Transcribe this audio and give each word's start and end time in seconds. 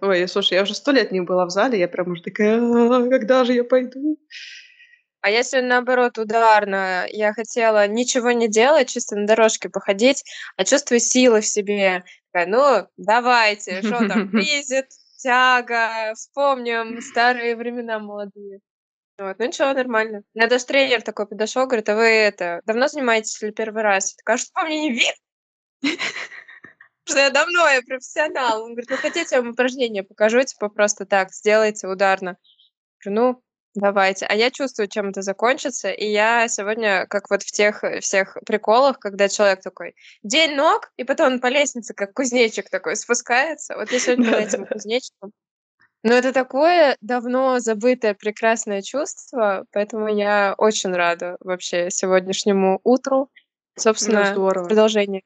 Ой, 0.00 0.28
слушай, 0.28 0.54
я 0.54 0.62
уже 0.62 0.74
сто 0.74 0.90
лет 0.90 1.12
не 1.12 1.20
была 1.20 1.46
в 1.46 1.50
зале, 1.50 1.78
я 1.78 1.88
прям 1.88 2.12
уже 2.12 2.22
такая, 2.22 2.58
«А, 2.60 3.08
когда 3.08 3.44
же 3.44 3.52
я 3.52 3.64
пойду? 3.64 4.18
А 5.20 5.30
я 5.30 5.42
сегодня, 5.42 5.70
наоборот, 5.70 6.18
ударно. 6.18 7.06
Я 7.08 7.32
хотела 7.32 7.86
ничего 7.88 8.32
не 8.32 8.46
делать, 8.46 8.90
чисто 8.90 9.16
на 9.16 9.26
дорожке 9.26 9.70
походить, 9.70 10.22
а 10.56 10.64
чувствую 10.64 11.00
силы 11.00 11.40
в 11.40 11.46
себе. 11.46 12.04
Такая, 12.30 12.46
ну, 12.46 12.88
давайте, 12.98 13.80
что 13.82 14.06
там, 14.06 14.30
кризит, 14.30 14.88
тяга, 15.16 16.12
вспомним 16.14 17.00
старые 17.00 17.56
времена 17.56 17.98
молодые. 17.98 18.60
Вот, 19.16 19.38
ну 19.38 19.46
ничего, 19.46 19.72
нормально. 19.72 20.24
Меня 20.34 20.48
даже 20.48 20.66
тренер 20.66 21.00
такой 21.00 21.26
подошел, 21.26 21.66
говорит, 21.66 21.88
а 21.88 21.94
вы 21.94 22.04
это, 22.04 22.60
давно 22.66 22.88
занимаетесь 22.88 23.42
или 23.42 23.50
первый 23.50 23.82
раз? 23.82 24.10
Я 24.10 24.16
такая, 24.18 24.36
«А 24.36 24.38
что 24.38 24.62
мне 24.64 24.80
не 24.82 24.90
видно? 24.90 25.14
что 27.04 27.18
я 27.18 27.30
давно, 27.30 27.68
я 27.68 27.82
профессионал. 27.82 28.62
Он 28.62 28.72
говорит, 28.72 28.90
вы 28.90 28.96
хотите, 28.96 29.36
я 29.36 29.42
вам 29.42 29.50
упражнение 29.50 30.02
покажу, 30.02 30.42
типа 30.42 30.68
просто 30.68 31.06
так, 31.06 31.32
сделайте 31.32 31.86
ударно. 31.86 32.36
Говорю, 33.04 33.20
ну, 33.20 33.42
давайте. 33.74 34.26
А 34.26 34.34
я 34.34 34.50
чувствую, 34.50 34.88
чем 34.88 35.10
это 35.10 35.22
закончится, 35.22 35.90
и 35.90 36.06
я 36.06 36.48
сегодня, 36.48 37.06
как 37.06 37.30
вот 37.30 37.42
в 37.42 37.52
тех 37.52 37.82
всех 38.00 38.38
приколах, 38.46 38.98
когда 38.98 39.28
человек 39.28 39.60
такой, 39.60 39.94
день 40.22 40.54
ног, 40.54 40.92
и 40.96 41.04
потом 41.04 41.34
он 41.34 41.40
по 41.40 41.48
лестнице, 41.48 41.94
как 41.94 42.14
кузнечик 42.14 42.70
такой, 42.70 42.96
спускается. 42.96 43.76
Вот 43.76 43.90
я 43.90 43.98
сегодня 43.98 44.30
была 44.30 44.40
этим 44.40 44.66
кузнечиком. 44.66 45.32
Но 46.02 46.12
это 46.12 46.34
такое 46.34 46.98
давно 47.00 47.60
забытое 47.60 48.12
прекрасное 48.12 48.82
чувство, 48.82 49.64
поэтому 49.72 50.08
я 50.08 50.54
очень 50.58 50.92
рада 50.92 51.38
вообще 51.40 51.90
сегодняшнему 51.90 52.80
утру. 52.84 53.30
Ну, 53.76 53.82
Собственно, 53.82 54.26
здорово. 54.26 54.66
продолжение. 54.66 55.22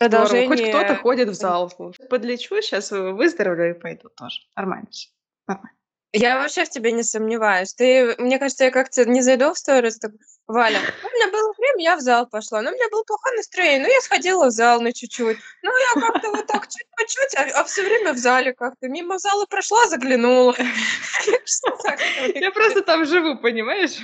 Здорово. 0.00 0.28
Хоть 0.28 0.30
Продолжение. 0.30 0.72
кто-то 0.72 0.96
ходит 0.96 1.28
в 1.28 1.34
зал. 1.34 1.72
Подлечу, 2.08 2.60
сейчас 2.62 2.90
выздоровлю 2.90 3.70
и 3.70 3.78
пойду 3.78 4.08
тоже. 4.16 4.40
Нормально 4.56 4.88
всё. 4.90 5.10
Нормально. 5.46 5.76
Я 6.12 6.38
вообще 6.38 6.64
в 6.64 6.70
тебе 6.70 6.90
не 6.90 7.04
сомневаюсь. 7.04 7.72
Ты, 7.74 8.16
мне 8.18 8.38
кажется, 8.38 8.64
я 8.64 8.70
как-то 8.72 9.04
не 9.04 9.22
зайду 9.22 9.52
в 9.52 9.58
сторис, 9.58 9.98
так, 9.98 10.10
Валя, 10.48 10.80
ну, 10.80 11.08
у 11.08 11.12
меня 11.12 11.30
было 11.30 11.52
время, 11.56 11.84
я 11.84 11.96
в 11.96 12.00
зал 12.00 12.26
пошла, 12.26 12.62
но 12.62 12.70
у 12.70 12.72
меня 12.72 12.88
было 12.90 13.04
плохое 13.04 13.36
настроение, 13.36 13.86
ну, 13.86 13.88
я 13.88 14.00
сходила 14.00 14.46
в 14.46 14.50
зал 14.50 14.80
на 14.80 14.92
чуть-чуть. 14.92 15.38
Ну, 15.62 15.70
я 15.70 16.00
как-то 16.00 16.30
вот 16.30 16.46
так 16.48 16.66
чуть 16.66 16.86
по 16.96 17.06
чуть, 17.06 17.54
а, 17.54 17.62
все 17.62 17.84
время 17.84 18.12
в 18.12 18.16
зале 18.16 18.52
как-то. 18.54 18.88
Мимо 18.88 19.18
зала 19.18 19.46
прошла, 19.46 19.86
заглянула. 19.86 20.56
Я 22.34 22.50
просто 22.50 22.82
там 22.82 23.04
живу, 23.04 23.38
понимаешь? 23.38 23.98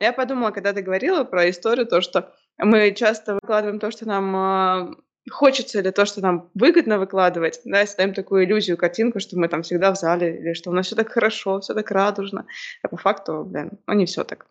Я 0.00 0.14
подумала, 0.14 0.50
когда 0.50 0.72
ты 0.72 0.80
говорила 0.80 1.24
про 1.24 1.50
историю, 1.50 1.86
то, 1.86 2.00
что 2.00 2.34
мы 2.56 2.92
часто 2.92 3.34
выкладываем 3.34 3.80
то, 3.80 3.90
что 3.90 4.06
нам 4.08 4.36
а, 4.36 4.94
хочется, 5.30 5.80
или 5.80 5.90
то, 5.90 6.04
что 6.04 6.20
нам 6.20 6.50
выгодно 6.54 6.98
выкладывать, 6.98 7.60
да, 7.64 7.86
создаем 7.86 8.14
такую 8.14 8.44
иллюзию, 8.44 8.76
картинку, 8.76 9.20
что 9.20 9.38
мы 9.38 9.48
там 9.48 9.62
всегда 9.62 9.92
в 9.92 9.96
зале, 9.96 10.38
или 10.38 10.52
что 10.54 10.70
у 10.70 10.72
нас 10.72 10.86
все 10.86 10.96
так 10.96 11.10
хорошо, 11.10 11.60
все 11.60 11.74
так 11.74 11.90
радужно. 11.90 12.46
А 12.82 12.88
по 12.88 12.96
факту, 12.96 13.44
блин, 13.44 13.72
ну 13.86 13.94
не 13.94 14.06
все 14.06 14.24
так 14.24 14.46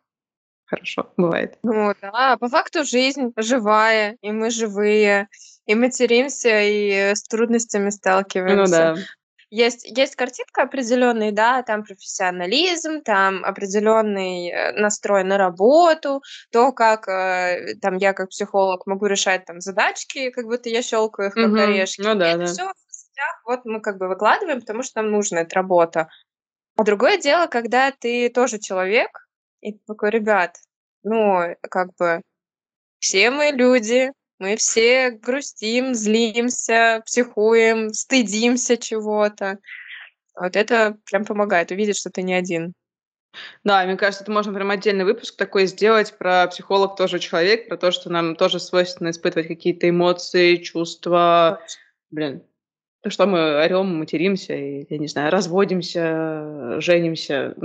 хорошо 0.65 1.11
бывает. 1.17 1.57
Ну 1.63 1.93
да, 2.01 2.37
по 2.37 2.49
факту 2.49 2.83
жизнь 2.83 3.33
живая, 3.37 4.17
и 4.21 4.31
мы 4.31 4.49
живые, 4.49 5.27
и 5.65 5.75
материмся, 5.75 6.61
и 6.61 7.13
с 7.13 7.23
трудностями 7.23 7.85
Ну 7.85 7.91
сталкиваемся. 7.91 8.71
да. 8.71 8.95
Есть, 9.55 9.85
есть 9.85 10.15
картинка 10.15 10.63
определенный, 10.63 11.31
да, 11.31 11.61
там 11.61 11.83
профессионализм, 11.83 13.01
там 13.03 13.45
определенный 13.45 14.49
э, 14.49 14.71
настрой 14.71 15.23
на 15.23 15.37
работу, 15.37 16.23
то, 16.51 16.71
как 16.71 17.07
э, 17.07 17.75
там 17.79 17.97
я 17.97 18.13
как 18.13 18.29
психолог 18.29 18.87
могу 18.87 19.05
решать 19.05 19.45
там 19.45 19.61
задачки, 19.61 20.31
как 20.31 20.45
будто 20.45 20.69
я 20.69 20.81
щелкаю 20.81 21.29
их 21.29 21.35
как 21.35 21.51
Мгм. 21.51 21.59
орешки. 21.59 22.01
Ну 22.01 22.15
да, 22.15 22.35
да. 22.35 22.45
все 22.47 22.63
в 22.63 22.73
соцсетях 22.73 23.41
вот 23.45 23.59
мы 23.65 23.79
как 23.79 23.99
бы 23.99 24.07
выкладываем, 24.07 24.59
потому 24.59 24.81
что 24.81 25.03
нам 25.03 25.11
нужна 25.11 25.41
эта 25.41 25.53
работа. 25.53 26.09
А 26.75 26.83
другое 26.83 27.19
дело, 27.19 27.45
когда 27.45 27.91
ты 27.91 28.29
тоже 28.29 28.57
человек, 28.57 29.11
и 29.61 29.73
ты 29.73 29.79
такой, 29.85 30.09
ребят, 30.09 30.57
ну, 31.03 31.55
как 31.69 31.89
бы 31.99 32.23
все 32.97 33.29
мы 33.29 33.51
люди, 33.51 34.11
мы 34.43 34.57
все 34.57 35.11
грустим, 35.11 35.95
злимся, 35.95 37.01
психуем, 37.05 37.93
стыдимся 37.93 38.75
чего-то. 38.75 39.59
Вот 40.35 40.57
это 40.57 40.97
прям 41.05 41.23
помогает 41.23 41.71
увидеть, 41.71 41.97
что 41.97 42.09
ты 42.09 42.23
не 42.23 42.33
один. 42.33 42.73
Да, 43.63 43.85
мне 43.85 43.95
кажется, 43.95 44.23
это 44.23 44.33
можно 44.33 44.53
прям 44.53 44.69
отдельный 44.69 45.05
выпуск 45.05 45.37
такой 45.37 45.65
сделать 45.65 46.17
про 46.17 46.47
психолог 46.47 46.97
тоже 46.97 47.19
человек, 47.19 47.69
про 47.69 47.77
то, 47.77 47.91
что 47.91 48.09
нам 48.09 48.35
тоже 48.35 48.59
свойственно 48.59 49.11
испытывать 49.11 49.47
какие-то 49.47 49.87
эмоции, 49.87 50.57
чувства. 50.57 51.61
Блин, 52.11 52.43
то, 53.01 53.09
что 53.09 53.25
мы 53.25 53.63
орем, 53.63 53.97
материмся, 53.97 54.55
и, 54.55 54.85
я 54.89 54.97
не 54.97 55.07
знаю, 55.07 55.31
разводимся, 55.31 56.81
женимся. 56.81 57.55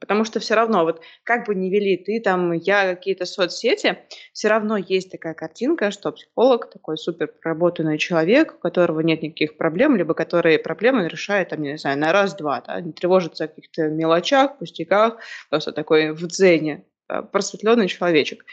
Потому 0.00 0.24
что 0.24 0.40
все 0.40 0.54
равно, 0.54 0.84
вот 0.84 1.02
как 1.24 1.46
бы 1.46 1.54
ни 1.54 1.68
вели 1.68 1.96
ты 1.96 2.20
там, 2.20 2.52
я 2.52 2.94
какие-то 2.94 3.24
соцсети, 3.24 3.98
все 4.32 4.48
равно 4.48 4.76
есть 4.76 5.10
такая 5.10 5.34
картинка, 5.34 5.90
что 5.90 6.12
психолог 6.12 6.70
такой 6.70 6.98
супер 6.98 7.28
проработанный 7.28 7.98
человек, 7.98 8.54
у 8.54 8.58
которого 8.58 9.00
нет 9.00 9.22
никаких 9.22 9.56
проблем, 9.56 9.96
либо 9.96 10.14
который 10.14 10.58
проблемы 10.58 11.08
решает, 11.08 11.48
там, 11.50 11.62
не 11.62 11.78
знаю, 11.78 11.98
на 11.98 12.12
раз-два, 12.12 12.60
да, 12.60 12.80
не 12.80 12.92
тревожится 12.92 13.44
о 13.44 13.48
каких-то 13.48 13.88
мелочах, 13.88 14.58
пустяках, 14.58 15.18
просто 15.50 15.72
такой 15.72 16.12
в 16.12 16.26
дзене, 16.26 16.84
просветленный 17.32 17.88
человечек. 17.88 18.44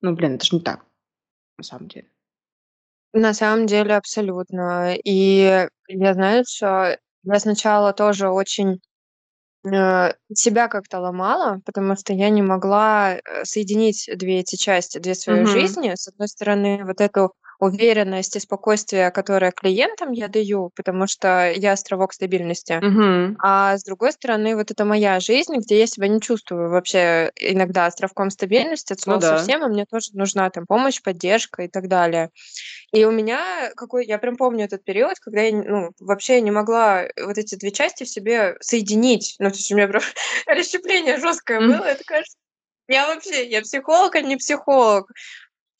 Ну, 0.00 0.14
блин, 0.14 0.34
это 0.34 0.44
же 0.44 0.56
не 0.56 0.62
так, 0.62 0.84
на 1.58 1.64
самом 1.64 1.88
деле. 1.88 2.08
На 3.14 3.34
самом 3.34 3.66
деле, 3.66 3.94
абсолютно. 3.94 4.96
И 5.04 5.68
я, 5.88 6.14
знаешь, 6.14 6.62
а, 6.62 6.96
я 7.24 7.38
сначала 7.38 7.92
тоже 7.92 8.30
очень 8.30 8.80
себя 10.34 10.68
как-то 10.68 11.00
ломала, 11.00 11.60
потому 11.64 11.96
что 11.96 12.12
я 12.12 12.30
не 12.30 12.42
могла 12.42 13.14
э, 13.16 13.44
соединить 13.44 14.08
две 14.16 14.40
эти 14.40 14.56
части, 14.56 14.98
две 14.98 15.14
свои 15.14 15.44
Мгм. 15.44 15.46
жизни. 15.46 15.92
С 15.94 16.08
одной 16.08 16.28
стороны, 16.28 16.84
вот 16.84 17.00
эту 17.00 17.32
уверенность 17.60 18.34
и 18.36 18.40
спокойствие, 18.40 19.10
которое 19.12 19.52
клиентам 19.52 20.10
я 20.12 20.28
даю, 20.28 20.70
потому 20.74 21.06
что 21.06 21.50
я 21.52 21.72
островок 21.72 22.12
стабильности. 22.12 22.84
Мгм. 22.84 23.42
А 23.44 23.76
с 23.78 23.84
другой 23.84 24.12
стороны, 24.12 24.56
вот 24.56 24.70
это 24.70 24.84
моя 24.84 25.20
жизнь, 25.20 25.54
где 25.58 25.80
я 25.80 25.86
себя 25.86 26.08
не 26.08 26.20
чувствую 26.20 26.70
вообще 26.70 27.32
иногда 27.36 27.86
островком 27.86 28.30
стабильности 28.30 28.92
от 28.92 29.00
Ну 29.10 29.16
слова 29.16 29.20
да. 29.24 29.32
совсем, 29.32 29.64
и 29.64 29.68
мне 29.68 29.84
тоже 29.86 30.10
нужна 30.14 30.48
там 30.50 30.66
помощь, 30.66 31.02
поддержка 31.02 31.62
и 31.64 31.68
так 31.68 31.88
далее. 31.88 32.30
И 32.92 33.04
у 33.04 33.10
меня 33.10 33.72
какой, 33.74 34.06
я 34.06 34.18
прям 34.18 34.36
помню 34.36 34.66
этот 34.66 34.84
период, 34.84 35.18
когда 35.18 35.40
я, 35.40 35.56
ну, 35.56 35.92
вообще 35.98 36.40
не 36.42 36.50
могла 36.50 37.04
вот 37.24 37.38
эти 37.38 37.54
две 37.54 37.70
части 37.70 38.04
в 38.04 38.08
себе 38.08 38.56
соединить. 38.60 39.36
Ну, 39.38 39.48
то 39.50 39.56
есть 39.56 39.72
у 39.72 39.76
меня 39.76 39.88
прям 39.88 40.02
расщепление 40.46 41.18
жесткое 41.18 41.60
было. 41.60 41.84
Это 41.84 42.04
кажется, 42.04 42.36
я 42.88 43.06
вообще, 43.06 43.48
я 43.48 43.62
психолог, 43.62 44.14
а 44.14 44.20
не 44.20 44.36
психолог. 44.36 45.10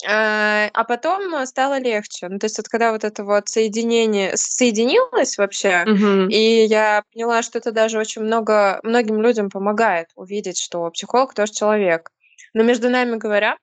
А 0.04 0.68
а 0.72 0.84
потом 0.84 1.34
э, 1.34 1.46
стало 1.46 1.78
легче. 1.78 2.28
Ну, 2.28 2.38
то 2.38 2.46
есть 2.46 2.56
вот 2.56 2.68
когда 2.68 2.92
вот 2.92 3.04
это 3.04 3.24
вот 3.24 3.48
соединение 3.48 4.32
соединилось 4.36 5.38
вообще, 5.38 5.84
Мгм. 5.86 6.28
и 6.28 6.64
я 6.64 7.04
поняла, 7.12 7.42
что 7.42 7.58
это 7.58 7.72
даже 7.72 7.98
очень 7.98 8.22
много 8.22 8.80
многим 8.82 9.20
людям 9.20 9.48
помогает 9.50 10.08
увидеть, 10.16 10.58
что 10.58 10.90
психолог 10.90 11.34
тоже 11.34 11.52
человек. 11.52 12.10
Но 12.54 12.62
между 12.64 12.90
нами 12.90 13.16
говоря, 13.16 13.56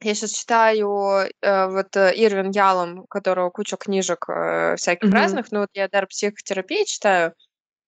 я 0.00 0.14
сейчас 0.14 0.30
читаю 0.32 1.28
э, 1.40 1.66
вот 1.68 1.96
э, 1.96 2.12
Ирвин 2.14 2.50
Ялом, 2.50 3.00
у 3.00 3.06
которого 3.06 3.50
куча 3.50 3.76
книжек 3.76 4.28
э, 4.28 4.76
всяких 4.76 5.08
Мгм. 5.08 5.14
разных, 5.14 5.52
ну 5.52 5.60
вот 5.60 5.70
я 5.74 5.88
дар 5.88 6.06
психотерапии 6.06 6.84
читаю, 6.84 7.32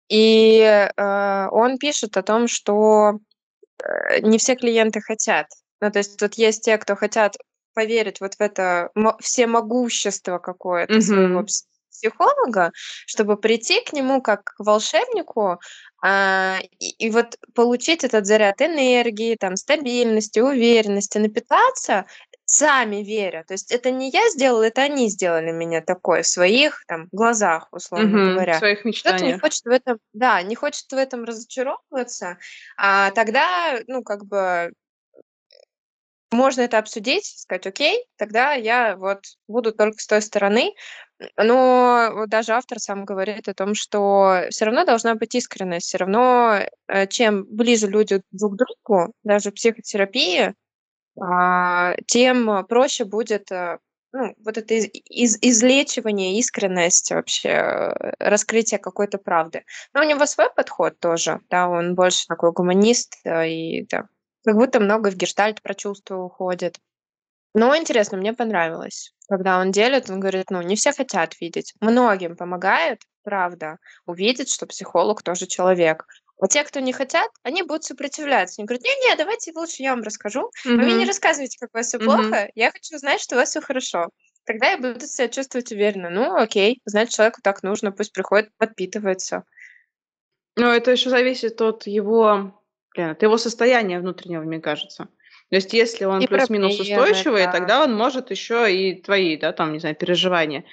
и 0.08 0.60
э, 0.60 1.48
он 1.50 1.78
пишет 1.78 2.16
о 2.16 2.22
том, 2.22 2.46
что 2.48 3.18
э, 3.82 4.20
не 4.20 4.38
все 4.38 4.54
клиенты 4.54 5.00
хотят. 5.00 5.46
Ну, 5.80 5.90
то 5.90 5.98
есть 5.98 6.20
вот 6.20 6.34
есть 6.34 6.64
те, 6.64 6.78
кто 6.78 6.94
хотят 6.96 7.36
поверить 7.74 8.20
вот 8.20 8.34
в 8.34 8.40
это 8.40 8.90
мо- 8.94 9.16
всемогущество 9.20 10.38
какое-то 10.38 11.00
своего 11.00 11.40
Мгм. 11.40 11.46
Пс- 11.94 12.04
психолога, 12.04 12.72
чтобы 13.06 13.36
прийти 13.36 13.80
к 13.80 13.92
нему 13.92 14.20
как 14.20 14.44
к 14.44 14.54
волшебнику 14.58 15.58
а, 16.02 16.58
и, 16.78 16.90
и 17.06 17.10
вот 17.10 17.36
получить 17.54 18.04
этот 18.04 18.26
заряд 18.26 18.60
энергии, 18.60 19.36
там, 19.36 19.56
стабильности, 19.56 20.40
уверенности, 20.40 21.18
напитаться 21.18 22.06
сами 22.46 22.96
веря. 22.96 23.44
То 23.46 23.54
есть 23.54 23.72
это 23.72 23.90
не 23.90 24.10
я 24.10 24.28
сделала, 24.30 24.64
это 24.64 24.82
они 24.82 25.08
сделали 25.08 25.50
меня 25.50 25.80
такой 25.80 26.22
в 26.22 26.28
своих 26.28 26.84
там 26.86 27.08
глазах, 27.10 27.68
условно. 27.72 28.08
В 28.08 28.32
говоря. 28.34 28.58
своих 28.58 28.80
Кто-то 28.80 28.90
не 28.90 28.90
мечтаниях. 28.90 29.40
хочет 29.40 29.64
в 29.64 29.70
этом, 29.70 29.98
да, 30.12 30.42
не 30.42 30.54
хочет 30.54 30.90
в 30.90 30.94
этом 30.94 31.24
разочаровываться, 31.24 32.38
а 32.76 33.10
тогда, 33.12 33.78
ну, 33.86 34.02
как 34.02 34.26
бы 34.26 34.72
можно 36.34 36.62
это 36.62 36.78
обсудить, 36.78 37.24
сказать, 37.24 37.66
окей, 37.66 38.06
тогда 38.16 38.54
я 38.54 38.96
вот 38.96 39.20
буду 39.46 39.72
только 39.72 39.98
с 39.98 40.06
той 40.06 40.20
стороны. 40.20 40.74
Но 41.36 42.24
даже 42.26 42.52
автор 42.52 42.78
сам 42.78 43.04
говорит 43.04 43.48
о 43.48 43.54
том, 43.54 43.74
что 43.74 44.46
все 44.50 44.64
равно 44.64 44.84
должна 44.84 45.14
быть 45.14 45.34
искренность, 45.34 45.86
все 45.86 45.98
равно 45.98 46.60
э, 46.88 47.06
чем 47.06 47.44
ближе 47.44 47.86
люди 47.86 48.20
друг 48.32 48.54
к 48.54 48.56
другу, 48.56 49.12
даже 49.22 49.50
в 49.50 49.54
психотерапии, 49.54 50.54
а, 51.20 51.94
тем 52.06 52.66
проще 52.66 53.04
будет 53.04 53.52
э, 53.52 53.78
ну, 54.12 54.34
вот 54.44 54.58
это 54.58 54.74
из, 54.74 54.88
из, 55.08 55.38
излечивание, 55.40 56.38
искренность 56.38 57.10
вообще, 57.10 57.48
э, 57.48 58.12
раскрытие 58.18 58.78
какой-то 58.78 59.18
правды. 59.18 59.64
Но 59.92 60.00
у 60.00 60.04
него 60.04 60.26
свой 60.26 60.50
подход 60.54 60.98
тоже, 60.98 61.40
да, 61.50 61.68
он 61.68 61.94
больше 61.94 62.26
такой 62.26 62.52
гуманист, 62.52 63.16
и 63.24 63.86
да, 63.86 64.08
как 64.44 64.56
будто 64.56 64.80
много 64.80 65.10
в 65.10 65.16
гештальт 65.16 65.62
про 65.62 65.74
чувства 65.74 66.16
уходит. 66.16 66.78
Но 67.54 67.76
интересно, 67.76 68.18
мне 68.18 68.32
понравилось. 68.32 69.13
Когда 69.28 69.58
он 69.58 69.70
делит, 69.70 70.10
он 70.10 70.20
говорит, 70.20 70.50
ну, 70.50 70.60
не 70.62 70.76
все 70.76 70.92
хотят 70.92 71.40
видеть. 71.40 71.74
Многим 71.80 72.36
помогает, 72.36 73.00
правда, 73.22 73.78
увидеть, 74.06 74.50
что 74.50 74.66
психолог 74.66 75.22
тоже 75.22 75.46
человек. 75.46 76.06
А 76.40 76.48
те, 76.48 76.64
кто 76.64 76.80
не 76.80 76.92
хотят, 76.92 77.30
они 77.42 77.62
будут 77.62 77.84
сопротивляться. 77.84 78.60
Они 78.60 78.66
говорят, 78.66 78.84
не-не, 78.84 79.16
давайте 79.16 79.52
лучше 79.54 79.82
я 79.82 79.92
вам 79.92 80.02
расскажу. 80.02 80.50
Вы 80.64 80.76
мне 80.76 80.94
не 80.94 81.06
рассказывайте, 81.06 81.58
как 81.58 81.70
у 81.72 81.78
вас 81.78 81.86
все 81.86 81.98
плохо. 81.98 82.50
Я 82.54 82.70
хочу 82.70 82.98
знать, 82.98 83.20
что 83.20 83.36
у 83.36 83.38
вас 83.38 83.50
все 83.50 83.60
хорошо. 83.60 84.10
Тогда 84.44 84.72
я 84.72 84.78
буду 84.78 85.06
себя 85.06 85.28
чувствовать 85.28 85.72
уверенно. 85.72 86.10
Ну, 86.10 86.34
окей, 86.34 86.82
значит, 86.84 87.14
человеку 87.14 87.40
так 87.42 87.62
нужно, 87.62 87.92
пусть 87.92 88.12
приходит, 88.12 88.50
подпитывается. 88.58 89.44
Ну, 90.56 90.66
это 90.66 90.90
еще 90.90 91.08
зависит 91.08 91.60
от 91.62 91.86
его, 91.86 92.62
блин, 92.94 93.10
от 93.10 93.22
его 93.22 93.38
состояния 93.38 94.00
внутреннего, 94.00 94.42
мне 94.42 94.60
кажется. 94.60 95.08
То 95.50 95.56
есть, 95.56 95.72
если 95.72 96.04
он 96.04 96.26
плюс-минус 96.26 96.80
устойчивый, 96.80 97.44
да. 97.44 97.52
тогда 97.52 97.84
он 97.84 97.94
может 97.94 98.30
еще 98.30 98.74
и 98.74 99.00
твои, 99.00 99.36
да, 99.36 99.52
там, 99.52 99.72
не 99.72 99.78
знаю, 99.78 99.94
переживания 99.94 100.64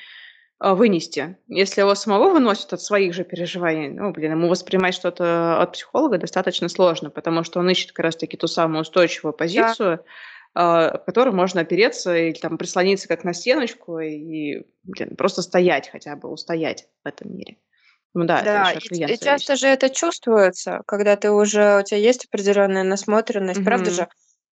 а, 0.59 0.75
вынести. 0.75 1.37
Если 1.47 1.81
его 1.81 1.93
самого 1.95 2.29
выносит 2.29 2.71
от 2.73 2.81
своих 2.81 3.13
же 3.13 3.23
переживаний, 3.23 3.89
ну, 3.89 4.11
блин, 4.11 4.31
ему 4.31 4.47
воспринимать 4.47 4.93
что-то 4.93 5.61
от 5.61 5.73
психолога 5.73 6.17
достаточно 6.17 6.69
сложно, 6.69 7.09
потому 7.09 7.43
что 7.43 7.59
он 7.59 7.69
ищет 7.69 7.91
как 7.91 8.05
раз-таки 8.05 8.37
ту 8.37 8.47
самую 8.47 8.81
устойчивую 8.81 9.33
позицию, 9.33 10.03
да. 10.55 10.99
в 10.99 11.03
которой 11.05 11.33
можно 11.33 11.61
опереться 11.61 12.15
или 12.15 12.39
там 12.39 12.57
прислониться 12.57 13.07
как 13.07 13.23
на 13.23 13.33
стеночку 13.33 13.99
и, 13.99 14.65
блин, 14.83 15.15
просто 15.17 15.41
стоять 15.41 15.89
хотя 15.89 16.15
бы, 16.15 16.29
устоять 16.29 16.87
в 17.03 17.07
этом 17.07 17.35
мире. 17.35 17.57
Ну 18.13 18.25
да, 18.25 18.41
да 18.41 18.73
и, 18.73 19.13
и 19.13 19.17
часто 19.17 19.55
же 19.55 19.67
это 19.67 19.89
чувствуется, 19.89 20.81
когда 20.85 21.15
ты 21.15 21.31
уже, 21.31 21.79
у 21.79 21.83
тебя 21.83 21.97
есть 21.97 22.25
определенная 22.25 22.83
насмотренность, 22.83 23.61
mm-hmm. 23.61 23.65
правда 23.65 23.91
же? 23.91 24.07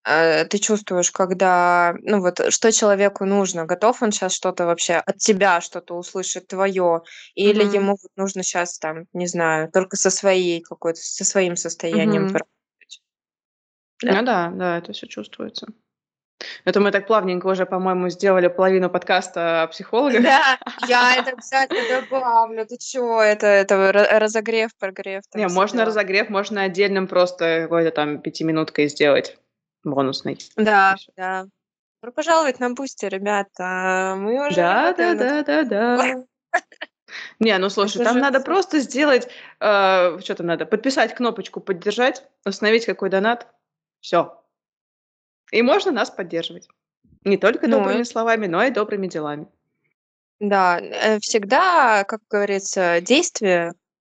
Э, 0.06 0.46
ты 0.46 0.58
чувствуешь, 0.60 1.12
когда, 1.12 1.94
ну 2.02 2.22
вот, 2.22 2.40
что 2.54 2.72
человеку 2.72 3.26
нужно, 3.26 3.66
готов 3.66 4.02
он 4.02 4.12
сейчас 4.12 4.34
что-то 4.34 4.66
вообще 4.66 4.96
от 4.96 5.18
тебя 5.18 5.62
что-то 5.62 5.96
услышать 5.96 6.48
твое, 6.48 7.02
или 7.36 7.64
Мгм. 7.64 7.74
ему 7.74 7.92
вот 7.92 8.12
нужно 8.16 8.44
сейчас 8.44 8.80
там, 8.80 9.06
не 9.14 9.28
знаю, 9.28 9.70
только 9.72 9.98
со 9.98 10.10
своей 10.10 10.62
какой-то, 10.62 11.00
со 11.02 11.26
своим 11.26 11.56
состоянием 11.56 12.24
Мгм. 12.24 12.28
поработать. 12.34 13.02
Да. 14.02 14.14
Ну 14.14 14.26
да, 14.26 14.52
да, 14.56 14.78
это 14.78 14.94
все 14.94 15.08
чувствуется. 15.08 15.68
Это 16.64 16.80
мы 16.80 16.92
так 16.92 17.06
плавненько 17.06 17.48
уже, 17.48 17.66
по-моему, 17.66 18.08
сделали 18.10 18.48
половину 18.48 18.90
подкаста 18.90 19.64
о 19.64 19.68
психологах. 19.68 20.24
Да, 20.24 20.58
я 20.88 21.18
это 21.18 21.32
обязательно 21.34 22.02
добавлю. 22.02 22.66
Ты 22.66 22.78
чё, 22.78 23.20
это, 23.20 23.46
это 23.48 23.92
разогрев, 24.20 24.72
прогрев. 24.80 25.24
Не, 25.36 25.48
можно 25.50 25.84
разогрев, 25.84 26.30
можно 26.30 26.64
отдельным 26.64 27.08
просто 27.08 27.64
какой-то 27.64 27.92
там 27.92 28.22
пятиминуткой 28.22 28.88
сделать 28.88 29.38
бонусный. 29.84 30.38
Да, 30.56 30.96
да. 31.16 31.48
Добро 32.02 32.14
пожаловать 32.14 32.60
на 32.60 32.70
Boosty, 32.70 33.06
ребята. 33.06 34.16
Мы 34.18 34.48
уже 34.48 34.56
Да, 34.56 34.94
да, 34.94 35.14
да, 35.14 35.44
да, 35.44 35.64
да. 35.64 36.24
Не, 37.40 37.58
ну 37.58 37.70
слушай, 37.70 38.04
там 38.04 38.20
надо 38.20 38.40
просто 38.40 38.80
сделать, 38.80 39.28
э, 39.60 40.20
что 40.20 40.36
там 40.36 40.46
надо, 40.46 40.66
подписать 40.66 41.16
кнопочку 41.16 41.60
«Поддержать», 41.60 42.24
установить 42.46 42.86
какой 42.86 43.10
донат, 43.10 43.48
все. 44.00 44.42
И 45.52 45.62
можно 45.62 45.92
нас 45.92 46.12
поддерживать. 46.12 46.68
Не 47.24 47.38
только 47.38 47.68
ну, 47.68 47.78
добрыми 47.78 48.04
словами, 48.04 48.48
но 48.48 48.64
и 48.64 48.72
добрыми 48.72 49.08
делами. 49.08 49.48
Да, 50.40 50.80
э, 50.80 51.20
всегда, 51.20 52.04
как 52.06 52.22
говорится, 52.30 53.02
действие 53.02 53.74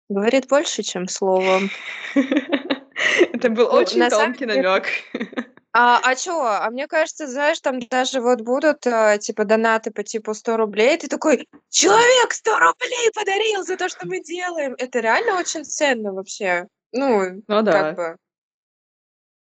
говорит 0.09 0.47
больше, 0.47 0.81
чем 0.81 1.07
слово. 1.07 1.59
Это 2.15 3.50
был 3.50 3.67
ну, 3.71 3.77
очень 3.77 4.09
тонкий 4.09 4.45
намек. 4.45 4.85
А, 5.77 6.00
а 6.01 6.16
чё? 6.16 6.42
А 6.42 6.69
мне 6.69 6.88
кажется, 6.88 7.27
знаешь, 7.27 7.60
там 7.60 7.80
даже 7.89 8.22
вот 8.22 8.39
будут, 8.39 8.88
э, 8.88 9.18
типа, 9.19 9.44
донаты 9.44 9.92
по 9.92 10.04
типу 10.04 10.33
100 10.33 10.56
рублей. 10.56 10.98
Ты 10.98 11.10
такой: 11.10 11.50
"Человек 11.69 12.31
100 12.31 12.57
рублей 12.57 13.12
подарил 13.13 13.62
за 13.66 13.75
то, 13.75 13.89
что 13.89 14.07
мы 14.07 14.22
делаем". 14.22 14.75
Это 14.77 15.01
реально 15.01 15.38
очень 15.38 15.66
ценно 15.66 16.13
вообще. 16.13 16.68
Ну, 16.94 17.42
Ну 17.50 17.56
как 17.57 17.66
да. 17.66 17.92
бы. 17.92 18.16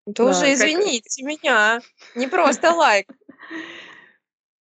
Это 0.08 0.24
уже, 0.24 0.40
как 0.40 0.54
извините 0.54 1.22
меня, 1.22 1.80
не 2.16 2.26
просто 2.26 2.72
лайк. 2.72 3.06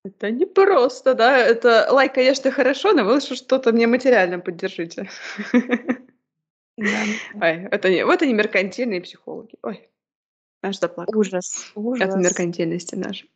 Это 0.05 0.29
не 0.29 0.45
просто, 0.45 1.15
да. 1.15 1.37
Это 1.39 1.87
лайк, 1.89 2.13
конечно, 2.13 2.51
хорошо, 2.51 2.93
но 2.93 3.03
вы 3.03 3.13
лучше 3.13 3.35
что-то 3.35 3.71
мне 3.71 3.87
материально 3.87 4.39
поддержите. 4.39 5.09
Да. 6.77 7.03
Ой, 7.41 7.67
это 7.71 7.89
не 7.89 8.05
вот 8.05 8.21
они 8.21 8.33
меркантильные 8.33 9.01
психологи. 9.01 9.55
Ой. 9.61 9.87
Аж 10.63 10.79
заплакала. 10.79 11.19
Ужас, 11.19 11.71
ужас. 11.75 12.09
От 12.09 12.19
меркантильности 12.19 12.95
нашей. 12.95 13.29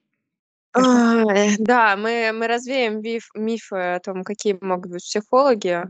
да, 0.74 1.98
мы, 1.98 2.32
мы 2.34 2.48
развеем 2.48 3.02
миф, 3.02 3.30
мифы 3.36 3.76
о 3.76 4.00
том, 4.00 4.24
какие 4.24 4.58
могут 4.62 4.92
быть 4.92 5.04
психологи. 5.04 5.84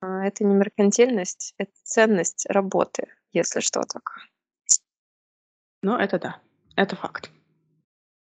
А, 0.00 0.26
это 0.26 0.44
не 0.44 0.54
меркантильность, 0.54 1.54
это 1.58 1.70
ценность 1.84 2.46
работы, 2.48 3.06
если 3.32 3.60
что 3.60 3.82
так. 3.82 4.02
Ну, 5.82 5.96
это 5.96 6.18
да, 6.18 6.40
это 6.74 6.96
факт. 6.96 7.30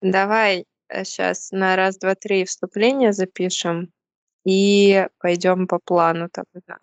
Давай 0.02 0.66
сейчас 0.92 1.52
э, 1.52 1.56
на 1.56 1.76
раз, 1.76 1.98
два, 2.00 2.16
три 2.16 2.46
вступление 2.46 3.14
запишем 3.14 3.92
и 4.44 5.08
пойдем 5.20 5.68
по 5.68 5.80
плану 5.80 6.30
тогда. 6.32 6.80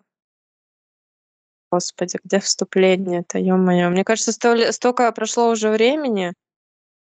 Господи, 1.71 2.17
где 2.23 2.39
вступление-то, 2.39 3.37
ё-моё. 3.39 3.89
Мне 3.89 4.03
кажется, 4.05 4.31
сто 4.31 4.55
столько 4.71 5.11
прошло 5.11 5.49
уже 5.49 5.69
времени, 5.69 6.33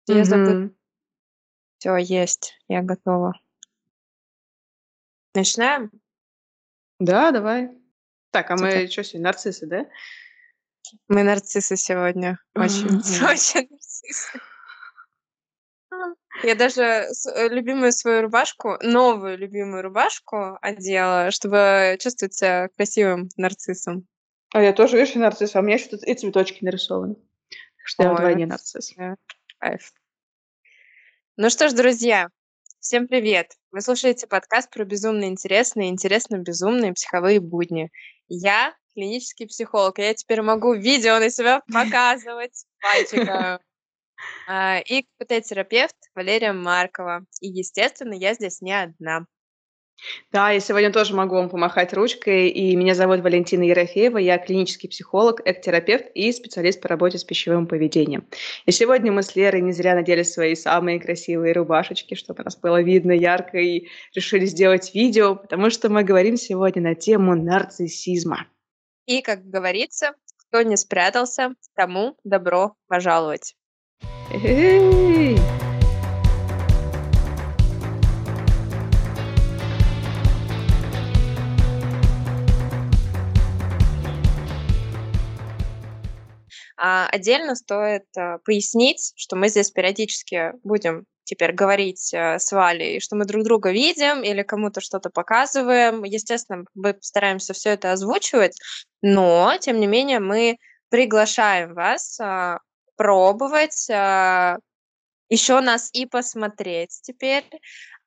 я 0.07 0.23
забыла. 0.23 0.69
Всё, 1.79 1.95
есть, 1.97 2.53
я 2.67 2.83
готова. 2.83 3.33
Начинаем? 5.33 5.91
Да, 6.99 7.31
давай. 7.31 7.69
Так, 8.31 8.51
а 8.51 8.55
мы 8.55 8.87
что 8.87 9.03
сегодня, 9.03 9.23
нарциссы, 9.23 9.65
да? 9.65 9.85
Мы 11.07 11.23
нарциссы 11.23 11.75
сегодня. 11.75 12.37
Очень, 12.55 12.89
очень 13.27 13.67
нарциссы. 13.69 14.39
Я 16.43 16.55
даже 16.55 16.81
э, 16.81 17.47
любимую 17.49 17.91
свою 17.91 18.23
рубашку, 18.23 18.77
новую 18.81 19.37
любимую 19.37 19.83
рубашку 19.83 20.57
одела, 20.61 21.31
чтобы 21.31 21.97
чувствовать 21.99 22.33
себя 22.33 22.69
красивым 22.75 23.29
нарциссом. 23.37 24.07
А 24.53 24.61
я 24.61 24.73
тоже, 24.73 24.97
видишь, 24.97 25.15
нарцисс, 25.15 25.55
а 25.55 25.59
у 25.59 25.61
меня 25.61 25.75
еще 25.75 25.87
тут 25.87 26.03
и 26.03 26.13
цветочки 26.13 26.63
нарисованы. 26.63 27.15
Так 27.15 27.85
что 27.85 28.03
я 28.03 28.13
вдвойне 28.13 28.45
нарцисс. 28.45 28.93
Кайф. 29.59 29.93
Ну 31.37 31.49
что 31.49 31.69
ж, 31.69 31.73
друзья, 31.73 32.27
всем 32.81 33.07
привет! 33.07 33.53
Вы 33.71 33.79
слушаете 33.79 34.27
подкаст 34.27 34.69
про 34.69 34.83
безумно 34.83 35.25
интересные, 35.25 35.89
интересно-безумные 35.89 36.93
психовые 36.93 37.39
будни. 37.39 37.91
Я 38.27 38.75
клинический 38.93 39.47
психолог, 39.47 39.99
я 39.99 40.13
теперь 40.13 40.41
могу 40.41 40.73
видео 40.73 41.19
на 41.19 41.29
себя 41.29 41.61
показывать 41.73 42.65
пальчиком. 42.81 43.59
А, 44.47 44.79
и 44.79 45.03
КПТ-терапевт 45.03 45.95
Валерия 46.13 46.51
Маркова. 46.51 47.25
И, 47.39 47.47
естественно, 47.47 48.13
я 48.13 48.33
здесь 48.33 48.59
не 48.59 48.73
одна. 48.73 49.25
Да, 50.31 50.51
я 50.51 50.59
сегодня 50.59 50.91
тоже 50.91 51.13
могу 51.15 51.35
вам 51.35 51.49
помахать 51.49 51.93
ручкой. 51.93 52.49
И 52.49 52.75
меня 52.75 52.95
зовут 52.95 53.21
Валентина 53.21 53.63
Ерофеева. 53.63 54.17
Я 54.17 54.37
клинический 54.37 54.89
психолог, 54.89 55.41
эктерапевт 55.45 56.05
и 56.13 56.31
специалист 56.31 56.81
по 56.81 56.87
работе 56.87 57.17
с 57.17 57.23
пищевым 57.23 57.67
поведением. 57.67 58.27
И 58.65 58.71
сегодня 58.71 59.11
мы 59.11 59.23
с 59.23 59.35
Лерой 59.35 59.61
не 59.61 59.71
зря 59.71 59.95
надели 59.95 60.23
свои 60.23 60.55
самые 60.55 60.99
красивые 60.99 61.53
рубашечки, 61.53 62.15
чтобы 62.15 62.43
нас 62.43 62.57
было 62.57 62.81
видно 62.81 63.11
ярко, 63.11 63.57
и 63.57 63.87
решили 64.15 64.45
сделать 64.45 64.93
видео, 64.93 65.35
потому 65.35 65.69
что 65.69 65.89
мы 65.89 66.03
говорим 66.03 66.37
сегодня 66.37 66.81
на 66.81 66.95
тему 66.95 67.35
нарциссизма. 67.35 68.47
И, 69.05 69.21
как 69.21 69.43
говорится, 69.43 70.13
кто 70.37 70.61
не 70.61 70.77
спрятался, 70.77 71.53
тому 71.75 72.17
добро 72.23 72.75
пожаловать. 72.87 73.55
Эй! 74.33 75.37
Отдельно 86.81 87.55
стоит 87.55 88.05
а, 88.17 88.39
пояснить, 88.39 89.13
что 89.15 89.35
мы 89.35 89.49
здесь 89.49 89.69
периодически 89.71 90.53
будем 90.63 91.05
теперь 91.23 91.53
говорить 91.53 92.13
а, 92.13 92.39
с 92.39 92.51
Валей, 92.51 92.99
что 92.99 93.15
мы 93.15 93.25
друг 93.25 93.43
друга 93.43 93.71
видим 93.71 94.23
или 94.23 94.41
кому-то 94.41 94.81
что-то 94.81 95.09
показываем. 95.09 96.03
Естественно, 96.03 96.65
мы 96.73 96.95
постараемся 96.95 97.53
все 97.53 97.71
это 97.71 97.91
озвучивать, 97.91 98.57
но, 99.01 99.55
тем 99.59 99.79
не 99.79 99.87
менее, 99.87 100.19
мы 100.19 100.57
приглашаем 100.89 101.73
вас 101.75 102.19
а, 102.19 102.59
пробовать 102.95 103.87
а, 103.89 104.57
еще 105.29 105.61
нас 105.61 105.89
и 105.93 106.05
посмотреть 106.05 106.99
теперь 107.03 107.45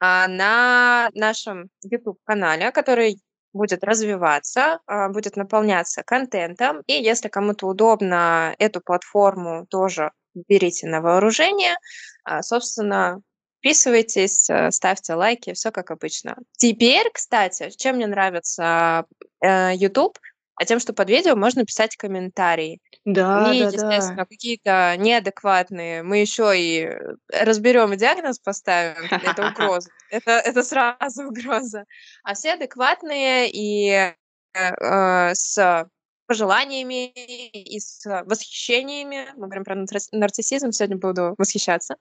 а, 0.00 0.28
на 0.28 1.11
нашем 1.14 1.71
YouTube-канале, 1.83 2.71
который 2.73 3.19
будет 3.54 3.84
развиваться, 3.84 4.80
а, 4.87 5.08
будет 5.08 5.37
наполняться 5.37 6.02
контентом. 6.02 6.82
И 6.87 6.92
если 6.92 7.28
кому-то 7.28 7.66
удобно 7.66 8.54
эту 8.58 8.80
платформу 8.80 9.66
тоже 9.66 10.11
берите 10.34 10.87
на 10.87 11.00
вооружение. 11.00 11.76
А, 12.25 12.42
собственно, 12.42 13.23
подписывайтесь, 13.64 14.50
э, 14.50 14.70
ставьте 14.70 15.14
лайки, 15.14 15.54
все 15.54 15.70
как 15.70 15.90
обычно. 15.90 16.37
Теперь, 16.56 17.11
кстати, 17.12 17.70
чем 17.76 17.96
мне 17.96 18.06
нравится 18.06 19.06
э, 19.40 19.75
YouTube, 19.75 20.18
а 20.56 20.64
тем, 20.64 20.78
что 20.80 20.92
под 20.92 21.08
видео 21.11 21.37
можно 21.37 21.64
писать 21.64 21.96
комментарии. 21.96 22.80
Да, 23.04 23.52
И, 23.52 23.61
да, 23.61 23.66
естественно, 23.66 24.16
да. 24.16 24.25
какие-то 24.25 24.94
неадекватные. 24.99 26.02
Мы 26.02 26.18
еще 26.18 26.52
и 26.56 26.88
разберем 27.32 27.92
и 27.92 27.96
диагноз 27.96 28.38
поставим. 28.38 29.04
Это 29.11 29.49
угроза. 29.49 29.90
Это, 30.11 30.32
это 30.32 30.62
сразу 30.62 31.25
угроза. 31.28 31.84
А 32.23 32.34
все 32.34 32.54
адекватные 32.54 33.50
и 33.50 33.88
э, 33.90 34.14
э, 34.54 35.34
с 35.34 35.87
пожеланиями 36.26 37.08
и 37.11 37.78
с 37.78 38.04
восхищениями. 38.25 39.26
Мы 39.37 39.46
говорим 39.46 39.64
про 39.64 39.75
нарцисс- 39.75 40.08
нарциссизм, 40.12 40.73
сегодня 40.73 40.96
буду 40.96 41.34
восхищаться. 41.37 41.96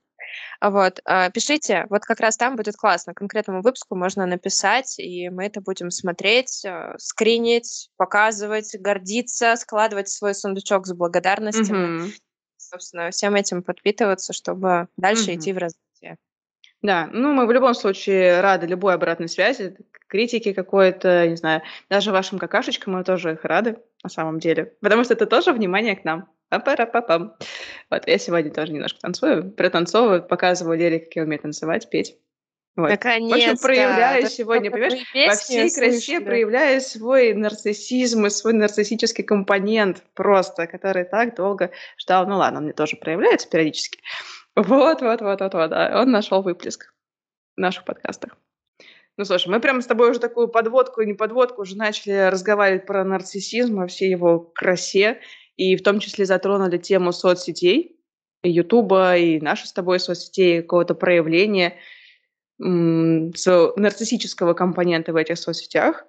А 0.59 0.69
Вот, 0.69 0.99
а, 1.05 1.29
пишите, 1.29 1.85
вот 1.89 2.03
как 2.03 2.19
раз 2.19 2.37
там 2.37 2.55
будет 2.55 2.75
классно. 2.75 3.13
Конкретному 3.13 3.61
выпуску 3.61 3.95
можно 3.95 4.25
написать, 4.25 4.99
и 4.99 5.29
мы 5.29 5.45
это 5.45 5.61
будем 5.61 5.91
смотреть, 5.91 6.63
а, 6.65 6.95
скринить, 6.97 7.89
показывать, 7.97 8.75
гордиться, 8.79 9.55
складывать 9.55 10.09
свой 10.09 10.35
сундучок 10.35 10.87
с 10.87 10.93
благодарностями. 10.93 11.99
Мгм. 11.99 12.13
Собственно, 12.57 13.11
всем 13.11 13.35
этим 13.35 13.61
подпитываться, 13.63 14.33
чтобы 14.33 14.87
дальше 14.97 15.31
Мгм. 15.31 15.39
идти 15.39 15.53
в 15.53 15.57
развитие. 15.57 16.17
Да, 16.81 17.09
ну 17.11 17.31
мы 17.33 17.45
в 17.45 17.51
любом 17.51 17.73
случае 17.73 18.41
рады 18.41 18.67
любой 18.67 18.93
обратной 18.93 19.29
связи, 19.29 19.77
критике 20.07 20.53
какой-то, 20.53 21.27
не 21.27 21.35
знаю, 21.35 21.63
даже 21.89 22.11
вашим 22.11 22.37
какашечкам 22.37 22.93
мы 22.93 23.03
тоже 23.03 23.33
их 23.33 23.43
рады 23.45 23.77
на 24.03 24.09
самом 24.09 24.39
деле, 24.39 24.75
потому 24.79 25.03
что 25.03 25.13
это 25.13 25.25
тоже 25.25 25.53
внимание 25.53 25.95
к 25.95 26.03
нам. 26.03 26.29
Па-пара-па-пам. 26.53 27.35
Вот, 27.89 28.07
я 28.07 28.17
сегодня 28.19 28.51
тоже 28.51 28.73
немножко 28.73 28.99
танцую, 28.99 29.51
пританцовываю, 29.51 30.21
показываю 30.21 30.77
Лере, 30.77 30.99
как 30.99 31.15
я 31.15 31.23
умею 31.23 31.41
танцевать, 31.41 31.89
петь. 31.89 32.15
Вот. 32.75 32.89
В 32.89 32.93
общем, 32.93 33.09
Наконец-то! 33.09 33.67
проявляю 33.67 34.21
Только 34.21 34.35
сегодня, 34.35 34.71
понимаешь, 34.71 34.93
во 35.13 35.35
всей 35.35 35.69
красе 35.73 36.01
слышали. 36.01 36.23
проявляю 36.23 36.81
свой 36.81 37.33
нарциссизм 37.33 38.27
и 38.27 38.29
свой 38.29 38.53
нарциссический 38.53 39.23
компонент 39.23 40.03
просто, 40.13 40.67
который 40.67 41.05
так 41.05 41.35
долго 41.35 41.71
ждал. 41.97 42.27
Ну 42.27 42.37
ладно, 42.37 42.59
он 42.59 42.65
мне 42.65 42.73
тоже 42.73 42.97
проявляется 42.97 43.49
периодически. 43.49 43.99
Вот, 44.55 45.01
вот, 45.01 45.21
вот, 45.21 45.41
вот, 45.41 45.53
вот, 45.55 45.69
да. 45.71 46.01
Он 46.01 46.11
нашел 46.11 46.43
выплеск 46.43 46.93
в 47.57 47.59
наших 47.59 47.85
подкастах. 47.85 48.37
Ну, 49.17 49.25
слушай, 49.25 49.47
мы 49.47 49.59
прямо 49.59 49.81
с 49.81 49.87
тобой 49.87 50.09
уже 50.09 50.19
такую 50.19 50.47
подводку 50.47 51.01
и 51.01 51.05
не 51.05 51.13
подводку 51.13 51.61
уже 51.61 51.77
начали 51.77 52.29
разговаривать 52.29 52.85
про 52.87 53.03
нарциссизм 53.03 53.77
во 53.77 53.87
всей 53.87 54.09
его 54.09 54.39
красе, 54.39 55.19
и 55.57 55.75
в 55.75 55.83
том 55.83 55.99
числе 55.99 56.25
затронули 56.25 56.77
тему 56.77 57.11
соцсетей, 57.11 57.99
и 58.43 58.49
Ютуба, 58.49 59.17
и 59.17 59.39
наши 59.39 59.67
с 59.67 59.73
тобой 59.73 59.99
соцсетей, 59.99 60.61
какого-то 60.61 60.95
проявления 60.95 61.77
м, 62.61 63.33
своего 63.35 63.73
нарциссического 63.77 64.53
компонента 64.53 65.13
в 65.13 65.15
этих 65.15 65.37
соцсетях. 65.37 66.05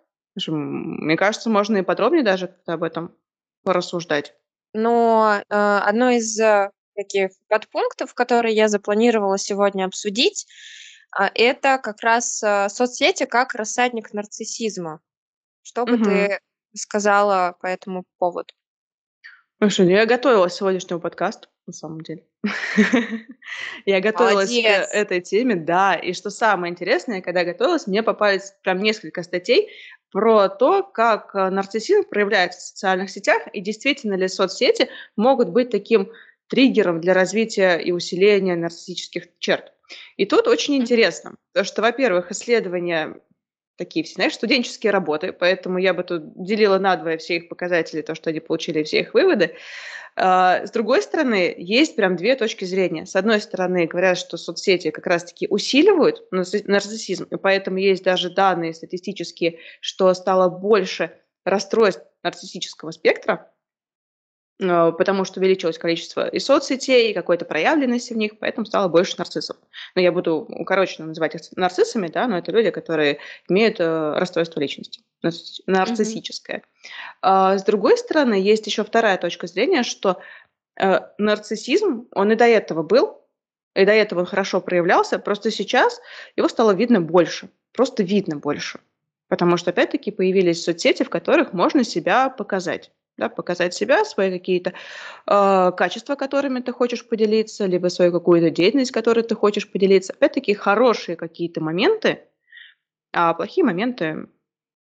Мне 0.47 1.17
кажется, 1.17 1.49
можно 1.49 1.77
и 1.77 1.83
подробнее 1.83 2.25
даже 2.25 2.57
об 2.67 2.83
этом 2.83 3.15
порассуждать. 3.63 4.35
Но 4.73 5.41
э, 5.49 5.55
одно 5.55 6.11
из 6.11 6.39
э, 6.41 6.71
таких 6.97 7.31
подпунктов, 7.49 8.15
которые 8.15 8.55
я 8.55 8.69
запланировала 8.69 9.39
сегодня 9.39 9.85
обсудить, 9.85 10.47
а, 11.17 11.31
это 11.33 11.79
как 11.79 12.01
раз 12.03 12.43
э, 12.43 12.69
соцсети 12.69 13.25
как 13.25 13.55
рассадник 13.55 14.13
нарциссизма. 14.13 15.01
Что 15.63 15.87
бы 15.87 15.93
Мгм. 15.93 16.05
ты 16.05 16.41
сказала 16.75 17.57
по 17.61 17.67
этому 17.67 18.05
поводу? 18.19 18.53
Слушай, 19.61 19.87
ну 19.87 19.93
я 19.93 20.05
готовилась 20.05 20.55
к 20.55 20.57
сегодняшнему 20.57 21.01
подкасту, 21.01 21.49
на 21.67 21.73
самом 21.73 22.01
деле. 22.03 22.25
Я 23.87 24.01
готовилась 24.01 24.51
к 24.51 24.67
этой 24.93 25.21
теме, 25.21 25.55
да. 25.55 25.95
И 25.95 26.13
что 26.13 26.31
самое 26.31 26.73
интересное, 26.73 27.23
когда 27.23 27.45
готовилась, 27.45 27.87
мне 27.87 28.03
попались 28.03 28.53
прям 28.63 28.83
несколько 28.83 29.23
статей 29.23 29.71
про 30.11 30.49
то, 30.49 30.83
как 30.83 31.35
э, 31.35 31.51
нарциссизм 31.51 32.05
проявляется 32.05 32.59
в 32.61 32.63
социальных 32.63 33.11
сетях, 33.11 33.43
и 33.53 33.61
действительно 33.61 34.15
ли 34.15 34.29
соцсети 34.29 34.89
могут 35.17 35.49
быть 35.49 35.71
таким 35.71 36.11
триггером 36.49 37.01
для 37.01 37.15
развития 37.15 37.79
и 37.79 37.91
усиления 37.91 38.57
нарциссических 38.57 39.25
черт. 39.39 39.73
И 40.17 40.27
тут 40.27 40.47
очень 40.47 40.77
интересно, 40.77 41.37
что, 41.63 41.83
во-первых, 41.83 42.31
исследования 42.31 43.19
такие 43.77 44.05
все, 44.05 44.15
знаешь, 44.15 44.35
студенческие 44.35 44.93
работы, 44.93 45.33
поэтому 45.33 45.79
я 45.79 45.95
бы 45.95 46.03
тут 46.05 46.23
делила 46.43 46.79
надвое 46.79 47.19
все 47.19 47.37
их 47.37 47.49
показатели, 47.49 48.03
то, 48.03 48.15
что 48.15 48.31
они 48.31 48.41
получили, 48.41 48.83
все 48.83 49.01
их 49.01 49.15
выводы. 49.15 49.57
А, 50.17 50.67
С 50.67 50.71
другой 50.71 51.03
стороны, 51.03 51.55
есть 51.59 51.97
прям 51.97 52.17
две 52.17 52.37
точки 52.37 52.65
зрения. 52.65 53.07
С 53.07 53.17
одной 53.17 53.41
стороны, 53.41 53.87
говорят, 53.87 54.19
что 54.19 54.37
соцсети 54.37 54.91
как 54.91 55.07
раз-таки 55.07 55.47
усиливают 55.49 56.25
нарцисс- 56.33 56.65
нарциссизм, 56.67 57.25
и 57.31 57.37
поэтому 57.37 57.79
есть 57.79 58.05
даже 58.05 58.31
данные 58.31 58.75
статистические, 58.75 59.59
что 59.81 60.13
стало 60.15 60.49
больше 60.51 61.13
расстройств 61.45 62.03
нарциссического 62.23 62.91
спектра, 62.93 63.53
потому 64.59 65.25
что 65.25 65.41
увеличилось 65.41 65.79
количество 65.79 66.29
и 66.29 66.39
соцсетей, 66.39 67.11
и 67.11 67.15
какой-то 67.15 67.45
проявленности 67.45 68.13
в 68.13 68.17
них, 68.17 68.39
поэтому 68.39 68.67
стало 68.67 68.89
больше 68.89 69.17
нарциссов. 69.19 69.57
Но 69.95 70.01
я 70.01 70.13
буду 70.13 70.47
укороченно 70.49 71.09
называть 71.09 71.35
их 71.35 71.41
нарциссами, 71.57 72.09
да, 72.09 72.29
но 72.29 72.39
это 72.39 72.53
люди, 72.53 72.71
которые 72.71 73.19
имеют 73.49 73.81
э, 73.81 74.15
расстройство 74.17 74.61
личности, 74.61 75.03
нарциссическое. 75.67 76.63
А, 77.21 77.59
С 77.59 77.65
другой 77.65 77.99
стороны, 77.99 78.35
есть 78.35 78.67
еще 78.67 78.85
вторая 78.85 79.19
точка 79.19 79.49
зрения, 79.49 79.83
что 79.83 80.21
э, 80.81 81.01
нарциссизм, 81.19 82.07
он 82.13 82.33
и 82.33 82.37
до 82.37 82.45
этого 82.45 82.83
был, 82.85 83.23
и 83.75 83.85
до 83.85 83.93
этого 83.93 84.21
он 84.21 84.27
хорошо 84.27 84.61
проявлялся, 84.61 85.19
просто 85.19 85.51
сейчас 85.51 86.01
его 86.37 86.49
стало 86.49 86.73
видно 86.73 87.01
больше, 87.01 87.51
просто 87.73 88.05
видно 88.05 88.37
больше. 88.37 88.79
Потому 89.29 89.57
что, 89.57 89.71
опять-таки, 89.71 90.13
появились 90.13 90.63
соцсети, 90.63 91.03
в 91.03 91.11
которых 91.11 91.53
можно 91.53 91.83
себя 91.83 92.29
показать. 92.29 92.93
Да, 93.17 93.29
показать 93.29 93.75
себя, 93.75 94.05
свои 94.05 94.31
какие-то 94.31 94.73
э, 95.27 95.73
качества, 95.77 96.17
которыми 96.17 96.61
ты 96.61 96.73
хочешь 96.73 97.07
поделиться, 97.07 97.67
либо 97.67 97.87
свою 97.87 98.11
какую-то 98.11 98.51
деятельность, 98.51 98.91
которой 98.91 99.23
ты 99.23 99.37
хочешь 99.37 99.71
поделиться. 99.71 100.13
Опять-таки, 100.13 100.55
хорошие 100.55 101.15
какие-то 101.15 101.61
моменты, 101.63 102.25
а 103.13 103.33
плохие 103.35 103.65
моменты, 103.65 104.27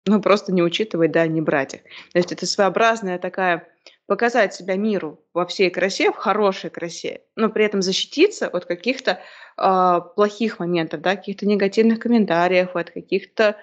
ну, 0.06 0.22
просто 0.22 0.54
не 0.54 0.64
учитывать, 0.64 1.12
да, 1.12 1.28
не 1.28 1.42
брать 1.42 1.74
их. 1.76 1.82
То 2.14 2.18
есть 2.20 2.32
это 2.32 2.46
своеобразная 2.46 3.20
такая 3.20 3.68
показать 4.08 4.54
себя 4.54 4.76
миру 4.76 5.24
во 5.34 5.46
всей 5.46 5.70
красе, 5.70 6.12
в 6.12 6.16
хорошей 6.16 6.70
красе, 6.70 7.22
но 7.36 7.50
при 7.50 7.66
этом 7.66 7.82
защититься 7.82 8.48
от 8.48 8.66
каких-то 8.66 9.22
а, 9.58 10.02
плохих 10.02 10.60
моментов, 10.60 11.02
да, 11.02 11.16
каких-то 11.16 11.46
негативных 11.46 12.00
комментариев, 12.00 12.76
от 12.76 12.92
каких-то 12.92 13.58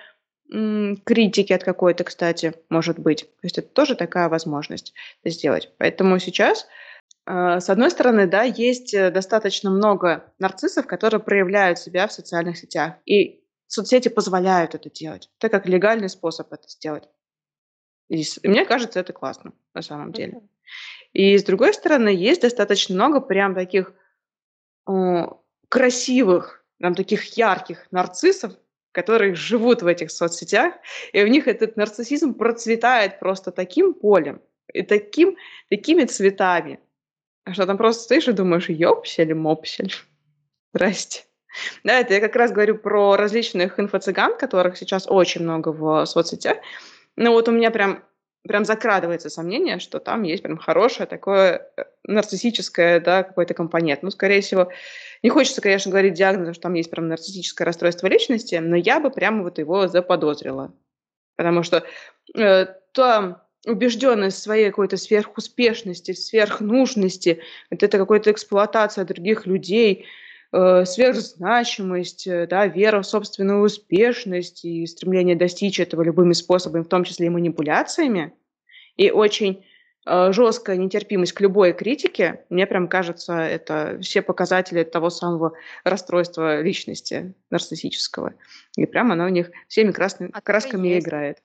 критики 0.49 1.53
от 1.53 1.63
какой-то, 1.63 2.05
кстати, 2.05 2.55
может 2.71 2.99
быть. 2.99 3.23
То 3.23 3.45
есть 3.45 3.59
это 3.59 3.69
тоже 3.69 3.95
такая 3.95 4.29
возможность 4.29 4.95
сделать. 5.25 5.73
Поэтому 5.79 6.19
сейчас, 6.19 6.67
а, 7.27 7.61
с 7.61 7.69
одной 7.69 7.91
стороны, 7.91 8.27
да, 8.27 8.43
есть 8.45 8.95
э, 8.95 9.11
достаточно 9.11 9.71
много 9.71 10.33
нарциссов, 10.39 10.87
которые 10.87 11.21
проявляют 11.21 11.79
себя 11.79 12.07
в 12.07 12.13
социальных 12.13 12.57
сетях. 12.57 12.95
И 13.05 13.45
соцсети 13.67 14.09
позволяют 14.09 14.75
это 14.75 14.91
делать. 14.91 15.29
Это 15.39 15.51
как 15.51 15.67
легальный 15.67 16.09
способ 16.09 16.51
это 16.53 16.67
сделать. 16.69 17.05
И 18.09 18.25
мне 18.43 18.65
кажется, 18.65 19.01
это 19.01 19.13
классно 19.13 19.53
на 19.75 19.83
самом 19.83 20.13
деле. 20.13 20.41
И 21.13 21.37
с 21.37 21.45
другой 21.45 21.75
стороны, 21.75 22.09
есть 22.09 22.41
достаточно 22.41 22.95
много 22.95 23.21
прям 23.21 23.55
таких 23.55 23.93
э, 24.89 25.27
красивых, 25.69 26.65
прям 26.79 26.95
таких 26.95 27.37
ярких 27.37 27.87
нарциссов, 27.91 28.55
которые 28.99 29.37
живут 29.37 29.83
в 29.83 29.87
этих 29.87 30.11
соцсетях, 30.11 30.75
и 31.13 31.23
у 31.23 31.29
них 31.29 31.47
этот 31.47 31.77
нарциссизм 31.77 32.35
процветает 32.35 33.21
просто 33.21 33.53
таким 33.53 33.95
полем 33.95 34.41
и 34.75 34.83
таким, 34.83 35.37
такими 35.71 36.05
цветами, 36.05 36.81
что 37.53 37.65
там 37.65 37.77
просто 37.77 38.03
стоишь 38.03 38.27
и 38.27 38.33
думаешь, 38.33 38.69
ёпсель, 38.69 39.35
мопсель, 39.35 39.95
здрасте. 40.75 41.23
Да, 41.85 42.01
это 42.01 42.15
я 42.15 42.21
как 42.21 42.35
раз 42.35 42.51
говорю 42.51 42.77
про 42.77 43.17
различных 43.17 43.79
инфо-цыган, 43.79 44.37
которых 44.37 44.77
сейчас 44.77 45.07
очень 45.09 45.43
много 45.43 45.69
в 45.69 46.05
соцсетях. 46.05 46.57
Ну 47.15 47.31
вот 47.31 47.49
у 47.49 47.53
меня 47.53 47.71
прям, 47.71 48.03
прям 48.47 48.65
закрадывается 48.65 49.31
сомнение, 49.31 49.79
что 49.79 49.99
там 49.99 50.23
есть 50.23 50.43
прям 50.43 50.59
хорошее 50.59 51.07
такое 51.07 51.71
э, 51.77 51.85
нарциссическое, 52.05 53.01
да, 53.01 53.23
какой-то 53.23 53.55
компонент. 53.55 54.03
Ну, 54.03 54.11
скорее 54.11 54.41
всего, 54.41 54.71
не 55.23 55.31
хочется, 55.31 55.61
конечно, 55.61 55.91
говорить 55.91 56.15
диагноз, 56.15 56.55
что 56.55 56.63
там 56.63 56.75
есть 56.75 56.91
прям 56.91 57.09
нарциссическое 57.09 57.67
расстройство 57.67 58.07
личности, 58.07 58.57
но 58.57 58.77
я 58.77 59.01
бы 59.01 59.11
прямо 59.11 59.43
вот 59.43 59.59
его 59.59 59.89
заподозрила. 59.89 60.73
Потому 61.37 61.63
что 61.63 61.85
э, 62.37 62.67
та 62.93 63.45
убежденность 63.67 64.43
своей 64.43 64.71
какой-то 64.71 64.97
сверхуспешности, 64.97 66.13
сверхнужности, 66.13 67.43
вот 67.71 67.83
это 67.83 67.99
какая-то 67.99 68.31
эксплуатация 68.31 69.05
других 69.05 69.47
людей, 69.47 70.07
сверхзначимость, 70.53 72.27
э, 72.27 72.47
да, 72.47 72.67
вера 72.67 73.03
в 73.03 73.07
собственную 73.07 73.63
успешность 73.63 74.65
и 74.65 74.87
стремление 74.87 75.37
достичь 75.37 75.79
этого 75.81 76.03
любыми 76.03 76.33
способами, 76.33 76.83
в 76.83 76.89
том 76.89 77.05
числе 77.05 77.27
и 77.27 77.31
манипуляциями, 77.31 78.33
и 78.97 79.11
очень 79.11 79.65
э, 80.07 80.33
жесткая 80.33 80.77
нетерпимость 80.79 81.33
к 81.33 81.41
любой 81.41 81.75
критике, 81.75 82.45
мне 82.49 82.67
прям 82.67 82.89
кажется, 82.89 83.35
это 83.35 83.99
все 84.01 84.23
показатели 84.23 84.85
того 84.85 85.11
самого 85.11 85.53
расстройства 85.85 86.63
личности 86.63 87.35
нарциссического. 87.51 88.35
И 88.77 88.87
прям 88.87 89.13
оно 89.13 89.27
у 89.27 89.29
них 89.29 89.51
всеми 89.69 89.93
красными, 89.93 90.31
А 90.33 90.41
красками 90.41 90.89
есть. 90.89 91.07
играет. 91.07 91.39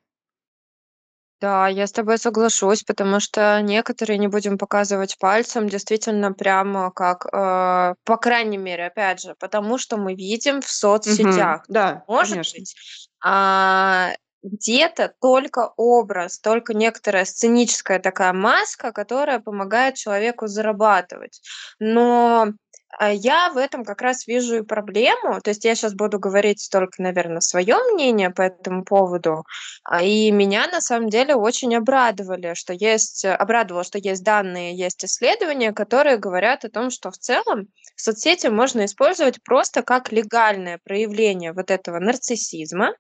Да, 1.44 1.68
я 1.68 1.88
с 1.88 1.92
тобой 1.92 2.18
соглашусь, 2.20 2.84
потому 2.84 3.20
что 3.20 3.62
некоторые, 3.62 4.18
не 4.18 4.30
будем 4.30 4.58
показывать 4.58 5.18
пальцем, 5.20 5.68
действительно 5.68 6.32
прямо 6.32 6.90
как, 6.90 7.26
э, 7.26 7.96
по 8.06 8.18
крайней 8.18 8.58
мере, 8.58 8.86
опять 8.86 9.20
же, 9.20 9.36
потому 9.38 9.78
что 9.78 9.98
мы 9.98 10.16
видим 10.16 10.62
в 10.62 10.70
Мгм. 11.06 11.20
соцсетях. 11.20 11.66
Да, 11.68 12.06
Может 12.08 12.38
конечно. 12.38 12.54
быть, 12.54 12.74
а, 13.22 14.12
где-то 14.42 15.14
только 15.20 15.74
образ, 15.76 16.40
только 16.40 16.74
некоторая 16.74 17.26
сценическая 17.26 18.00
такая 18.00 18.32
маска, 18.32 18.94
которая 18.94 19.40
помогает 19.40 19.96
человеку 19.96 20.48
зарабатывать. 20.48 21.42
Но, 21.80 22.54
я 23.02 23.50
в 23.52 23.58
этом 23.58 23.84
как 23.84 24.02
раз 24.02 24.28
вижу 24.28 24.58
и 24.58 24.62
проблему. 24.62 25.42
То 25.42 25.50
есть 25.50 25.66
я 25.66 25.76
сейчас 25.76 25.94
буду 25.94 26.20
говорить 26.20 26.68
только, 26.72 27.02
наверно, 27.02 27.42
свое 27.42 27.78
мнение 27.94 28.30
по 28.30 28.44
этому 28.44 28.84
поводу. 28.84 29.46
А, 29.84 30.04
и 30.04 30.32
меня 30.32 30.68
на 30.68 30.82
самом 30.82 31.10
деле 31.10 31.36
очень 31.36 31.76
обрадовали, 31.76 32.54
что 32.54 32.74
есть 32.74 33.26
обрадовало, 33.26 33.84
что 33.84 33.98
есть 33.98 34.24
данные, 34.24 34.78
есть 34.78 35.04
исследования, 35.04 35.74
которые 35.74 36.18
говорят 36.18 36.66
о 36.66 36.70
том, 36.70 36.90
что 36.90 37.12
в 37.12 37.18
целом 37.18 37.68
соцсети 37.96 38.48
можно 38.48 38.86
использовать 38.86 39.44
просто 39.44 39.82
как 39.82 40.12
легальное 40.12 40.80
проявление 40.84 41.54
вот 41.54 41.72
этого 41.72 42.00
нарциссизма, 42.00 42.94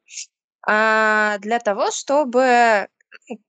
а, 0.65 1.37
для 1.39 1.59
того, 1.59 1.91
чтобы 1.91 2.87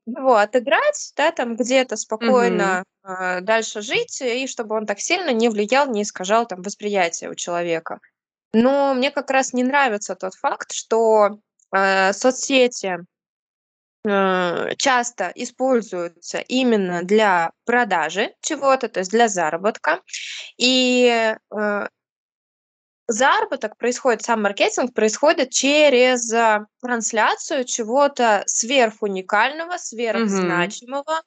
его 0.05 0.35
отыграть, 0.35 1.13
да, 1.15 1.31
там 1.31 1.55
где-то 1.55 1.97
спокойно, 1.97 2.83
а, 3.03 3.41
дальше 3.41 3.81
жить, 3.81 4.21
и 4.21 4.47
чтобы 4.47 4.75
он 4.75 4.85
так 4.85 4.99
сильно 4.99 5.31
не 5.31 5.49
влиял, 5.49 5.89
не 5.89 6.03
искажал 6.03 6.47
там 6.47 6.61
восприятие 6.61 7.29
у 7.29 7.35
человека. 7.35 7.99
Но 8.53 8.93
мне 8.93 9.11
как 9.11 9.29
раз 9.31 9.53
не 9.53 9.63
нравится 9.63 10.15
тот 10.15 10.33
факт, 10.35 10.71
что, 10.71 11.39
э, 11.75 12.13
соцсети 12.13 12.99
э, 14.07 14.75
часто 14.77 15.31
используются 15.35 16.37
именно 16.39 17.03
для 17.03 17.51
продажи 17.65 18.33
чего-то, 18.41 18.87
то 18.87 18.99
есть 18.99 19.11
для 19.11 19.27
заработка. 19.27 20.01
И, 20.57 21.35
э 21.51 21.87
заработок 23.07 23.77
происходит, 23.77 24.23
сам 24.23 24.41
маркетинг 24.43 24.93
происходит 24.93 25.51
через, 25.51 26.31
а, 26.33 26.67
трансляцию 26.81 27.65
чего-то 27.65 28.43
сверхуникального, 28.47 29.77
сверхзначимого. 29.77 31.21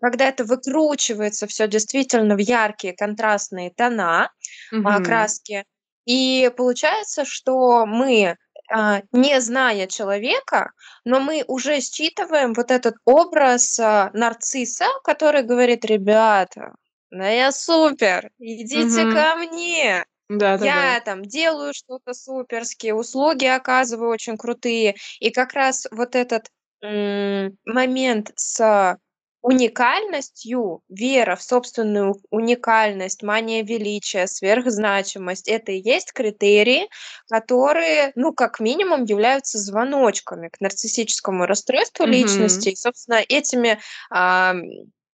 Когда 0.00 0.26
это 0.28 0.44
выкручивается 0.44 1.46
всё 1.46 1.66
действительно 1.68 2.36
в 2.36 2.38
яркие 2.40 2.94
контрастные 2.94 3.70
тона, 3.76 4.30
Мгм. 4.72 5.00
краски. 5.02 5.64
И 6.06 6.50
получается, 6.56 7.24
что 7.24 7.86
мы, 7.86 8.36
а, 8.70 9.02
не 9.12 9.40
зная 9.40 9.86
человека, 9.88 10.72
но 11.04 11.20
мы 11.20 11.44
уже 11.48 11.80
считываем 11.80 12.54
вот 12.54 12.70
этот 12.70 12.96
образ, 13.06 13.78
а, 13.80 14.10
нарцисса, 14.14 14.86
который 15.04 15.42
говорит: 15.44 15.84
"Ребята, 15.86 16.74
да 17.10 17.28
я 17.30 17.52
супер, 17.52 18.30
идите 18.38 19.06
Мгм. 19.06 19.06
ко 19.06 19.36
мне. 19.36 20.04
Да-да-да. 20.30 20.94
Я 20.94 21.00
там 21.04 21.22
делаю 21.24 21.72
что-то 21.74 22.14
суперские, 22.14 22.94
услуги 22.94 23.46
оказываю 23.46 24.10
очень 24.10 24.36
крутые". 24.38 24.96
И 25.20 25.30
как 25.30 25.54
раз 25.54 25.86
вот 25.90 26.14
этот, 26.16 26.48
м, 26.82 27.56
момент 27.66 28.32
с 28.36 28.98
уникальностью, 29.42 30.80
вера 30.88 31.36
в 31.36 31.42
собственную 31.42 32.14
уникальность, 32.30 33.22
мания 33.22 33.62
величия, 33.62 34.26
сверхзначимость- 34.26 35.48
это 35.48 35.72
и 35.72 35.82
есть 35.82 36.12
критерии, 36.14 36.88
которые, 37.28 38.12
ну, 38.16 38.32
как 38.32 38.58
минимум, 38.60 39.04
являются 39.04 39.58
звоночками 39.58 40.48
к 40.48 40.60
нарциссическому 40.60 41.44
расстройству 41.46 42.06
личности. 42.06 42.68
Мгм. 42.68 42.70
И, 42.70 42.76
собственно, 42.76 43.20
этими, 43.28 43.78
ам, 44.10 44.62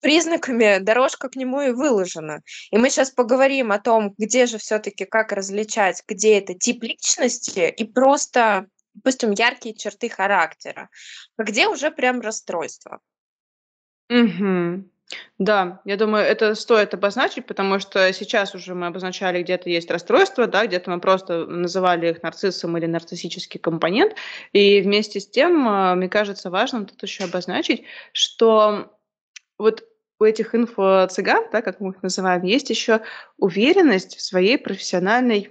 признаками 0.00 0.78
дорожка 0.80 1.28
к 1.28 1.36
нему 1.36 1.60
и 1.62 1.70
выложена. 1.72 2.40
И 2.70 2.78
мы 2.78 2.90
щас 2.90 3.10
поговорим 3.10 3.72
о 3.72 3.78
том, 3.78 4.14
где 4.18 4.46
же 4.46 4.58
всё-таки, 4.58 5.04
как 5.06 5.32
различать, 5.32 6.02
где 6.08 6.38
это 6.38 6.54
тип 6.54 6.82
личности 6.84 7.68
и 7.76 7.84
просто, 7.84 8.66
допустим, 8.94 9.32
яркие 9.32 9.74
черты 9.74 10.08
характера, 10.08 10.88
а 11.38 11.42
где 11.44 11.68
уже 11.68 11.90
прям 11.90 12.20
расстройство. 12.20 13.00
Мгм. 14.10 14.90
Да, 15.38 15.80
я 15.84 15.96
думаю, 15.96 16.24
это 16.24 16.54
стоит 16.54 16.94
обозначить, 16.94 17.46
потому 17.46 17.78
что 17.80 18.12
сейчас 18.12 18.54
уже 18.54 18.74
мы 18.74 18.86
обозначали, 18.88 19.42
где-то 19.42 19.68
есть 19.70 19.90
расстройство, 19.90 20.46
да, 20.46 20.66
где-то 20.66 20.90
мы 20.90 21.00
просто 21.00 21.46
называли 21.46 22.10
их 22.10 22.22
нарциссом 22.22 22.76
или 22.76 22.86
нарциссический 22.86 23.58
компонент. 23.60 24.14
И 24.52 24.80
вместе 24.80 25.18
с 25.20 25.28
тем, 25.28 25.66
а, 25.68 25.94
мне 25.96 26.08
кажется 26.08 26.50
важным 26.50 26.86
тут 26.86 27.02
еще 27.02 27.24
обозначить, 27.24 27.84
что 28.12 28.92
вот 29.58 29.84
у 30.20 30.24
этих 30.24 30.54
инфо-цыган, 30.54 31.50
да, 31.50 31.62
как 31.62 31.80
мы 31.80 31.90
их 31.90 32.02
называем, 32.02 32.42
есть 32.42 32.70
еще 32.70 33.00
уверенность 33.38 34.16
в 34.16 34.20
своей 34.20 34.58
профессиональной, 34.58 35.50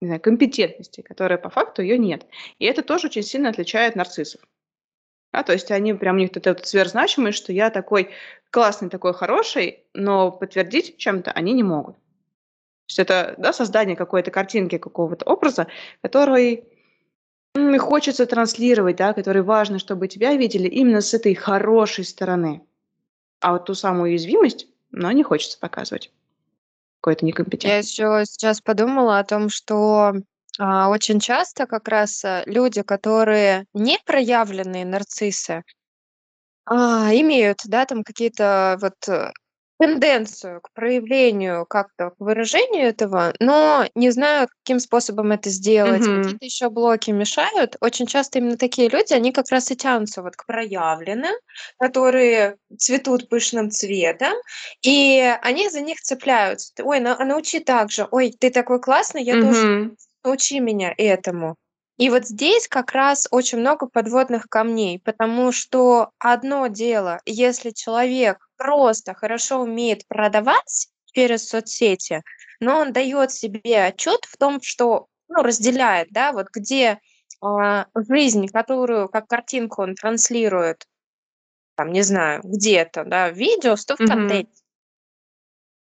не 0.00 0.06
знаю, 0.06 0.20
компетентности, 0.20 1.02
которая 1.02 1.36
по 1.36 1.50
факту 1.50 1.82
ее 1.82 1.98
нет. 1.98 2.24
И 2.60 2.64
это 2.64 2.82
тоже 2.82 3.08
очень 3.08 3.24
сильно 3.24 3.48
отличает 3.48 3.96
нарциссов. 3.96 4.40
Да, 5.32 5.42
то 5.42 5.52
есть 5.52 5.70
они 5.70 5.92
прям, 5.92 6.16
у 6.16 6.20
них 6.20 6.30
эта 6.32 6.50
вот 6.50 6.66
что 7.34 7.52
я 7.52 7.70
такой 7.70 8.10
классный, 8.50 8.88
такой 8.88 9.12
хороший, 9.12 9.84
но 9.92 10.30
подтвердить 10.30 10.96
чем-то 10.96 11.32
они 11.32 11.52
не 11.52 11.62
могут. 11.62 11.96
То 11.96 12.90
есть 12.90 12.98
это, 13.00 13.34
да, 13.36 13.52
создание 13.52 13.96
какой-то 13.96 14.30
картинки, 14.30 14.78
какого-то 14.78 15.26
образа, 15.26 15.66
который, 16.00 16.64
хочется 17.78 18.24
транслировать, 18.24 18.96
да, 18.96 19.12
который 19.12 19.42
важно, 19.42 19.78
чтобы 19.78 20.08
тебя 20.08 20.34
видели 20.34 20.68
именно 20.68 21.02
с 21.02 21.12
этой 21.12 21.34
хорошей 21.34 22.04
стороны. 22.04 22.62
А 23.42 23.52
вот 23.52 23.66
ту 23.66 23.74
самую 23.74 24.04
уязвимость, 24.10 24.66
ну, 24.90 25.10
не 25.12 25.22
хочется 25.22 25.58
показывать. 25.58 26.10
Какой-то 27.00 27.24
Я 27.24 27.28
некомпетентности. 27.28 28.00
еще 28.00 28.24
сейчас 28.26 28.60
подумала 28.60 29.18
о 29.20 29.24
том, 29.24 29.48
что, 29.50 30.14
а, 30.58 30.88
очень 30.90 31.20
часто 31.20 31.66
как 31.66 31.88
раз, 31.88 32.24
а, 32.24 32.42
люди, 32.46 32.82
которые 32.82 33.66
не 33.74 33.98
проявленные 34.04 34.84
нарциссы 34.84 35.62
а, 36.66 37.10
имеют, 37.14 37.60
да, 37.66 37.86
там 37.86 38.04
какие-то 38.04 38.78
вот, 38.80 38.94
э, 39.08 39.32
тенденцию 39.78 40.60
к 40.62 40.72
проявлению, 40.74 41.66
как-то 41.66 42.10
к 42.10 42.14
выражению 42.20 42.88
этого, 42.88 43.34
но 43.40 43.86
не 43.94 44.10
знают, 44.10 44.50
каким 44.64 44.80
способом 44.80 45.32
это 45.32 45.50
сделать. 45.50 46.08
Мгм. 46.08 46.08
Какие-то 46.08 46.44
еще 46.44 46.70
блоки 46.70 47.10
мешают. 47.12 47.76
Очень 47.80 48.06
часто 48.06 48.38
именно 48.40 48.56
такие 48.58 48.88
люди, 48.88 49.12
они 49.14 49.32
как 49.32 49.50
раз 49.50 49.70
и 49.70 49.76
тянутся 49.76 50.22
вот 50.22 50.36
к 50.36 50.46
проявленным, 50.46 51.34
которые 51.78 52.56
цветут 52.78 53.28
пышным 53.28 53.70
цветом, 53.70 54.34
и 54.82 55.20
они 55.42 55.68
за 55.70 55.80
них 55.80 56.00
цепляются. 56.00 56.72
"Ой, 56.84 57.00
на 57.00 57.16
а 57.20 57.24
научи 57.24 57.60
так 57.60 57.90
же. 57.90 58.06
Ой, 58.10 58.32
ты 58.38 58.50
такой 58.50 58.80
классный, 58.80 59.22
я 59.24 59.36
тоже 59.36 59.66
Мгм. 59.76 59.96
научи 60.24 60.60
меня 60.60 60.94
этому". 60.98 61.56
И 61.98 62.10
вот 62.10 62.26
здесь 62.26 62.68
как 62.68 62.92
раз 62.92 63.28
очень 63.32 63.58
много 63.58 63.86
подводных 63.88 64.48
камней, 64.48 65.00
потому 65.04 65.52
что 65.52 66.10
одно 66.18 66.68
дело, 66.68 67.20
если 67.26 67.70
человек 67.70 68.47
просто 68.58 69.14
хорошо 69.14 69.60
умеет 69.62 70.06
продавать 70.08 70.88
через 71.14 71.48
соцсети, 71.48 72.22
но 72.60 72.78
он 72.80 72.92
дает 72.94 73.32
себе 73.32 73.84
отчет 73.86 74.26
в 74.26 74.36
том, 74.38 74.60
что, 74.62 75.06
ну, 75.28 75.42
разделяет, 75.44 76.08
да, 76.12 76.32
вот 76.32 76.48
где, 76.54 77.00
а, 77.42 77.86
жизнь, 77.96 78.48
которую 78.48 79.08
как 79.10 79.28
картинку 79.28 79.82
он 79.82 79.94
транслирует, 79.96 80.86
там, 81.76 81.92
не 81.92 82.02
знаю, 82.02 82.42
где-то, 82.44 83.04
да, 83.04 83.30
в 83.30 83.34
видео, 83.36 83.76
что 83.76 83.96
в 83.96 84.04
контенте. 84.04 84.48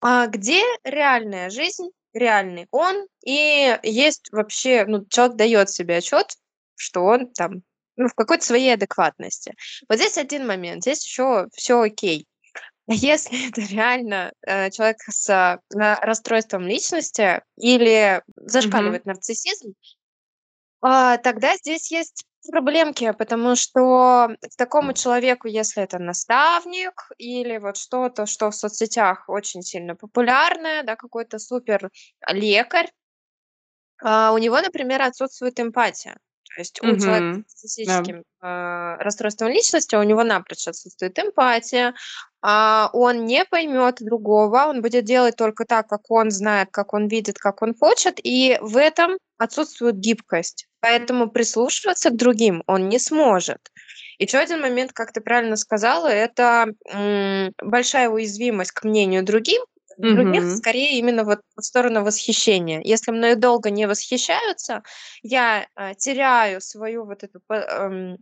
А 0.02 0.26
где 0.26 0.60
реальная 0.84 1.50
жизнь, 1.50 1.88
реальный 2.12 2.66
он, 2.70 3.06
и 3.24 3.78
есть 3.82 4.28
вообще, 4.32 4.84
ну, 4.86 5.04
человек 5.08 5.36
дает 5.36 5.70
себе 5.70 5.96
отчет, 5.98 6.36
что 6.76 7.02
он 7.04 7.32
там, 7.32 7.62
ну, 7.96 8.08
в 8.08 8.14
какой-то 8.14 8.44
своей 8.44 8.74
адекватности. 8.74 9.54
Вот 9.88 9.98
здесь 9.98 10.18
1 10.18 10.46
момент, 10.46 10.82
здесь 10.82 11.04
еще 11.04 11.48
всё 11.54 11.80
окей. 11.82 12.26
Если 12.88 13.48
это 13.48 13.62
реально, 13.62 14.32
э, 14.46 14.70
человек 14.70 14.98
с, 15.08 15.28
а, 15.30 15.58
расстройством 15.74 16.66
личности 16.66 17.42
или 17.56 18.22
зашкаливает 18.36 19.06
нарциссизм 19.06 19.74
а, 20.82 21.16
тогда 21.18 21.56
здесь 21.56 21.90
есть 21.90 22.24
проблемки, 22.50 23.12
потому 23.18 23.56
что 23.56 24.28
такому 24.56 24.92
человеку, 24.92 25.48
если 25.48 25.82
это 25.82 25.98
наставник 25.98 26.92
или 27.18 27.58
вот 27.58 27.76
что-то, 27.76 28.26
что 28.26 28.50
в 28.50 28.54
соцсетях 28.54 29.24
очень 29.28 29.62
сильно 29.62 29.96
популярное, 29.96 30.84
да, 30.84 30.94
какой-то 30.96 31.38
супер 31.38 31.90
лекарь 32.30 32.90
А, 34.02 34.32
у 34.32 34.38
него, 34.38 34.60
например, 34.60 35.02
отсутствует 35.02 35.58
эмпатия. 35.60 36.18
То 36.54 36.60
есть 36.60 36.80
у 36.82 36.96
человека 36.96 37.26
с 37.32 37.36
Да. 37.86 38.02
нарциссическим, 38.02 38.22
а, 38.40 38.96
расстройством 38.98 39.48
личности, 39.48 39.96
у 39.96 40.02
него 40.02 40.22
напрочь 40.24 40.68
отсутствует 40.68 41.18
эмпатия, 41.18 41.94
он 42.92 43.24
не 43.26 43.44
поймет 43.44 43.96
другого, 44.00 44.66
он 44.66 44.82
будет 44.82 45.04
делать 45.04 45.36
только 45.36 45.64
так, 45.64 45.88
как 45.88 46.10
он 46.10 46.30
знает, 46.30 46.68
как 46.70 46.94
он 46.94 47.08
видит, 47.08 47.38
как 47.38 47.62
он 47.62 47.74
хочет, 47.74 48.20
и 48.22 48.58
в 48.60 48.76
этом 48.76 49.18
отсутствует 49.38 49.96
гибкость. 49.98 50.66
Поэтому 50.80 51.30
прислушиваться 51.30 52.10
к 52.10 52.16
другим 52.16 52.62
он 52.66 52.88
не 52.88 52.98
сможет. 52.98 53.58
Еще 54.18 54.38
один 54.38 54.60
момент, 54.60 54.92
как 54.92 55.12
ты 55.12 55.20
правильно 55.20 55.56
сказала, 55.56 56.08
это, 56.08 56.66
м, 56.92 57.52
большая 57.62 58.08
уязвимость 58.08 58.72
к 58.72 58.84
мнению 58.84 59.24
другим 59.24 59.62
других, 60.08 60.44
Мгм. 60.44 60.46
скорее 60.46 60.98
именно 60.98 61.24
вот 61.24 61.40
в 61.56 61.62
сторону 61.62 62.04
восхищения. 62.04 62.80
Если 62.84 63.10
мною 63.12 63.36
долго 63.36 63.70
не 63.70 63.86
восхищаются, 63.86 64.82
я, 65.22 65.66
а, 65.74 65.94
теряю 65.94 66.60
свою 66.60 67.06
вот 67.06 67.24
эту 67.24 67.40
п 67.46 67.54
эм, 67.56 68.16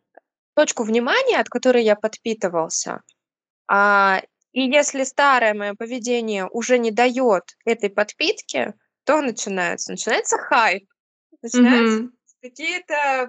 точку 0.57 0.85
внимания, 0.85 1.39
от 1.41 1.49
которой 1.49 1.85
я 1.85 1.97
подпитывался. 1.97 3.03
А, 3.69 4.23
и 4.53 4.63
если 4.63 5.05
старое 5.05 5.55
мое 5.55 5.75
поведение 5.75 6.47
уже 6.51 6.79
не 6.79 6.91
даёт 6.91 7.45
этой 7.65 7.91
подпитки, 7.91 8.75
то 9.05 9.21
начинается? 9.23 9.93
Начинается 9.93 10.39
хайп, 10.39 10.89
начинаются 11.43 12.01
Мгм. 12.01 12.13
какие-то 12.43 13.27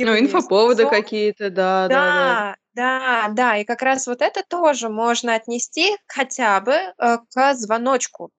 Ну, 0.00 0.16
выпрыгивания 0.16 0.38
из 0.38 0.48
инфоповоды 0.48 0.86
тусовок. 0.86 0.86
какие-то, 0.86 1.50
да, 1.50 1.88
да-да. 1.88 2.38
Да, 2.38 2.56
да, 2.74 3.28
да, 3.32 3.58
и 3.58 3.64
как 3.64 3.82
раз 3.82 4.06
вот 4.08 4.22
это 4.22 4.42
тоже 4.48 4.88
можно 4.90 5.34
отнести 5.36 5.96
хотя 6.08 6.60
бы, 6.60 6.72
э, 6.74 7.18
к 7.34 7.54
звоночку. 7.54 8.30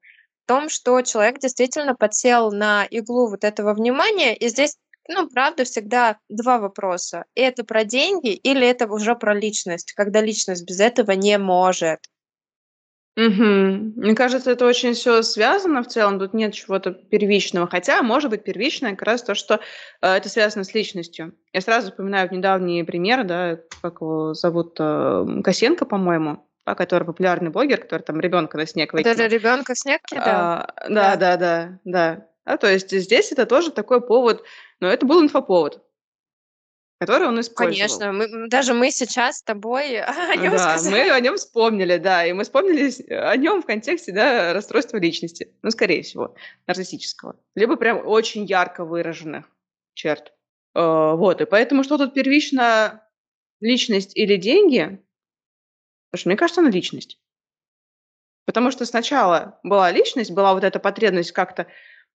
Том, 0.47 0.69
что 0.69 1.01
человек 1.03 1.39
действительно 1.39 1.95
подсел 1.95 2.51
на 2.51 2.85
иглу 2.85 3.29
вот 3.29 3.43
этого 3.45 3.73
внимания. 3.73 4.35
И 4.35 4.49
здесь, 4.49 4.77
ну, 5.07 5.27
правда, 5.29 5.63
всегда 5.63 6.17
2 6.29 6.59
вопроса: 6.59 7.25
это 7.35 7.63
про 7.63 7.83
деньги 7.83 8.33
или 8.33 8.67
это 8.67 8.87
уже 8.87 9.15
про 9.15 9.33
личность, 9.33 9.93
когда 9.93 10.21
личность 10.21 10.65
без 10.67 10.79
этого 10.79 11.11
не 11.11 11.37
может. 11.37 11.99
Мгм. 13.17 13.93
Мне 13.97 14.15
кажется, 14.15 14.51
это 14.51 14.65
очень 14.65 14.93
всё 14.93 15.21
связано 15.23 15.83
в 15.83 15.87
целом. 15.87 16.19
Тут 16.19 16.33
нет 16.33 16.53
чего-то 16.53 16.91
первичного. 16.91 17.67
Хотя, 17.67 18.01
может 18.01 18.29
быть, 18.29 18.43
первичное 18.43 18.91
как 18.91 19.01
раз 19.03 19.23
то, 19.23 19.35
что, 19.35 19.59
э, 20.01 20.07
это 20.15 20.29
связано 20.29 20.63
с 20.63 20.73
личностью. 20.73 21.33
Я 21.53 21.61
сразу 21.61 21.89
вспоминаю 21.91 22.29
недавний 22.31 22.83
пример, 22.83 23.23
да, 23.25 23.57
как 23.81 24.01
его 24.01 24.33
зовут, 24.33 24.77
э, 24.79 25.25
Косенко, 25.43 25.85
по-моему, 25.85 26.45
да, 26.65 26.75
который 26.75 27.03
популярный 27.05 27.49
блогер, 27.49 27.79
который 27.81 28.03
там 28.03 28.19
ребенка 28.21 28.57
на 28.57 28.65
снег 28.65 28.93
это 28.93 29.09
выкинул. 29.11 29.27
ребенка 29.27 29.73
в 29.73 29.77
снег 29.79 30.01
кидал? 30.05 30.25
А, 30.25 30.67
Да. 30.87 31.15
да-да-да, 31.17 31.79
да. 31.83 32.28
А, 32.49 32.57
то 32.57 32.67
есть 32.67 32.89
здесь 32.89 33.31
это 33.31 33.45
тоже 33.45 33.69
такой 33.69 34.01
повод, 34.01 34.43
но 34.79 34.87
это 34.87 35.05
был 35.05 35.21
инфоповод 35.21 35.83
который 37.01 37.29
он 37.29 37.39
использовал. 37.39 37.77
Конечно, 37.77 38.11
мы 38.11 38.49
даже 38.49 38.73
мы 38.73 38.91
сейчас 38.91 39.37
с 39.37 39.43
тобой 39.43 40.01
о 40.01 40.35
нём 40.35 40.51
Да, 40.51 40.73
мы 40.73 40.79
сказали. 40.81 41.09
о 41.09 41.19
нём 41.21 41.37
вспомнили, 41.37 41.95
да, 41.97 42.25
и 42.25 42.33
мы 42.33 42.43
вспомнили 42.43 42.91
о 43.13 43.37
нём 43.37 43.61
в 43.61 43.65
контексте, 43.65 44.11
да, 44.11 44.51
расстройства 44.53 44.97
личности. 44.97 45.53
Ну, 45.61 45.71
скорее 45.71 46.01
всего, 46.01 46.35
нарциссического. 46.67 47.37
Либо 47.55 47.77
прям 47.77 48.05
очень 48.05 48.43
ярко 48.43 48.83
выраженных 48.83 49.45
черт. 49.93 50.33
Э, 50.75 51.13
вот, 51.15 51.39
и 51.39 51.45
поэтому 51.45 51.83
что 51.85 51.97
тут 51.97 52.13
первично: 52.13 53.07
личность 53.61 54.17
или 54.17 54.35
деньги? 54.35 54.99
Слушай, 56.11 56.27
мне 56.27 56.35
кажется, 56.35 56.61
на 56.61 56.69
личность. 56.69 57.17
Потому 58.45 58.71
что 58.71 58.85
сначала 58.85 59.59
была 59.63 59.91
личность, 59.91 60.31
была 60.31 60.53
вот 60.53 60.63
эта 60.63 60.79
потребность 60.79 61.31
как-то, 61.31 61.67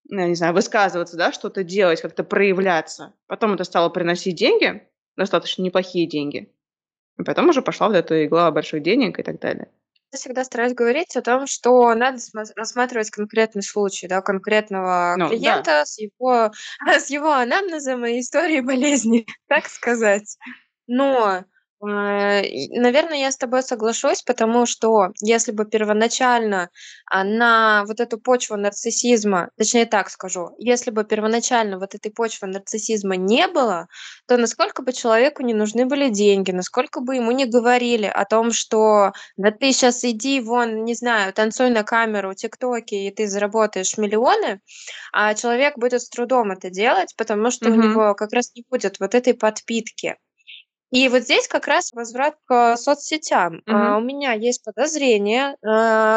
не 0.08 0.34
знаю, 0.34 0.54
высказываться, 0.54 1.16
да, 1.16 1.32
что-то 1.32 1.64
делать, 1.64 2.00
как-то 2.00 2.24
проявляться. 2.24 3.14
Потом 3.26 3.54
это 3.54 3.64
стало 3.64 3.88
приносить 3.88 4.36
деньги, 4.36 4.86
достаточно 5.16 5.62
неплохие 5.62 6.06
деньги. 6.08 6.52
И 7.18 7.22
потом 7.22 7.48
уже 7.48 7.62
пошла 7.62 7.88
вот 7.88 7.96
эта 7.96 8.26
игла 8.26 8.50
больших 8.50 8.82
денег 8.82 9.18
и 9.18 9.22
так 9.22 9.40
далее. 9.40 9.68
Я 10.12 10.18
всегда 10.18 10.44
стараюсь 10.44 10.74
говорить 10.74 11.16
о 11.16 11.22
том, 11.22 11.46
что 11.48 11.92
надо 11.94 12.18
рассматривать 12.54 13.10
конкретный 13.10 13.62
случай, 13.62 14.06
да, 14.06 14.20
конкретного 14.20 15.16
Ну 15.18 15.28
да. 15.28 15.36
клиента 15.36 15.82
с 15.84 15.98
его 15.98 16.52
с 16.86 17.10
его 17.10 17.32
анамнезом 17.32 18.06
и 18.06 18.20
историей 18.20 18.60
болезни, 18.60 19.26
так 19.48 19.66
сказать. 19.66 20.36
Но, 20.86 21.44
э, 21.88 22.46
и, 22.46 22.78
наверно, 22.78 23.14
я 23.14 23.30
с 23.32 23.36
тобой 23.36 23.62
соглашусь, 23.62 24.22
потому 24.22 24.66
что 24.66 25.08
если 25.20 25.52
бы 25.52 25.64
первоначально, 25.66 26.70
а, 27.10 27.24
на 27.24 27.84
вот 27.86 28.00
эту 28.00 28.18
почву 28.18 28.56
нарциссизма, 28.56 29.50
точнее 29.58 29.86
так 29.86 30.10
скажу, 30.10 30.50
если 30.58 30.90
бы 30.90 31.04
первоначально 31.04 31.78
вот 31.78 31.94
этой 31.94 32.10
почвы 32.12 32.48
нарциссизма 32.48 33.16
не 33.16 33.46
было, 33.48 33.86
то 34.26 34.36
насколько 34.36 34.82
бы 34.82 34.92
человеку 34.92 35.42
не 35.42 35.54
нужны 35.54 35.86
были 35.86 36.08
деньги, 36.08 36.50
насколько 36.52 37.00
бы 37.00 37.16
ему 37.16 37.30
не 37.32 37.46
говорили 37.46 38.06
о 38.06 38.24
том, 38.24 38.52
что: 38.52 39.12
"Да 39.36 39.50
ты 39.50 39.72
щас 39.72 40.04
иди 40.04 40.40
вон, 40.40 40.84
не 40.84 40.94
знаю, 40.94 41.32
танцуй 41.32 41.70
на 41.70 41.82
камеру 41.84 42.30
в 42.32 42.36
"Тиктоке", 42.36 43.06
и 43.08 43.10
ты 43.14 43.26
заработаешь 43.28 43.98
миллионы", 43.98 44.60
а 45.12 45.34
человек 45.34 45.78
будет 45.78 46.02
с 46.02 46.08
трудом 46.10 46.52
это 46.52 46.70
делать, 46.70 47.14
потому 47.16 47.50
что 47.50 47.70
у 47.70 47.74
Мгм. 47.74 47.76
него 47.76 48.14
как 48.14 48.32
раз 48.34 48.52
не 48.54 48.64
будет 48.70 49.00
вот 49.00 49.14
этой 49.14 49.34
подпитки. 49.34 50.16
И 50.92 51.08
вот 51.08 51.22
здесь 51.22 51.48
как 51.48 51.66
раз 51.66 51.92
возврат 51.92 52.36
к 52.46 52.76
соцсетям. 52.76 53.62
А, 53.68 53.96
Мгм. 53.96 53.98
у 53.98 54.00
меня 54.00 54.32
есть 54.32 54.62
подозрение, 54.64 55.56
э, 55.62 55.66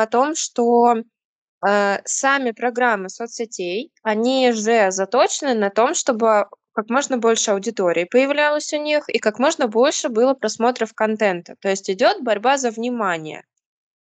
о 0.04 0.08
том, 0.12 0.36
что, 0.36 0.96
э, 1.68 2.00
сами 2.06 2.52
программы 2.52 3.10
соцсетей, 3.10 3.92
они 4.04 4.52
же 4.54 4.92
заточены 4.92 5.54
на 5.56 5.70
том, 5.72 5.96
чтобы 5.96 6.48
как 6.74 6.90
можно 6.90 7.18
больше 7.18 7.52
аудитории 7.52 8.06
появлялось 8.06 8.74
у 8.74 8.78
них 8.78 9.10
и 9.10 9.20
как 9.20 9.40
можно 9.40 9.68
больше 9.68 10.10
было 10.10 10.34
просмотров 10.36 10.94
контента. 10.94 11.56
То 11.62 11.70
есть 11.70 11.90
идёт 11.90 12.22
борьба 12.24 12.58
за 12.58 12.72
внимание. 12.72 13.44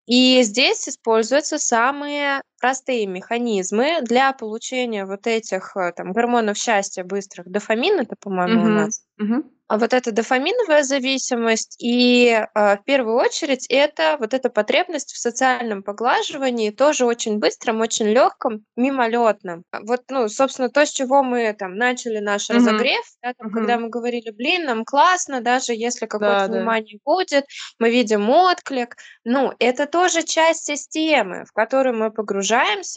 И 0.07 0.41
здесь 0.43 0.89
используются 0.89 1.59
самые 1.59 2.41
простые 2.59 3.07
механизмы 3.07 4.01
для 4.03 4.33
получения 4.33 5.05
вот 5.05 5.27
этих, 5.27 5.75
э, 5.77 5.91
там 5.95 6.11
гормонов 6.13 6.57
счастья 6.57 7.03
быстрых. 7.03 7.47
Дофамин 7.51 7.99
это, 8.01 8.15
по-моему, 8.19 8.63
у 8.65 8.69
Мгм. 8.69 8.69
нас. 8.69 9.03
Мгм. 9.17 9.57
А 9.69 9.77
вот 9.79 9.93
эта 9.93 10.11
дофаминовая 10.13 10.83
зависимость 10.83 11.77
и, 11.83 12.27
э, 12.29 12.77
в 12.77 12.83
первую 12.85 13.17
очередь, 13.17 13.67
это 13.69 14.17
вот 14.19 14.33
эта 14.33 14.49
потребность 14.49 15.13
в 15.13 15.17
социальном 15.19 15.83
поглаживании, 15.83 16.71
тоже 16.71 17.05
очень 17.05 17.39
быстром, 17.39 17.81
очень 17.81 18.07
лёгком, 18.07 18.65
мимолетном. 18.77 19.63
А 19.71 19.81
вот, 19.81 20.03
ну, 20.09 20.29
собственно, 20.29 20.69
то, 20.69 20.85
с 20.85 20.91
чего 20.91 21.23
мы 21.23 21.53
там 21.53 21.75
начали 21.77 22.19
наш 22.19 22.49
Мгм. 22.49 22.89
разогрев, 22.89 23.03
да, 23.23 23.33
там, 23.37 23.51
когда 23.51 23.77
Мгм. 23.77 23.79
мы 23.79 23.89
говорили: 23.89 24.31
"Блин, 24.31 24.65
нам 24.65 24.85
классно, 24.85 25.41
даже 25.41 25.73
если 25.73 26.05
какое-то 26.07 26.43
Да, 26.43 26.47
да. 26.47 26.77
внимание 26.77 26.99
будет, 27.05 27.45
мы 27.79 27.91
видим 27.91 28.29
отклик". 28.29 28.97
Ну, 29.25 29.53
это 29.59 29.87
тоже 29.87 30.23
часть 30.23 30.65
системы, 30.65 31.45
в 31.45 31.53
которую 31.53 31.97
мы 31.97 32.11
погружаемся, 32.11 32.46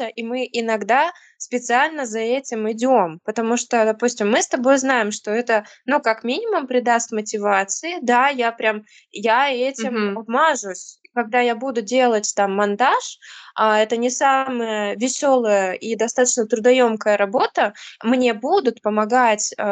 и 0.07 0.23
мы 0.23 0.49
иногда 0.53 1.13
специально 1.39 2.07
за 2.07 2.21
этим 2.21 2.71
идём. 2.71 3.21
Потому 3.25 3.57
что, 3.57 3.85
допустим, 3.85 4.31
мы 4.31 4.43
с 4.43 4.49
тобой 4.49 4.79
знаем, 4.79 5.11
что 5.11 5.31
это, 5.33 5.65
ну, 5.87 6.01
как 6.01 6.25
минимум, 6.25 6.67
придаст 6.69 7.13
мотивации. 7.13 7.99
Да, 8.03 8.29
я 8.29 8.53
прям 8.53 8.85
я 9.13 9.51
этим 9.53 9.95
Мгм. 9.95 10.19
обмажусь. 10.19 11.00
Когда 11.15 11.41
я 11.41 11.57
буду 11.57 11.83
делать 11.83 12.33
там 12.37 12.55
монтаж, 12.55 13.19
а 13.57 13.81
это 13.81 13.97
не 13.97 14.11
самая 14.11 14.95
весёлая 14.97 15.73
и 15.73 15.97
достаточно 15.97 16.47
трудоёмкая 16.47 17.17
работа, 17.17 17.75
мне 18.03 18.33
будут 18.33 18.81
помогать, 18.81 19.53
э, 19.59 19.63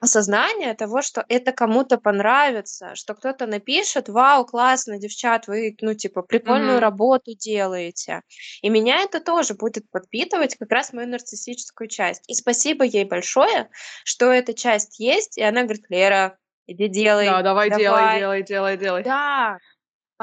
осознание 0.00 0.72
того, 0.74 1.02
что 1.02 1.24
это 1.28 1.50
кому-то 1.52 1.98
понравится, 1.98 2.94
что 2.94 3.14
кто-то 3.14 3.46
напишет: 3.46 4.08
"Вау, 4.08 4.44
классно, 4.46 4.98
девчат, 4.98 5.48
вы, 5.48 5.76
ну, 5.80 5.94
типа, 5.94 6.22
прикольную 6.22 6.78
Мгм. 6.78 6.88
работу 6.88 7.32
делаете". 7.36 8.22
И 8.62 8.68
меня 8.68 9.00
это 9.02 9.18
тоже 9.20 9.54
будет 9.54 9.90
подпитывать 9.90 10.56
как 10.56 10.70
раз 10.70 10.92
мою 10.92 11.08
нарциссическую 11.08 11.88
часть. 11.88 12.22
И 12.28 12.34
спасибо 12.34 12.84
ей 12.84 13.04
большое, 13.04 13.68
что 14.04 14.30
эта 14.32 14.54
часть 14.54 15.00
есть, 15.00 15.38
и 15.38 15.42
она 15.42 15.62
говорит: 15.64 15.86
"Лера, 15.88 16.38
иди 16.68 16.86
Да, 17.20 17.42
делай, 17.42 17.42
давай 17.42 17.70
делай 17.70 18.08
давай". 18.08 18.08
делай 18.08 18.42
делай 18.42 18.76
делай. 18.76 19.06
Да, 19.06 19.58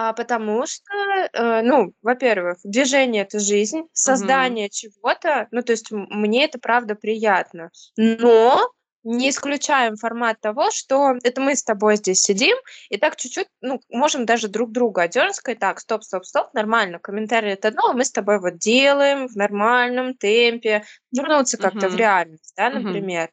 а, 0.10 0.14
потому 0.14 0.66
что, 0.66 0.94
э, 1.34 1.62
ну, 1.62 1.94
во-первых, 2.02 2.58
движение- 2.64 3.22
это 3.24 3.40
жизнь, 3.40 3.84
создание 3.94 4.70
чего-то, 4.70 5.48
ну, 5.52 5.62
то 5.62 5.74
есть 5.74 5.92
мне 5.92 6.46
это 6.46 6.58
правда 6.60 6.96
приятно. 6.96 7.70
Но 7.98 8.68
не 9.04 9.30
исключаем 9.30 9.96
формат 9.98 10.40
того, 10.42 10.72
что 10.72 11.14
это 11.24 11.42
мы 11.42 11.56
с 11.56 11.64
тобой 11.64 11.98
здесь 11.98 12.22
сидим 12.22 12.58
и 12.90 12.98
так 12.98 13.16
чуть-чуть, 13.16 13.48
ну, 13.62 13.80
можем 13.90 14.26
даже 14.26 14.48
друг 14.48 14.72
друга 14.72 15.08
сказать: 15.34 15.60
"Так, 15.60 15.80
стоп 15.80 16.04
стоп 16.04 16.26
стоп, 16.26 16.54
нормально, 16.54 17.00
комментарий- 17.00 17.52
это 17.54 17.68
одно, 17.70 17.90
а 17.90 17.94
мы 17.94 18.04
с 18.04 18.12
тобой 18.12 18.40
вот 18.40 18.58
делаем 18.58 19.28
в 19.28 19.36
нормальном 19.36 20.16
темпе". 20.16 20.84
Вернуться 21.12 21.58
как-то 21.58 21.88
в 21.88 21.92
Мгм. 21.92 21.98
реальность, 21.98 22.54
да, 22.58 22.70
например. 22.70 23.30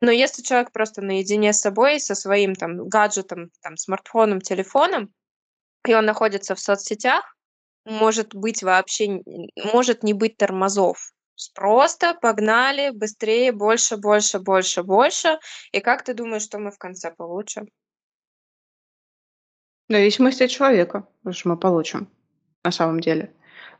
Но 0.00 0.10
если 0.10 0.42
человек 0.42 0.72
просто 0.72 1.00
наедине 1.02 1.52
с 1.52 1.60
собой, 1.60 2.00
со 2.00 2.14
своим 2.16 2.54
там 2.56 2.88
гаджетом, 2.88 3.50
там, 3.62 3.76
смартфоном, 3.76 4.40
телефоном, 4.40 5.12
и 5.86 5.94
он 5.94 6.04
находится 6.04 6.54
в 6.54 6.60
соцсетях, 6.60 7.36
может 7.84 8.34
быть 8.34 8.62
вообще 8.62 9.20
может 9.72 10.02
не 10.02 10.12
быть 10.12 10.36
тормозов. 10.36 11.12
Просто 11.54 12.14
погнали, 12.14 12.90
быстрее, 12.90 13.52
больше, 13.52 13.96
больше, 13.96 14.38
больше, 14.38 14.82
больше. 14.82 15.38
И 15.72 15.80
как 15.80 16.04
ты 16.04 16.14
думаешь, 16.14 16.42
что 16.42 16.58
мы 16.58 16.70
в 16.70 16.78
конце 16.78 17.10
получим? 17.10 17.68
В 19.88 19.92
зависимости 19.92 20.44
от 20.44 20.50
человека, 20.50 21.08
что 21.30 21.48
мы 21.48 21.56
получим 21.56 22.08
на 22.64 22.70
самом 22.70 23.00
деле. 23.00 23.34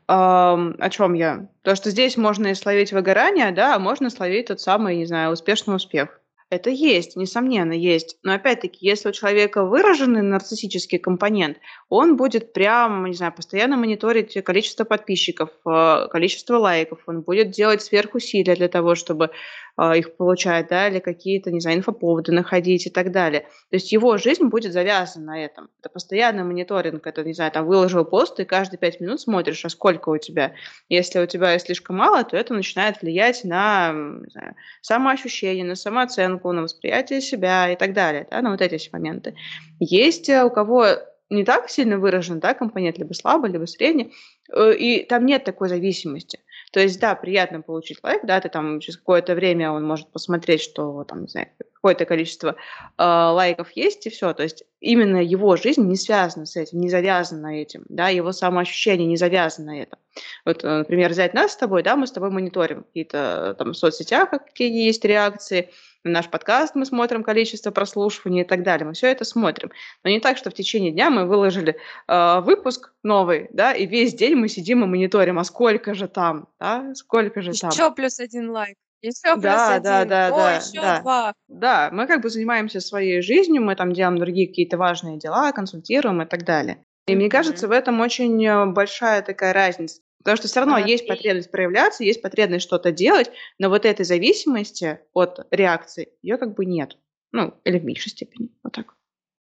Ам, 0.07 0.75
о 0.79 0.89
чем 0.89 1.13
я? 1.13 1.47
То, 1.61 1.75
что 1.75 1.89
здесь 1.89 2.17
можно 2.17 2.47
и 2.47 2.55
словить 2.55 2.91
выгорание, 2.91 3.51
да, 3.51 3.75
а 3.75 3.79
можно 3.79 4.09
словить 4.09 4.47
тот 4.47 4.59
самый, 4.59 4.97
не 4.97 5.05
знаю, 5.05 5.31
успешный 5.31 5.75
успех. 5.75 6.19
Это 6.53 6.69
есть, 6.69 7.15
несомненно, 7.15 7.73
есть. 7.73 8.17
Но 8.21 8.33
опять-таки, 8.33 8.85
если 8.85 9.09
у 9.09 9.11
человека 9.11 9.65
выраженный 9.65 10.21
нарциссический 10.21 10.99
компонент, 10.99 11.57
он 11.89 12.15
будет 12.15 12.53
прям, 12.53 13.05
не 13.07 13.15
знаю, 13.15 13.33
постоянно 13.33 13.75
мониторить 13.75 14.43
количество 14.43 14.83
подписчиков, 14.83 15.49
э, 15.65 16.07
количество 16.11 16.57
лайков, 16.57 16.99
он 17.07 17.21
будет 17.21 17.49
делать 17.49 17.81
сверхусилия 17.81 18.55
для 18.55 18.67
того, 18.67 18.93
чтобы 18.93 19.31
их 19.77 20.15
получать, 20.17 20.67
да, 20.67 20.87
или 20.87 20.99
какие-то, 20.99 21.51
не 21.51 21.59
знаю, 21.59 21.77
инфоповоды 21.77 22.31
находить 22.31 22.85
и 22.85 22.89
так 22.89 23.11
далее. 23.11 23.41
То 23.41 23.75
есть 23.75 23.91
его 23.91 24.17
жизнь 24.17 24.45
будет 24.45 24.71
завязана 24.71 25.25
на 25.25 25.43
этом. 25.43 25.69
Это 25.79 25.89
постоянный 25.89 26.43
мониторинг, 26.43 27.05
это, 27.07 27.23
не 27.23 27.33
знаю, 27.33 27.51
там 27.51 27.65
выложил 27.65 28.05
пост, 28.05 28.39
и 28.39 28.45
каждые 28.45 28.77
пять 28.77 28.99
минут 28.99 29.19
смотришь, 29.21 29.65
а 29.65 29.69
сколько 29.69 30.09
у 30.09 30.17
тебя. 30.17 30.53
Если 30.89 31.19
у 31.19 31.25
тебя 31.25 31.57
слишком 31.57 31.97
мало, 31.97 32.23
то 32.23 32.37
это 32.37 32.53
начинает 32.53 33.01
влиять 33.01 33.43
на 33.43 33.93
знаю, 34.29 34.55
самоощущение, 34.81 35.65
на 35.65 35.75
самооценку, 35.75 36.51
на 36.51 36.61
восприятие 36.61 37.21
себя 37.21 37.71
и 37.71 37.75
так 37.75 37.93
далее, 37.93 38.27
да, 38.29 38.41
на 38.41 38.51
вот 38.51 38.61
эти 38.61 38.77
все 38.77 38.89
моменты. 38.93 39.35
Есть 39.79 40.29
э, 40.29 40.43
у 40.43 40.51
кого 40.51 40.85
не 41.29 41.43
так 41.43 41.69
сильно 41.69 41.97
выражен, 41.97 42.39
да, 42.39 42.53
компонент 42.53 42.97
либо 42.97 43.13
слабый, 43.13 43.51
либо 43.51 43.65
средний, 43.65 44.13
э, 44.51 44.75
и 44.75 45.03
там 45.03 45.25
нет 45.25 45.43
такой 45.43 45.69
зависимости. 45.69 46.39
То 46.73 46.79
есть, 46.79 46.99
да, 46.99 47.13
приятно 47.13 47.61
получить 47.61 47.99
лайк, 48.03 48.21
да, 48.25 48.41
ты 48.41 48.49
там 48.49 48.79
через 48.79 48.97
какое-то 48.97 49.35
время 49.35 49.71
он 49.71 49.85
может 49.85 50.11
посмотреть, 50.11 50.61
что 50.61 51.03
там, 51.03 51.21
не 51.21 51.27
знаю, 51.27 51.47
какое-то 51.83 52.05
количество 52.05 52.55
э, 52.97 53.03
лайков 53.03 53.71
есть, 53.71 54.07
и 54.07 54.09
все. 54.09 54.33
То 54.33 54.43
есть 54.43 54.63
именно 54.79 55.17
его 55.17 55.57
жизнь 55.57 55.85
не 55.85 55.97
связана 55.97 56.45
с 56.45 56.55
этим, 56.55 56.79
не 56.79 56.89
завязана 56.89 57.41
на 57.41 57.61
этим, 57.61 57.83
да, 57.89 58.07
его 58.07 58.31
самоощущение 58.31 59.05
не 59.05 59.17
завязано 59.17 59.73
на 59.73 59.81
этом. 59.81 59.99
Вот, 60.45 60.63
э, 60.63 60.67
например, 60.77 61.09
взять 61.09 61.33
нас 61.33 61.51
с 61.51 61.57
тобой, 61.57 61.83
да, 61.83 61.97
мы 61.97 62.07
с 62.07 62.11
тобой 62.11 62.29
мониторим 62.29 62.83
какие-то 62.83 63.55
там 63.59 63.71
в 63.71 63.77
соцсетях, 63.77 64.29
какие 64.29 64.85
есть 64.85 65.03
реакции, 65.03 65.71
наш 66.05 66.29
подкаст 66.29 66.73
мы 66.75 66.85
смотрим 66.85 67.21
количество 67.21 67.71
прослушиваний 67.71 68.43
и 68.43 68.45
так 68.45 68.63
далее. 68.63 68.87
Мы 68.87 68.93
все 68.93 69.07
это 69.07 69.25
смотрим. 69.25 69.71
Но 70.05 70.09
не 70.09 70.21
так, 70.21 70.37
что 70.37 70.51
в 70.51 70.53
течение 70.53 70.91
дня 70.91 71.09
мы 71.09 71.25
выложили 71.25 71.75
э, 72.07 72.39
выпуск 72.39 72.93
новый, 73.03 73.49
да, 73.51 73.73
и 73.73 73.85
весь 73.85 74.13
день 74.13 74.35
мы 74.35 74.47
сидим 74.47 74.85
и 74.85 74.87
мониторим, 74.87 75.37
а 75.37 75.43
сколько 75.43 75.93
же 75.95 76.07
там, 76.07 76.47
да, 76.61 76.95
сколько 76.95 77.41
же 77.41 77.51
там. 77.59 77.71
Еще 77.71 77.91
плюс 77.91 78.21
один 78.21 78.51
лайк. 78.51 78.77
Еще 79.03 79.35
Да, 79.35 79.79
да, 79.79 80.05
да, 80.05 80.27
О, 80.27 80.37
да, 80.37 80.55
еще 80.55 80.81
да. 80.81 81.01
два. 81.01 81.33
Да, 81.49 81.89
мы 81.91 82.07
как 82.07 82.21
бы 82.21 82.29
занимаемся 82.29 82.79
своей 82.79 83.21
жизнью, 83.21 83.61
мы 83.61 83.75
там 83.75 83.91
делаем 83.91 84.17
другие 84.17 84.47
какие-то 84.47 84.77
важные 84.77 85.17
дела, 85.17 85.51
консультируем 85.51 86.21
и 86.21 86.25
так 86.25 86.45
далее. 86.45 86.85
И 87.05 87.15
мне 87.15 87.29
кажется, 87.29 87.67
в 87.67 87.71
этом 87.71 87.99
очень 87.99 88.43
э, 88.45 88.65
большая 88.67 89.21
такая 89.21 89.51
разница. 89.51 90.01
Потому 90.19 90.37
что 90.37 90.47
все 90.47 90.61
равно 90.61 90.75
А, 90.75 90.79
есть 90.79 91.03
и 91.03 91.07
потребность 91.07 91.51
проявляться, 91.51 92.05
есть 92.05 92.21
потребность 92.21 92.63
что-то 92.65 92.93
делать, 92.93 93.29
но 93.59 93.67
вот 93.67 93.85
этой 93.85 94.05
зависимости 94.05 94.99
от 95.13 95.45
реакции 95.51 96.13
ее 96.21 96.37
как 96.37 96.55
бы 96.55 96.63
нет. 96.65 96.97
Ну, 97.33 97.53
или 97.65 97.79
в 97.79 97.83
меньшей 97.83 98.09
степени. 98.09 98.51
Вот 98.63 98.71
так. 98.71 98.95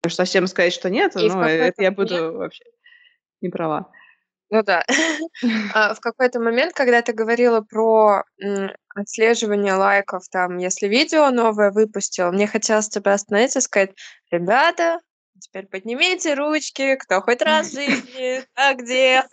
Потому 0.02 0.12
что 0.12 0.26
совсем 0.26 0.46
сказать, 0.46 0.74
что 0.74 0.92
нет, 0.92 1.16
в 1.16 1.18
ну, 1.18 1.42
это 1.42 1.82
я 1.82 1.92
буду 1.92 2.34
вообще 2.34 2.66
не 3.42 3.50
права. 3.50 3.92
Ну 4.50 4.64
да, 4.64 4.84
А, 5.74 5.94
в 5.94 6.00
какой-то 6.00 6.40
момент, 6.40 6.74
когда 6.74 7.02
ты 7.02 7.14
говорила 7.14 7.62
про 7.62 8.24
отслеживание 8.96 9.74
лайков, 9.76 10.28
там, 10.30 10.58
если 10.58 10.88
видео 10.88 11.30
новое 11.30 11.72
выпустил, 11.72 12.32
мне 12.32 12.48
хотелось 12.48 12.90
тебя 12.90 13.14
остановить 13.14 13.56
и 13.56 13.62
сказать, 13.62 13.92
ребята, 14.32 15.00
теперь 15.40 15.68
поднимите 15.68 16.34
ручки, 16.34 16.96
кто 16.96 17.22
хоть 17.22 17.42
раз 17.42 17.70
в 17.70 17.76
жизни 17.76 18.44
так 18.56 18.84
делал. 18.86 19.24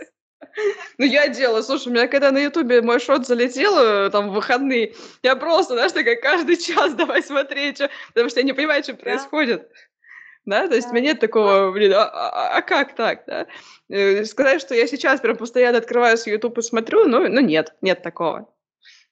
Ну, 0.99 1.05
я 1.05 1.29
делаю. 1.29 1.63
Слушай, 1.63 1.89
у 1.89 1.91
меня 1.91 2.09
когда 2.09 2.31
на 2.31 2.39
Ютубе 2.39 2.81
мой 2.81 3.01
шот 3.01 3.27
залетел, 3.27 3.77
э, 3.79 4.11
там, 4.11 4.31
в 4.31 4.35
выходные, 4.35 4.95
я 5.23 5.37
просто, 5.37 5.75
знаешь, 5.75 5.93
такая 5.93 6.17
каждый 6.17 6.57
час 6.59 6.95
давай 6.95 7.23
смотреть, 7.23 7.79
чё, 7.79 7.89
потому 8.09 8.31
что 8.31 8.41
я 8.41 8.47
не 8.47 8.53
понимаю, 8.53 8.83
что 8.83 8.95
Да, 8.95 8.99
происходит. 9.03 9.71
Да, 10.47 10.69
то 10.69 10.77
есть 10.77 10.89
у 10.89 10.93
меня 10.93 11.11
нет 11.11 11.21
такого, 11.21 11.73
блин, 11.73 11.93
а, 11.93 12.05
а- 12.05 12.57
а 12.59 12.63
как 12.63 12.95
так, 12.95 13.25
да? 13.27 13.47
Э, 13.89 14.25
Сказать, 14.25 14.61
что 14.61 14.75
я 14.77 14.87
сейчас 14.87 15.21
прям 15.21 15.37
постоянно 15.37 15.79
открываю 15.79 16.17
свой 16.17 16.35
YouTube 16.35 16.59
и 16.59 16.63
смотрю, 16.63 17.05
ну, 17.07 17.29
ну 17.29 17.41
нет, 17.41 17.75
нет 17.83 18.03
такого. 18.03 18.49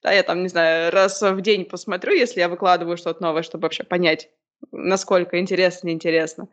Да, 0.03 0.13
я 0.13 0.23
там, 0.23 0.43
не 0.43 0.49
знаю, 0.49 0.93
раз 0.93 1.21
в 1.21 1.41
день 1.41 1.65
посмотрю, 1.65 2.13
если 2.15 2.39
я 2.41 2.49
выкладываю 2.49 2.97
что-то 2.97 3.21
новое, 3.23 3.43
чтобы 3.43 3.63
вообще 3.63 3.83
понять, 3.83 4.31
насколько 4.71 5.41
интересно, 5.41 5.89
неинтересно. 5.89 6.49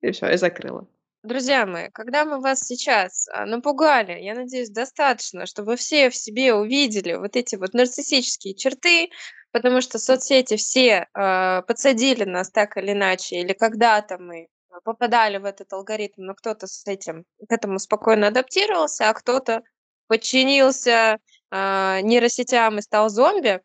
И 0.00 0.10
все, 0.10 0.26
я 0.26 0.36
закрыла. 0.38 0.88
Друзья 1.22 1.66
мои, 1.66 1.90
когда 1.92 2.24
мы 2.24 2.40
вас 2.40 2.60
сейчас 2.60 3.28
а, 3.28 3.44
напугали, 3.44 4.12
я 4.22 4.34
надеюсь, 4.34 4.70
достаточно, 4.70 5.44
чтобы 5.44 5.76
все 5.76 6.08
в 6.08 6.16
себе 6.16 6.54
увидели 6.54 7.12
вот 7.12 7.36
эти 7.36 7.56
вот 7.56 7.74
нарциссические 7.74 8.54
черты, 8.54 9.10
потому 9.52 9.82
что 9.82 9.98
соцсети 9.98 10.56
все 10.56 11.08
а, 11.12 11.60
подсадили 11.62 12.24
нас 12.24 12.50
так 12.50 12.78
или 12.78 12.92
иначе, 12.92 13.36
или 13.36 13.52
когда-то 13.52 14.16
мы 14.16 14.48
а, 14.70 14.80
попадали 14.80 15.36
в 15.36 15.44
этот 15.44 15.70
алгоритм, 15.74 16.22
но 16.22 16.34
кто-то 16.34 16.66
с 16.66 16.86
этим 16.86 17.24
к 17.46 17.52
этому 17.52 17.78
спокойно 17.78 18.28
адаптировался, 18.28 19.10
а 19.10 19.12
кто-то 19.12 19.60
подчинился 20.06 21.18
а, 21.50 22.00
нейросетям 22.00 22.78
и 22.78 22.82
стал 22.82 23.10
зомби. 23.10 23.60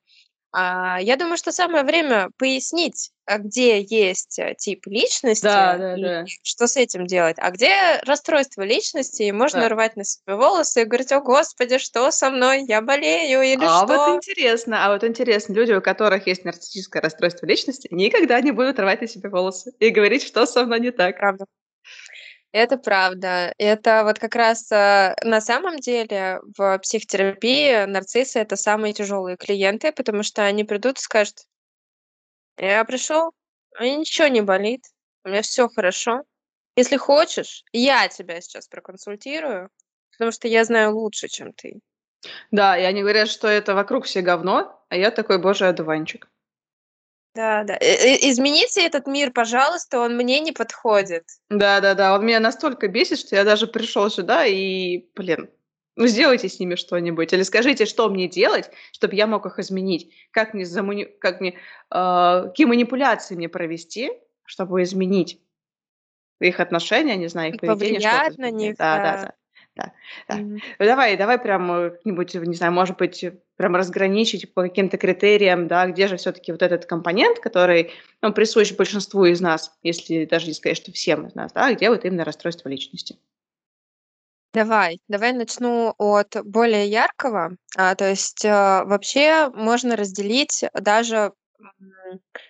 А, 0.57 1.01
я 1.01 1.17
думаю, 1.17 1.35
что 1.35 1.51
самое 1.51 1.83
время 1.83 2.29
пояснить, 2.37 3.11
а, 3.25 3.39
где 3.39 3.81
есть 3.81 4.39
э, 4.39 4.55
тип 4.57 4.83
Да, 4.85 4.91
личности 4.91 5.43
да, 5.43 5.97
и 5.97 6.01
да, 6.01 6.25
что 6.43 6.65
с 6.67 6.77
этим 6.77 7.05
делать, 7.07 7.35
а 7.39 7.51
где 7.51 7.99
расстройство 8.05 8.61
личности, 8.61 9.23
и 9.23 9.33
можно 9.33 9.59
да. 9.61 9.69
рвать 9.69 9.97
на 9.97 10.05
себе 10.05 10.35
волосы 10.35 10.83
и 10.83 10.85
говорить, 10.85 11.11
о 11.11 11.19
господи, 11.19 11.77
что 11.77 12.09
со 12.09 12.29
мной, 12.29 12.63
я 12.67 12.81
болею 12.81 13.41
или 13.41 13.65
А 13.65 13.85
вот 13.85 14.01
что. 14.01 14.15
интересно, 14.15 14.85
а 14.85 14.93
вот 14.93 15.03
интересно, 15.03 15.51
люди, 15.51 15.73
у 15.73 15.81
которых 15.81 16.25
есть 16.25 16.45
нарциссическое 16.45 17.01
расстройство 17.01 17.45
личности, 17.45 17.89
никогда 17.91 18.39
не 18.39 18.51
будут 18.51 18.79
рвать 18.79 19.01
на 19.01 19.07
себе 19.07 19.27
волосы 19.29 19.73
и 19.79 19.89
говорить, 19.89 20.23
что 20.23 20.45
со 20.45 20.63
мной 20.65 20.79
не 20.79 20.91
так. 20.91 21.17
Правда. 21.17 21.45
Это 22.55 22.77
правда. 22.77 23.53
Это 23.57 24.05
вот 24.05 24.17
как 24.17 24.33
раз 24.33 24.71
э, 24.71 25.13
на 25.25 25.41
самом 25.41 25.77
деле 25.77 26.39
в 26.57 26.79
психотерапии 26.79 27.83
нарциссы 27.83 28.39
это 28.39 28.55
самые 28.55 28.93
тяжелые 28.93 29.35
клиенты, 29.35 29.91
потому 29.91 30.23
что 30.23 30.45
они 30.45 30.63
придут 30.63 30.97
и 30.97 31.01
скажут, 31.01 31.39
я 32.57 32.85
пришел, 32.85 33.33
меня 33.77 33.97
ничего 33.97 34.29
не 34.29 34.39
болит, 34.39 34.85
у 35.25 35.29
меня 35.29 35.41
все 35.41 35.67
хорошо. 35.67 36.23
Если 36.77 36.95
хочешь, 36.95 37.65
я 37.73 38.07
тебя 38.07 38.39
сейчас 38.39 38.69
проконсультирую, 38.69 39.69
потому 40.11 40.31
что 40.31 40.47
я 40.47 40.63
знаю 40.63 40.95
лучше, 40.95 41.27
чем 41.27 41.51
ты. 41.51 41.81
Да, 42.51 42.77
и 42.77 42.83
они 42.83 43.01
говорят, 43.01 43.27
что 43.27 43.49
это 43.49 43.75
вокруг 43.75 44.05
все 44.05 44.21
говно, 44.21 44.81
а 44.87 44.95
я 44.95 45.11
такой 45.11 45.39
божий 45.39 45.67
одуванчик. 45.67 46.29
Да, 47.35 47.63
да. 47.63 47.75
Э, 47.75 47.85
э, 47.85 48.29
Измените 48.29 48.85
этот 48.85 49.07
мир, 49.07 49.31
пожалуйста, 49.31 49.99
он 49.99 50.15
мне 50.15 50.39
не 50.39 50.53
подходит. 50.53 51.25
Да-да-да, 51.49 52.15
он 52.15 52.25
меня 52.25 52.39
настолько 52.39 52.87
бесит, 52.87 53.19
что 53.19 53.35
я 53.35 53.43
даже 53.43 53.67
пришел 53.67 54.09
сюда 54.09 54.45
и, 54.45 55.09
блин, 55.15 55.49
ну 55.97 56.07
сделайте 56.07 56.47
с 56.47 56.59
ними 56.59 56.75
что-нибудь. 56.75 57.33
Или 57.33 57.43
скажите, 57.43 57.85
что 57.85 58.09
мне 58.09 58.27
делать, 58.27 58.71
чтобы 58.93 59.15
я 59.15 59.27
мог 59.27 59.45
их 59.45 59.59
изменить. 59.59 60.13
Как 60.31 60.53
мне, 60.53 60.65
замани... 60.65 61.05
как 61.05 61.41
мне 61.41 61.57
э, 61.91 62.43
какие 62.45 62.65
манипуляции 62.65 63.35
мне 63.35 63.49
провести, 63.49 64.11
чтобы 64.45 64.83
изменить 64.83 65.41
их 66.39 66.59
отношения, 66.59 67.15
не 67.15 67.27
знаю, 67.27 67.53
их 67.53 67.59
поведение, 67.59 67.99
Повлиять 67.99 68.37
на 68.37 68.49
них, 68.49 68.77
Да, 68.77 68.97
да, 68.97 69.21
да. 69.23 69.33
Да. 69.75 69.91
Да. 70.27 70.35
Мгм. 70.35 70.59
Ну, 70.79 70.85
давай, 70.85 71.17
давай 71.17 71.37
прям 71.37 71.71
э, 71.71 71.89
как-нибудь, 71.91 72.33
не 72.35 72.55
знаю, 72.55 72.73
может 72.73 72.97
быть, 72.97 73.25
прям 73.57 73.75
разграничить 73.75 74.53
по 74.53 74.63
каким-то 74.63 74.97
критериям, 74.97 75.67
да, 75.67 75.87
где 75.87 76.07
же 76.07 76.17
все-таки 76.17 76.51
вот 76.51 76.61
этот 76.61 76.85
компонент, 76.85 77.39
который 77.39 77.91
ну, 78.21 78.33
присущ 78.33 78.73
большинству 78.73 79.25
из 79.25 79.41
нас, 79.41 79.77
если 79.83 80.25
даже 80.25 80.47
не 80.47 80.53
сказать, 80.53 80.77
что 80.77 80.91
всем 80.91 81.27
из 81.27 81.35
нас, 81.35 81.51
да, 81.53 81.73
где 81.73 81.89
вот 81.89 82.05
именно 82.05 82.23
расстройство 82.23 82.69
личности. 82.69 83.17
Давай, 84.53 84.99
давай 85.09 85.33
начну 85.33 85.93
от 85.97 86.37
более 86.45 86.87
яркого. 86.87 87.57
А, 87.75 87.93
то 87.95 88.09
есть, 88.09 88.45
э, 88.45 88.49
вообще 88.49 89.49
можно 89.53 89.97
разделить 89.97 90.63
даже 90.73 91.33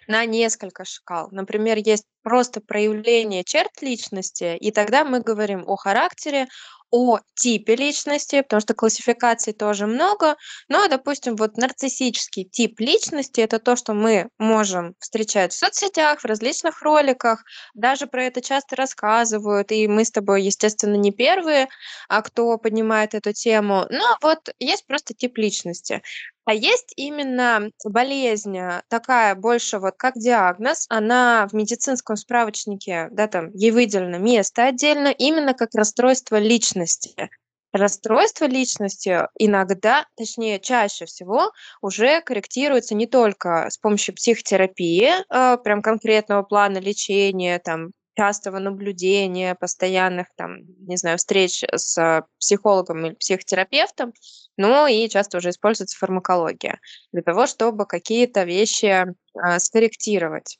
на 0.07 0.25
несколько 0.25 0.85
шкал. 0.85 1.29
Например, 1.31 1.77
есть 1.77 2.05
просто 2.23 2.61
проявление 2.61 3.43
черт 3.43 3.71
личности, 3.81 4.55
и 4.57 4.71
тогда 4.71 5.03
мы 5.03 5.21
говорим 5.21 5.63
о 5.67 5.75
характере, 5.75 6.47
о 6.91 7.19
типе 7.35 7.75
личности, 7.75 8.41
потому 8.41 8.61
что 8.61 8.73
классификаций 8.73 9.53
тоже 9.53 9.87
много. 9.87 10.35
Но, 10.69 10.87
допустим, 10.87 11.35
вот 11.35 11.57
нарциссический 11.57 12.45
тип 12.45 12.79
личности 12.79 13.41
это 13.41 13.59
то, 13.59 13.75
что 13.75 13.93
мы 13.93 14.29
можем 14.37 14.95
встречать 14.99 15.53
в 15.53 15.57
соцсетях, 15.57 16.21
в 16.21 16.25
различных 16.25 16.81
роликах. 16.81 17.43
Даже 17.73 18.07
про 18.07 18.23
это 18.25 18.41
часто 18.41 18.75
рассказывают, 18.75 19.71
и 19.71 19.87
мы 19.87 20.05
с 20.05 20.11
тобой, 20.11 20.43
естественно, 20.43 20.95
не 20.95 21.11
первые, 21.11 21.67
а 22.07 22.21
кто 22.21 22.57
поднимает 22.57 23.13
эту 23.13 23.33
тему. 23.33 23.85
Но 23.89 24.17
вот 24.21 24.39
есть 24.59 24.85
просто 24.87 25.13
тип 25.13 25.37
личности. 25.37 26.01
А 26.45 26.53
есть 26.53 26.93
именно 26.95 27.71
болезнь 27.83 28.57
э, 28.57 28.81
такая 28.87 29.33
больше 29.35 29.79
вот 29.79 29.95
как 29.97 30.13
диагноз, 30.15 30.85
она 30.89 31.47
в 31.49 31.53
медицинском 31.53 32.15
справочнике, 32.17 33.07
да, 33.11 33.27
там 33.27 33.49
ей 33.53 33.71
выделено 33.71 34.19
место 34.19 34.65
отдельно, 34.65 35.07
именно 35.07 35.53
как 35.55 35.69
расстройство 35.73 36.37
личности. 36.37 37.29
Расстройство 37.73 38.45
личности 38.45 39.27
иногда, 39.39 40.05
точнее 40.15 40.59
чаще 40.59 41.05
всего, 41.05 41.51
уже 41.81 42.21
корректируется 42.21 42.93
не 42.95 43.07
только 43.07 43.67
с 43.69 43.77
помощью 43.79 44.15
психотерапии, 44.15 45.09
э, 45.09 45.57
прям 45.57 45.81
конкретного 45.81 46.43
плана 46.43 46.77
лечения, 46.77 47.57
там 47.59 47.91
частого 48.15 48.59
наблюдения, 48.59 49.55
постоянных 49.55 50.27
там, 50.35 50.59
не 50.87 50.97
знаю, 50.97 51.17
встреч 51.17 51.63
с 51.71 52.25
психологом 52.39 53.05
или 53.05 53.13
психотерапевтом, 53.15 54.13
ну 54.57 54.87
и 54.87 55.07
часто 55.09 55.37
уже 55.37 55.49
используется 55.49 55.97
фармакология 55.97 56.79
для 57.11 57.21
того, 57.21 57.47
чтобы 57.47 57.85
какие-то 57.85 58.43
вещи 58.43 59.05
а, 59.35 59.59
скорректировать. 59.59 60.57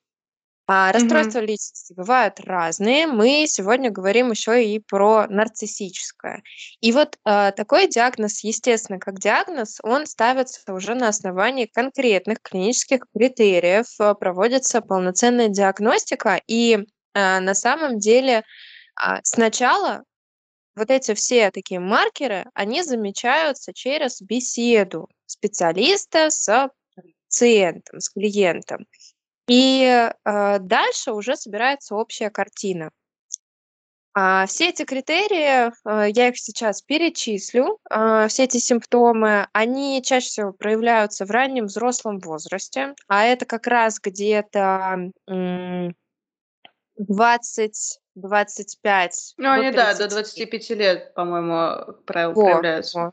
А 0.68 0.92
расстройства 0.92 1.40
mm-hmm. 1.40 1.46
личности 1.46 1.94
бывают 1.94 2.40
разные. 2.40 3.06
Мы 3.06 3.46
сегодня 3.48 3.92
говорим 3.92 4.32
еще 4.32 4.66
и 4.66 4.80
про 4.80 5.28
нарциссическое. 5.28 6.42
И 6.82 6.92
вот 6.92 7.20
э, 7.24 7.52
такой 7.56 7.88
диагноз, 7.88 8.44
естественно, 8.44 8.98
как 8.98 9.20
диагноз, 9.20 9.78
он 9.84 10.08
ставится 10.08 10.74
уже 10.74 10.96
на 10.96 11.10
основании 11.10 11.70
конкретных 11.72 12.42
клинических 12.42 13.06
критериев, 13.16 13.86
проводится 14.20 14.82
полноценная 14.82 15.50
диагностика, 15.50 16.42
и 16.48 16.78
э, 16.78 16.84
на 17.16 17.54
самом 17.54 18.00
деле 18.00 18.44
э, 19.02 19.20
сначала 19.24 20.04
вот 20.76 20.92
эти 20.92 21.14
все 21.14 21.52
такие 21.52 21.80
маркеры, 21.80 22.46
они 22.54 22.84
замечаются 22.84 23.74
через 23.74 24.22
беседу 24.22 25.08
специалиста 25.26 26.30
с 26.30 26.70
пациентом, 27.28 28.00
с 28.00 28.10
клиентом. 28.10 28.86
И 29.48 29.84
э, 29.84 30.60
дальше 30.60 31.12
уже 31.12 31.36
собирается 31.36 31.96
общая 31.96 32.30
картина. 32.30 32.92
А 34.18 34.46
все 34.46 34.70
эти 34.70 34.86
критерии, 34.86 35.68
э, 35.68 36.12
я 36.12 36.30
их 36.30 36.38
сейчас 36.38 36.82
перечислю, 36.82 37.80
э, 37.90 38.28
все 38.30 38.46
эти 38.46 38.58
симптомы, 38.58 39.48
они 39.52 40.02
чаще 40.04 40.28
всего 40.28 40.54
проявляются 40.54 41.26
в 41.26 41.32
раннем 41.32 41.66
взрослом 41.66 42.20
возрасте, 42.20 42.96
а 43.08 43.26
это 43.26 43.46
как 43.46 43.68
раз 43.68 44.00
где-то 44.00 45.12
20 46.98 48.00
25 48.16 49.34
Ну, 49.38 49.52
они, 49.52 49.72
да, 49.72 49.94
до 49.94 50.08
25 50.08 50.70
лет, 50.72 51.14
по-моему, 51.14 51.94
правило 52.06 52.34
Во, 52.34 52.46
проявляются. 52.46 53.12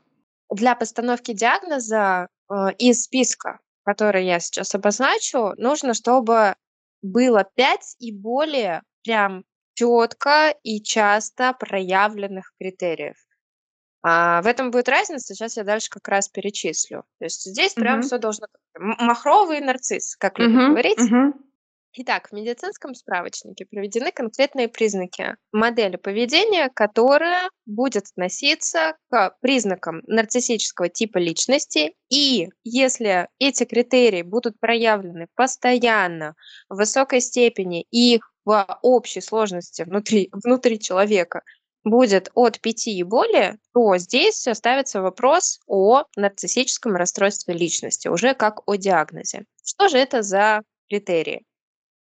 Для 0.51 0.75
постановки 0.77 1.33
диагноза 1.33 2.29
э, 2.49 2.55
из 2.79 3.05
списка, 3.05 3.59
который 3.85 4.27
я 4.27 4.39
сейчас 4.39 4.75
обозначу, 4.75 5.55
нужно, 5.57 5.95
чтобы 5.95 6.55
было 7.03 7.49
5 7.57 7.97
и 7.99 8.13
более 8.13 8.83
прям 9.03 9.45
четко 9.75 10.55
и 10.63 10.81
часто 10.81 11.53
проявленных 11.55 12.53
критериев. 12.59 13.17
А 14.05 14.43
в 14.43 14.47
этом 14.47 14.71
будет 14.71 14.89
разница, 14.89 15.35
сейчас 15.35 15.57
я 15.57 15.65
дальше 15.65 15.89
как 15.89 16.07
раз 16.09 16.29
перечислю. 16.29 17.05
То 17.19 17.25
есть 17.25 17.45
здесь 17.45 17.75
прям 17.75 17.99
Мгм. 17.99 18.03
все 18.03 18.19
должно... 18.19 18.47
Махровый 18.79 19.61
нарцисс, 19.61 20.17
как 20.17 20.39
любят 20.39 20.55
Мгм. 20.55 20.71
говорить. 20.71 20.99
Мгм. 20.99 21.35
Итак, 21.95 22.29
в 22.29 22.33
медицинском 22.33 22.95
справочнике 22.95 23.67
приведены 23.67 24.13
конкретные 24.13 24.67
признаки 24.67 25.37
модели 25.53 25.97
поведения, 25.97 26.71
которая 26.75 27.51
будет 27.67 28.05
относиться 28.07 28.97
к 29.11 29.37
признакам 29.43 30.01
нарциссического 30.07 30.89
типа 30.89 31.19
личности. 31.19 31.95
И 32.09 32.49
если 32.65 33.29
эти 33.39 33.65
критерии 33.65 34.23
будут 34.23 34.59
проявлены 34.59 35.27
постоянно, 35.35 36.35
в 36.71 36.77
высокой 36.77 37.21
степени, 37.21 37.85
и 37.91 38.21
в 38.47 38.79
общей 38.81 39.21
сложности 39.21 39.83
внутри, 39.83 40.31
внутри 40.33 40.81
человека 40.81 41.43
будет 41.85 42.31
от 42.35 42.59
5 42.59 42.87
и 42.87 43.03
более, 43.03 43.59
то 43.75 43.99
здесь 43.99 44.49
ставится 44.51 45.03
вопрос 45.03 45.61
о 45.67 46.05
нарциссическом 46.17 46.97
расстройстве 46.97 47.53
личности, 47.53 48.09
уже 48.09 48.33
как 48.33 48.67
о 48.67 48.77
диагнозе. 48.77 49.45
Что 49.63 49.89
же 49.91 49.99
это 49.99 50.23
за 50.23 50.63
критерии? 50.89 51.45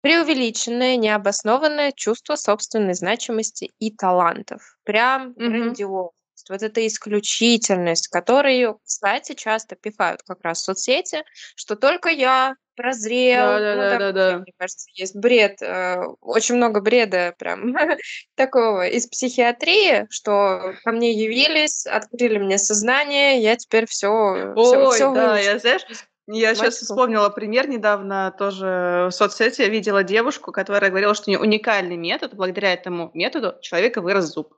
Преувеличенное, 0.03 0.97
необоснованное 0.97 1.93
чувство 1.93 2.35
собственной 2.35 2.93
значимости 2.93 3.71
и 3.79 3.89
талантов. 3.89 4.77
Прям 4.83 5.31
грандиозность. 5.31 6.13
Вот 6.49 6.61
эта 6.61 6.85
исключительность, 6.85 8.09
которую, 8.09 8.79
кстати, 8.83 9.33
часто 9.33 9.77
пихают 9.77 10.21
как 10.23 10.43
раз 10.43 10.59
в 10.59 10.65
соцсети, 10.65 11.23
что 11.55 11.77
только 11.77 12.09
я 12.09 12.55
прозрел. 12.75 13.45
Ну, 13.45 13.59
там 13.59 13.77
вообще, 13.77 13.97
Да-да-да-да-да. 13.97 14.37
мне 14.39 14.53
кажется, 14.57 14.89
есть 14.93 15.15
бред, 15.15 15.61
э, 15.61 16.01
очень 16.19 16.55
много 16.55 16.81
бреда 16.81 17.33
прям 17.37 17.73
такого 18.35 18.87
из 18.87 19.07
психиатрии, 19.07 20.07
что 20.09 20.73
ко 20.83 20.91
мне 20.91 21.13
явились, 21.13 21.85
открыли 21.85 22.39
мне 22.39 22.57
сознание, 22.57 23.41
я 23.41 23.55
теперь 23.55 23.85
все, 23.85 24.53
все, 24.53 24.87
Ой, 24.87 24.95
все 24.95 25.13
да, 25.13 25.39
я, 25.39 25.59
знаешь, 25.59 25.85
я 26.27 26.55
сейчас 26.55 26.77
вспомнила 26.77 27.29
пример 27.29 27.67
недавно 27.67 28.33
тоже 28.37 29.07
в 29.09 29.11
соцсети. 29.11 29.61
Я 29.61 29.69
видела 29.69 30.03
девушку, 30.03 30.51
которая 30.51 30.89
говорила, 30.89 31.13
что 31.13 31.29
у 31.29 31.31
нее 31.31 31.39
уникальный 31.39 31.97
метод. 31.97 32.33
Благодаря 32.33 32.73
этому 32.73 33.11
методу 33.13 33.55
человека 33.61 34.01
вырос 34.01 34.25
зуб. 34.25 34.55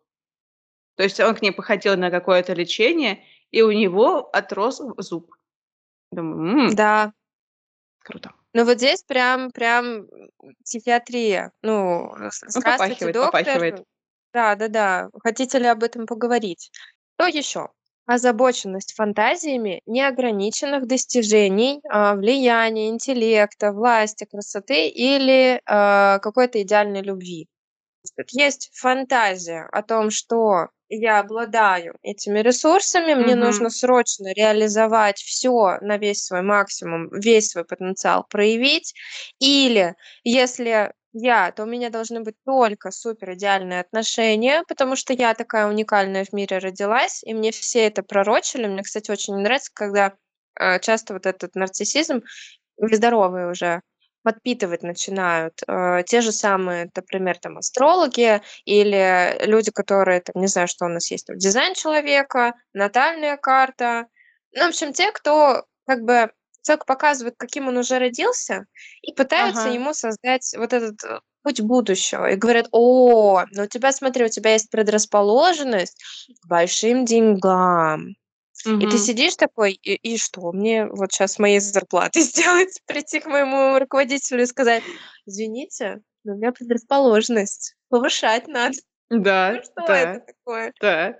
То 0.95 1.03
есть 1.03 1.19
он 1.19 1.35
к 1.35 1.41
ней 1.41 1.51
походил 1.51 1.97
на 1.97 2.11
какое-то 2.11 2.53
лечение, 2.53 3.23
и 3.51 3.61
у 3.61 3.71
него 3.71 4.29
отрос 4.31 4.81
зуб. 4.97 5.33
Думаю, 6.11 6.67
м, 6.69 6.75
Да, 6.75 7.13
круто. 8.03 8.33
Ну 8.53 8.63
вот 8.65 8.77
здесь 8.77 9.03
прям 9.03 9.51
прям, 9.51 10.07
психиатрия. 10.63 11.51
Ну, 11.61 12.13
с 12.31 12.41
Ну, 12.43 12.49
здравствуйте, 12.49 12.61
попахивает, 12.61 13.13
доктор. 13.15 13.31
попахивает. 13.31 13.83
Да-да-да. 14.33 15.09
Хотите 15.23 15.59
ли 15.59 15.67
об 15.67 15.83
этом 15.83 16.05
поговорить? 16.05 16.71
Что 17.17 17.27
еще? 17.27 17.69
Озабоченность 18.07 18.93
фантазиями 18.93 19.81
неограниченных 19.87 20.85
достижений, 20.87 21.81
а, 21.89 22.13
влияния, 22.15 22.89
интеллекта, 22.89 23.71
власти, 23.71 24.25
красоты 24.25 24.87
или, 24.89 25.59
а, 25.65 26.19
какой-то 26.19 26.61
идеальной 26.61 27.01
любви. 27.01 27.47
Есть 28.31 28.71
фантазия 28.73 29.67
о 29.71 29.83
том, 29.83 30.11
что 30.11 30.67
я 30.89 31.19
обладаю 31.19 31.95
этими 32.03 32.39
ресурсами, 32.39 33.13
мне 33.15 33.35
нужно 33.35 33.69
Мгм. 33.69 33.71
срочно 33.71 34.33
реализовать 34.33 35.17
все 35.19 35.77
на 35.81 35.97
весь 35.97 36.23
свой 36.25 36.41
максимум, 36.43 37.09
весь 37.11 37.49
свой 37.49 37.65
потенциал 37.65 38.25
проявить. 38.29 38.93
Или 39.39 39.95
если 40.23 40.93
я, 41.15 41.51
то 41.51 41.63
у 41.63 41.65
меня 41.65 41.89
должны 41.89 42.21
быть 42.21 42.35
только 42.45 42.91
супер 42.91 43.33
идеальные 43.33 43.79
отношения, 43.79 44.63
потому 44.67 44.95
что 44.95 45.13
я 45.13 45.33
такая 45.33 45.67
уникальная 45.67 46.25
в 46.25 46.33
мире 46.33 46.57
родилась, 46.57 47.23
и 47.23 47.33
мне 47.33 47.51
все 47.51 47.87
это 47.87 48.03
пророчили. 48.03 48.67
Мне, 48.67 48.83
кстати, 48.83 49.11
очень 49.11 49.35
нравится, 49.35 49.71
когда 49.73 50.13
э, 50.59 50.79
часто 50.81 51.13
вот 51.13 51.25
этот 51.25 51.55
нарциссизм 51.55 52.21
нездоровый 52.77 53.49
уже 53.49 53.81
подпитывать 54.23 54.83
начинают 54.83 55.61
э, 55.67 56.03
те 56.05 56.19
же 56.19 56.33
самые, 56.33 56.91
например, 56.93 57.37
там 57.37 57.59
астрологи 57.59 58.41
или 58.65 59.45
люди, 59.45 59.71
которые, 59.71 60.19
там, 60.19 60.41
не 60.41 60.47
знаю, 60.47 60.67
что 60.67 60.85
у 60.85 60.89
нас 60.89 61.09
есть, 61.11 61.27
там, 61.27 61.37
дизайн 61.37 61.75
человека, 61.75 62.55
натальная 62.73 63.37
карта. 63.37 64.07
Ну, 64.51 64.65
в 64.65 64.69
общем, 64.69 64.91
те, 64.91 65.11
кто 65.11 65.63
как 65.87 66.01
бы 66.01 66.31
человек 66.65 66.85
показывает, 66.85 67.35
каким 67.37 67.67
он 67.67 67.77
уже 67.77 67.99
родился, 67.99 68.65
и 69.01 69.13
пытаются 69.13 69.63
Ага. 69.65 69.73
ему 69.73 69.93
создать 69.93 70.53
вот 70.57 70.73
этот 70.73 71.03
э, 71.03 71.19
путь 71.43 71.61
будущего. 71.61 72.31
И 72.31 72.35
говорят, 72.35 72.67
о, 72.71 73.43
ну 73.51 73.63
у 73.63 73.67
тебя, 73.67 73.91
смотри, 73.91 74.25
у 74.25 74.29
тебя 74.29 74.53
есть 74.53 74.69
предрасположенность 74.69 76.03
к 76.41 76.47
большим 76.47 77.05
деньгам. 77.05 78.15
И 78.65 78.87
ты 78.87 78.97
сидишь 78.97 79.35
такой, 79.35 79.73
и, 79.73 79.93
и 79.93 80.17
что, 80.17 80.51
мне 80.51 80.87
вот 80.87 81.11
сейчас 81.11 81.37
моей 81.37 81.59
зарплаты 81.59 82.21
сделать, 82.21 82.79
прийти 82.87 83.19
к 83.19 83.27
моему 83.27 83.77
руководителю 83.77 84.41
и 84.41 84.47
сказать, 84.47 84.81
извините, 85.27 86.01
но 86.23 86.33
у 86.33 86.37
меня 86.37 86.51
предрасположенность, 86.51 87.75
повышать 87.89 88.47
надо. 88.47 88.75
Ну 89.11 89.19
Да, 89.19 89.61
что 89.61 89.83
это 89.83 89.85
да, 89.85 90.19
такое? 90.33 90.73
да. 90.81 91.15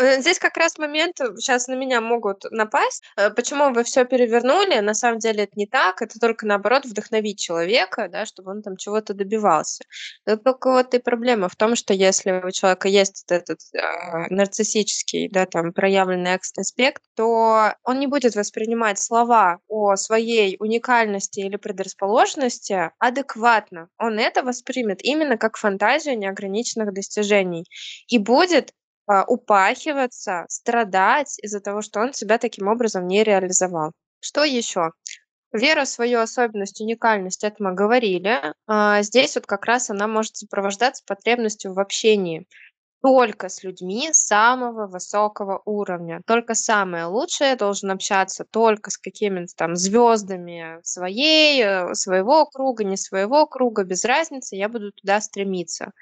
Э, 0.00 0.20
здесь 0.20 0.38
как 0.38 0.56
раз 0.56 0.78
момент, 0.78 1.18
сейчас 1.18 1.68
э, 1.68 1.72
на 1.72 1.76
меня 1.76 2.00
могут 2.00 2.44
напасть. 2.50 3.02
Э, 3.16 3.30
почему 3.30 3.70
вы 3.72 3.84
все 3.84 4.04
перевернули? 4.04 4.80
На 4.80 4.94
самом 4.94 5.18
деле 5.18 5.44
это 5.44 5.52
не 5.56 5.66
так. 5.66 6.00
Это 6.00 6.18
только 6.18 6.46
наоборот 6.46 6.86
вдохновить 6.86 7.38
человека, 7.38 8.08
да, 8.10 8.24
чтобы 8.24 8.52
он 8.52 8.62
там 8.62 8.76
чего-то 8.76 9.14
добивался. 9.14 9.84
Но 10.26 10.36
только 10.36 10.70
вот 10.70 10.94
и 10.94 10.98
проблема 10.98 11.48
в 11.48 11.56
том, 11.56 11.76
что 11.76 11.92
если 11.92 12.32
у 12.32 12.50
человека 12.50 12.88
есть 12.88 13.24
этот 13.28 13.58
э, 13.74 14.28
нарциссический, 14.30 15.28
да, 15.30 15.46
там 15.46 15.72
проявленный 15.72 16.38
аспект, 16.56 17.02
то 17.14 17.74
он 17.84 17.98
не 17.98 18.06
будет 18.06 18.34
воспринимать 18.36 18.98
слова 18.98 19.58
о 19.68 19.96
своей 19.96 20.56
уникальности 20.60 21.40
или 21.40 21.56
предрасположенности 21.56 22.90
адекватно. 22.98 23.88
Он 23.98 24.18
это 24.18 24.42
воспримет 24.42 25.04
именно 25.04 25.36
как 25.36 25.56
фантазию 25.56 26.18
неограниченных 26.18 26.94
достижений 26.94 27.66
и 28.08 28.18
будет 28.18 28.70
а, 28.70 28.79
упахиваться, 29.26 30.44
страдать 30.48 31.38
из-за 31.42 31.60
того, 31.60 31.82
что 31.82 32.00
он 32.00 32.12
себя 32.12 32.38
таким 32.38 32.68
образом 32.68 33.06
не 33.06 33.24
реализовал. 33.24 33.92
Что 34.20 34.44
еще? 34.44 34.92
Вера 35.52 35.84
в 35.84 35.88
свою 35.88 36.20
особенность, 36.20 36.80
уникальность, 36.80 37.42
это 37.42 37.56
мы 37.58 37.74
говорили. 37.74 38.54
А 38.68 39.02
здесь 39.02 39.34
вот 39.34 39.46
как 39.46 39.64
раз 39.64 39.90
она 39.90 40.06
может 40.06 40.36
сопровождаться 40.36 41.02
потребностью 41.06 41.72
в 41.74 41.80
общении 41.80 42.46
только 43.02 43.48
с 43.48 43.62
людьми 43.62 44.10
самого 44.12 44.86
высокого 44.86 45.62
уровня. 45.64 46.20
Только 46.26 46.54
самое 46.54 47.06
лучшее 47.06 47.56
должен 47.56 47.90
общаться 47.90 48.44
только 48.44 48.90
с 48.90 48.98
какими-то 48.98 49.52
там 49.56 49.74
звездами 49.74 50.80
своей, 50.82 51.62
э, 51.62 51.94
своего 51.94 52.46
круга, 52.46 52.84
не 52.84 52.96
своего 52.96 53.46
круга, 53.46 53.84
без 53.84 54.04
разницы, 54.04 54.56
я 54.56 54.68
буду 54.68 54.92
туда 54.92 55.20
стремиться. 55.20 55.92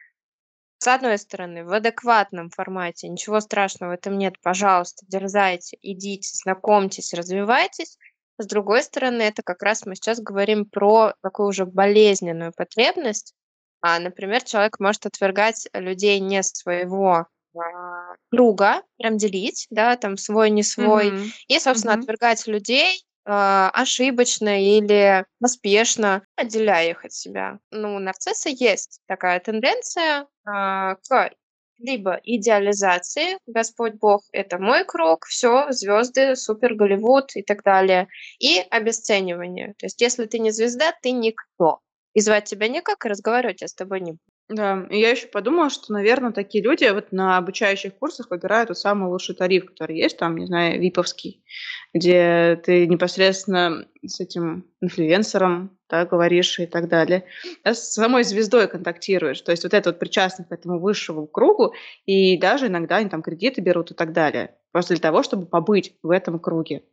С 0.79 0.87
одной 0.87 1.19
стороны, 1.19 1.65
в 1.65 1.73
адекватном 1.73 2.51
формате, 2.51 3.09
ничего 3.09 3.41
страшного 3.41 3.91
в 3.91 3.95
этом 3.95 4.17
нет, 4.17 4.35
пожалуйста, 4.41 5.05
дерзайте, 5.09 5.77
идите, 5.83 6.31
знакомьтесь, 6.33 7.15
развивайтесь. 7.15 7.99
С 8.39 8.47
другой 8.47 8.85
стороны, 8.85 9.23
это 9.23 9.43
как 9.43 9.63
раз 9.63 9.85
мы 9.85 9.97
сейчас 9.97 10.21
говорим 10.21 10.65
про 10.65 11.15
такую 11.21 11.49
уже 11.49 11.67
болезненную 11.67 12.53
потребность. 12.57 13.35
А, 13.81 13.99
например, 13.99 14.43
человек 14.45 14.79
может 14.79 15.07
отвергать 15.07 15.69
людей 15.73 16.21
не 16.21 16.45
своего 16.45 17.27
а, 17.57 18.15
круга, 18.31 18.83
прям 18.99 19.19
делить, 19.19 19.67
да, 19.71 19.97
там 19.97 20.17
свой, 20.17 20.51
не 20.51 20.63
свой, 20.63 21.11
mm-hmm. 21.11 21.29
и, 21.49 21.59
собственно, 21.59 21.93
mm-hmm. 21.93 22.01
отвергать 22.01 22.47
людей, 22.47 23.05
ошибочно 23.25 24.63
или 24.63 25.25
поспешно, 25.41 26.23
отделяя 26.37 26.91
их 26.91 27.05
от 27.05 27.13
себя. 27.13 27.59
Ну, 27.71 27.97
у 27.97 27.99
нарцисса 27.99 28.49
есть 28.49 29.01
такая 29.07 29.41
тенденция 29.41 30.27
а, 30.47 30.95
к 30.95 31.31
либо 31.79 32.21
идеализации, 32.25 33.39
Господь 33.47 33.95
Бог— 33.95 34.23
это 34.33 34.59
мой 34.59 34.85
круг, 34.85 35.27
все, 35.27 35.71
звезды, 35.71 36.35
супер, 36.37 36.75
Голливуд 36.75 37.37
и 37.37 37.43
так 37.43 37.63
далее, 37.63 38.09
и 38.39 38.59
обесценивание. 38.71 39.75
То 39.79 39.87
есть 39.87 40.01
если 40.01 40.27
ты 40.27 40.39
не 40.39 40.51
звезда, 40.51 40.93
ты 41.03 41.13
никто. 41.13 41.81
И 42.15 42.21
звать 42.21 42.45
тебя 42.45 42.69
никак, 42.69 43.05
и 43.05 43.09
разговаривать 43.09 43.63
я 43.63 43.69
с 43.69 43.75
тобой 43.75 44.01
не 44.01 44.13
буду. 44.13 44.38
Да, 44.49 44.87
и 44.89 44.99
я 44.99 45.11
еще 45.11 45.27
подумала, 45.27 45.69
что, 45.69 45.93
наверное, 45.93 46.33
такие 46.33 46.65
люди 46.65 46.89
вот 46.91 47.13
на 47.13 47.37
обучающих 47.37 47.95
курсах 47.95 48.31
выбирают 48.31 48.69
тот 48.69 48.79
самый 48.79 49.11
лучший 49.11 49.35
тариф, 49.35 49.67
который 49.67 49.99
есть, 49.99 50.17
там, 50.17 50.39
не 50.39 50.47
знаю, 50.47 50.81
виповский, 50.81 51.45
где 51.93 52.59
ты 52.65 52.87
непосредственно 52.87 53.87
с 54.03 54.21
этим 54.21 54.65
инфлюенсером 54.81 55.79
да, 55.91 56.07
говоришь 56.07 56.59
и 56.61 56.67
так 56.67 56.89
далее, 56.89 57.25
да, 57.65 57.75
с 57.75 57.93
самой 57.93 58.25
звездой 58.25 58.69
контактируешь, 58.69 59.41
то 59.41 59.51
есть 59.51 59.65
вот 59.65 59.75
это 59.75 59.91
вот 59.91 59.99
причастность 59.99 60.49
к 60.49 60.53
этому 60.53 60.79
высшему 60.79 61.27
кругу, 61.27 61.75
и 62.07 62.39
даже 62.39 62.67
иногда 62.69 62.97
они 62.97 63.11
там 63.11 63.23
кредиты 63.23 63.61
берут 63.61 63.91
и 63.91 63.95
так 63.95 64.13
далее, 64.13 64.55
просто 64.73 64.95
для 64.95 65.01
того, 65.01 65.23
чтобы 65.23 65.47
побыть 65.47 65.95
в 66.03 66.11
этом 66.11 66.39
круге 66.39 66.85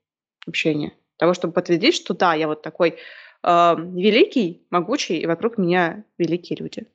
общения, 0.47 0.93
того, 1.17 1.33
чтобы 1.33 1.53
подтвердить, 1.53 1.95
что 1.95 2.13
да, 2.13 2.33
я 2.33 2.47
вот 2.47 2.61
такой 2.61 2.97
э, 3.43 3.75
великий, 3.77 4.65
могучий, 4.69 5.17
и 5.19 5.25
вокруг 5.25 5.57
меня 5.57 6.03
великие 6.17 6.57
люди. 6.59 6.87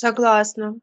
Согласна. 0.00 0.76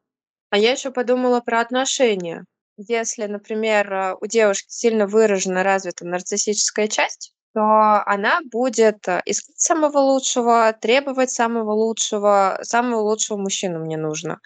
А 0.51 0.59
я 0.59 0.73
еще 0.73 0.91
подумала 0.91 1.41
про 1.41 1.59
отношения. 1.59 2.45
Если, 2.77 3.25
например, 3.25 3.91
э, 3.91 4.15
у 4.21 4.27
девушки 4.27 4.67
сильно 4.69 5.07
выражена 5.07 5.63
развита 5.63 6.05
нарциссическая 6.05 6.87
часть, 6.87 7.33
то 7.55 8.03
она 8.05 8.41
будет 8.51 9.07
э, 9.07 9.23
искать 9.25 9.59
самого 9.59 9.97
лучшего, 9.97 10.71
требовать 10.79 11.31
самого 11.31 11.71
лучшего, 11.71 12.59
самого 12.61 12.99
лучшего 12.99 13.37
мужчину 13.37 13.79
мне 13.79 13.97
нужно. 13.97 14.37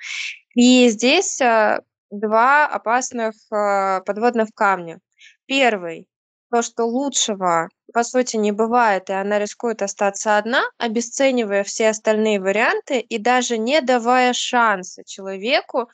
И 0.56 0.88
здесь 0.88 1.42
э, 1.42 1.82
два 2.10 2.66
опасных 2.66 3.34
подводных 3.50 4.52
камня. 4.56 5.02
Первый 5.48 6.08
то, 6.52 6.62
что 6.62 6.86
лучшего, 6.86 7.70
по 7.94 8.04
сути, 8.04 8.38
не 8.38 8.52
бывает, 8.52 9.10
и 9.10 9.14
она 9.14 9.40
рискует 9.40 9.82
остаться 9.82 10.38
одна, 10.38 10.64
обесценивая 10.78 11.64
все 11.64 11.90
остальные 11.90 12.40
варианты 12.42 13.00
и 13.00 13.18
даже 13.18 13.58
не 13.58 13.82
давая 13.82 14.34
шанса 14.34 15.04
человеку 15.06 15.90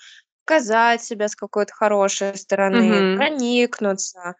показать 0.45 1.03
себя 1.03 1.27
с 1.27 1.35
какой-то 1.35 1.73
хорошей 1.73 2.35
стороны, 2.37 3.03
Мгм. 3.03 3.15
проникнуться. 3.15 4.35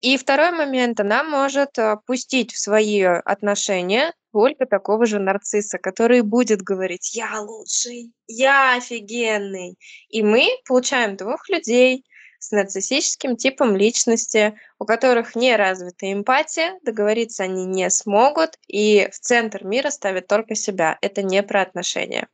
И 0.00 0.16
второй 0.16 0.52
момент, 0.52 1.00
она 1.00 1.24
может 1.24 1.78
э, 1.78 1.96
пустить 2.06 2.52
в 2.52 2.58
свои 2.58 3.02
отношения 3.02 4.12
только 4.32 4.66
такого 4.66 5.06
же 5.06 5.18
нарцисса, 5.18 5.78
который 5.78 6.22
будет 6.22 6.62
говорить 6.62 7.14
«я 7.16 7.40
лучший, 7.40 8.12
я 8.28 8.76
офигенный». 8.76 9.76
И 10.08 10.22
мы 10.22 10.48
получаем 10.66 11.16
двух 11.16 11.48
людей, 11.48 12.04
с 12.38 12.50
нарциссическим 12.50 13.36
типом 13.36 13.76
личности, 13.76 14.58
у 14.78 14.84
которых 14.84 15.34
не 15.34 15.56
развита 15.56 16.12
эмпатия, 16.12 16.78
договориться 16.82 17.44
они 17.44 17.64
не 17.66 17.90
смогут, 17.90 18.50
и 18.66 19.08
в 19.12 19.18
центр 19.18 19.64
мира 19.64 19.90
ставят 19.90 20.26
только 20.26 20.54
себя. 20.54 20.98
Это 21.00 21.22
не 21.22 21.42
про 21.42 21.62
отношения. 21.62 22.28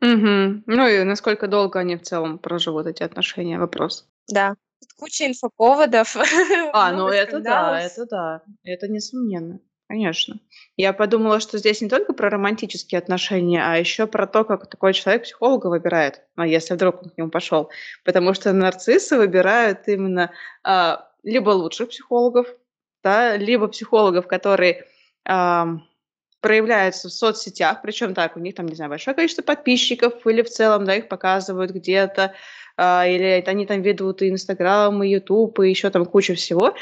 Угу. 0.00 0.64
Ну 0.66 0.88
и 0.88 1.02
насколько 1.04 1.48
долго 1.48 1.80
они 1.80 1.96
в 1.96 2.02
целом 2.02 2.38
проживут 2.38 2.86
эти 2.86 3.02
отношения, 3.02 3.58
вопрос. 3.58 4.06
Да. 4.28 4.54
Куча 4.98 5.26
инфоповодов. 5.26 6.16
А, 6.72 6.92
ну 6.92 7.08
это 7.08 7.40
да, 7.40 7.80
это 7.80 8.06
да, 8.06 8.42
это 8.62 8.88
несомненно. 8.88 9.60
Конечно. 9.90 10.40
Я 10.76 10.92
подумала, 10.94 11.40
что 11.40 11.58
здесь 11.58 11.80
не 11.82 11.88
только 11.88 12.14
про 12.14 12.30
романтические 12.30 12.98
отношения, 12.98 13.62
а 13.62 13.76
еще 13.76 14.06
про 14.06 14.26
то, 14.26 14.44
как 14.44 14.68
такой 14.68 14.94
человек 14.94 15.24
психолога 15.24 15.66
выбирает, 15.66 16.22
а 16.36 16.46
если 16.46 16.74
вдруг 16.74 17.02
он 17.02 17.10
к 17.10 17.18
нему 17.18 17.30
пошел. 17.30 17.70
Потому 18.04 18.32
что 18.32 18.52
нарциссы 18.52 19.16
выбирают 19.18 19.86
именно 19.86 20.30
а, 20.62 21.08
либо 21.22 21.50
лучших 21.50 21.90
психологов, 21.90 22.46
да, 23.02 23.36
либо 23.36 23.68
психологов, 23.68 24.26
которые 24.26 24.86
а, 25.26 25.66
проявляются 26.40 27.08
в 27.08 27.12
соцсетях, 27.12 27.82
причем 27.82 28.14
так, 28.14 28.36
у 28.36 28.40
них 28.40 28.54
там, 28.54 28.66
не 28.66 28.74
знаю, 28.76 28.90
большое 28.90 29.14
количество 29.14 29.42
подписчиков, 29.42 30.26
или 30.26 30.42
в 30.42 30.48
целом, 30.50 30.84
да, 30.86 30.96
их 30.96 31.08
показывают 31.08 31.72
где-то, 31.72 32.34
а, 32.78 33.06
или 33.06 33.42
они 33.46 33.66
там 33.66 33.82
ведут 33.82 34.22
и 34.22 34.30
Инстаграм, 34.30 35.02
и 35.02 35.08
Ютуб, 35.10 35.60
и 35.60 35.68
еще 35.68 35.90
там 35.90 36.06
куча 36.06 36.34
всего. 36.34 36.74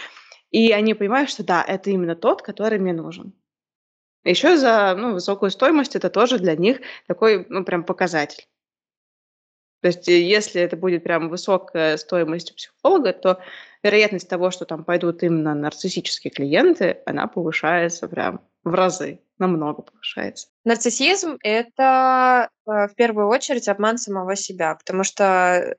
И 0.52 0.70
они 0.70 0.94
понимают, 0.94 1.30
что 1.30 1.42
да, 1.42 1.64
это 1.66 1.90
именно 1.90 2.14
тот, 2.14 2.42
который 2.42 2.78
мне 2.78 2.92
нужен. 2.92 3.32
Еще 4.22 4.56
за 4.56 4.94
ну, 4.96 5.14
высокую 5.14 5.50
стоимость 5.50 5.96
это 5.96 6.08
тоже 6.08 6.38
для 6.38 6.54
них 6.54 6.80
такой, 7.08 7.44
ну, 7.48 7.64
прям 7.64 7.82
показатель. 7.82 8.46
То 9.80 9.88
есть, 9.88 10.08
э, 10.08 10.20
если 10.20 10.60
это 10.60 10.76
будет 10.76 11.02
прям 11.02 11.28
высокая 11.28 11.96
стоимость 11.96 12.52
у 12.52 12.54
психолога, 12.54 13.12
то 13.12 13.40
вероятность 13.82 14.28
того, 14.28 14.52
что 14.52 14.64
там 14.64 14.84
пойдут 14.84 15.24
именно 15.24 15.54
нарциссические 15.54 16.30
клиенты, 16.30 17.02
она 17.04 17.26
повышается 17.26 18.06
прям 18.06 18.40
в 18.62 18.74
разы, 18.74 19.20
намного 19.38 19.82
повышается. 19.82 20.46
Нарциссизм— 20.64 21.38
это 21.42 22.48
э, 22.64 22.70
в 22.86 22.94
первую 22.94 23.26
очередь 23.26 23.68
обман 23.68 23.98
самого 23.98 24.36
себя, 24.36 24.76
потому 24.76 25.02
что 25.02 25.76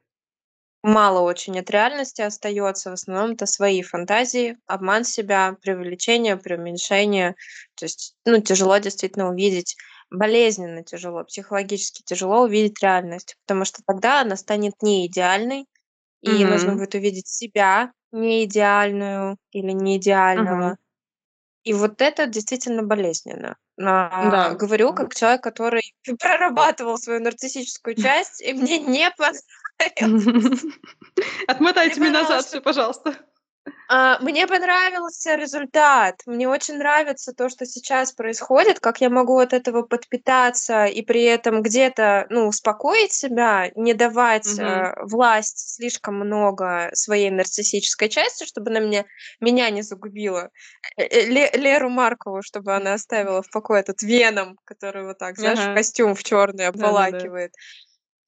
мало 0.84 1.22
очень 1.22 1.58
от 1.58 1.70
реальности 1.72 2.22
остается. 2.22 2.92
В 2.92 2.94
основном 2.94 3.32
это 3.32 3.46
свои 3.46 3.82
фантазии, 3.82 4.58
обман 4.68 5.06
себя, 5.06 5.56
преувеличение, 5.62 6.38
преуменьшение. 6.38 7.36
То 7.76 7.86
есть, 7.86 8.16
ну, 8.26 8.42
тяжело 8.42 8.78
действительно 8.78 9.30
увидеть, 9.30 9.76
болезненно 10.12 10.84
тяжело, 10.84 11.24
психологически 11.24 12.04
тяжело 12.04 12.44
увидеть 12.44 12.82
реальность, 12.84 13.36
потому 13.46 13.66
что 13.66 13.82
тогда 13.86 14.22
она 14.22 14.36
станет 14.36 14.74
не 14.82 15.08
идеальной, 15.08 15.66
и 16.22 16.30
mm-hmm. 16.30 16.48
нужно 16.48 16.76
будет 16.76 16.94
увидеть 16.94 17.28
себя 17.28 17.92
не 18.12 18.44
идеальную 18.44 19.38
или 19.52 19.72
не 19.72 19.98
идеального. 19.98 20.74
Mm-hmm. 20.74 20.78
И 21.64 21.74
вот 21.74 22.02
это 22.02 22.28
действительно 22.28 22.84
болезненно. 22.84 23.56
А, 23.82 24.30
да. 24.30 24.54
Говорю 24.54 24.94
как 24.94 25.16
человек, 25.16 25.42
который 25.42 25.94
прорабатывал 26.20 26.98
свою 26.98 27.22
нарциссическую 27.22 27.96
часть, 27.96 28.42
и 28.42 28.54
мне 28.54 28.80
не 28.80 29.10
понравилось. 29.12 29.46
Отмотайте 31.48 32.00
мне 32.00 32.10
назад 32.10 32.46
все, 32.46 32.62
пожалуйста. 32.62 33.16
А, 33.90 34.18
мне 34.20 34.48
понравился 34.48 35.36
результат. 35.36 36.16
Мне 36.26 36.48
очень 36.48 36.78
нравится 36.78 37.34
то, 37.34 37.50
что 37.50 37.66
сейчас 37.66 38.12
происходит, 38.14 38.80
как 38.80 39.02
я 39.02 39.10
могу 39.10 39.38
от 39.38 39.54
этого 39.54 39.84
подпитаться 39.84 40.86
и 40.86 41.02
при 41.02 41.24
этом 41.24 41.62
где-то, 41.62 42.26
ну, 42.30 42.48
успокоить 42.48 43.14
себя, 43.14 43.72
не 43.76 43.94
давать, 43.94 44.48
Мгм. 44.48 44.66
э, 44.66 44.96
власть 45.04 45.76
слишком 45.76 46.16
много 46.16 46.90
своей 46.94 47.30
нарциссической 47.30 48.10
части, 48.10 48.46
чтобы 48.46 48.72
она 48.72 48.80
меня 48.80 49.06
меня 49.40 49.70
не 49.70 49.82
загубила. 49.82 50.50
Э, 50.98 51.04
э, 51.04 51.26
Ле 51.26 51.52
Леру 51.54 51.90
Маркову, 51.90 52.42
чтобы 52.42 52.74
она 52.76 52.94
оставила 52.94 53.42
в 53.42 53.50
покое 53.52 53.82
этот 53.82 54.02
веном, 54.02 54.58
который 54.66 55.06
вот 55.06 55.18
так, 55.18 55.38
знаешь, 55.38 55.60
Ага. 55.60 55.76
костюм 55.76 56.16
в 56.16 56.24
черный 56.24 56.68
обволакивает. 56.68 57.54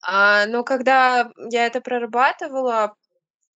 А, 0.07 0.45
но 0.45 0.63
когда 0.63 1.31
я 1.51 1.65
это 1.65 1.81
прорабатывала, 1.81 2.95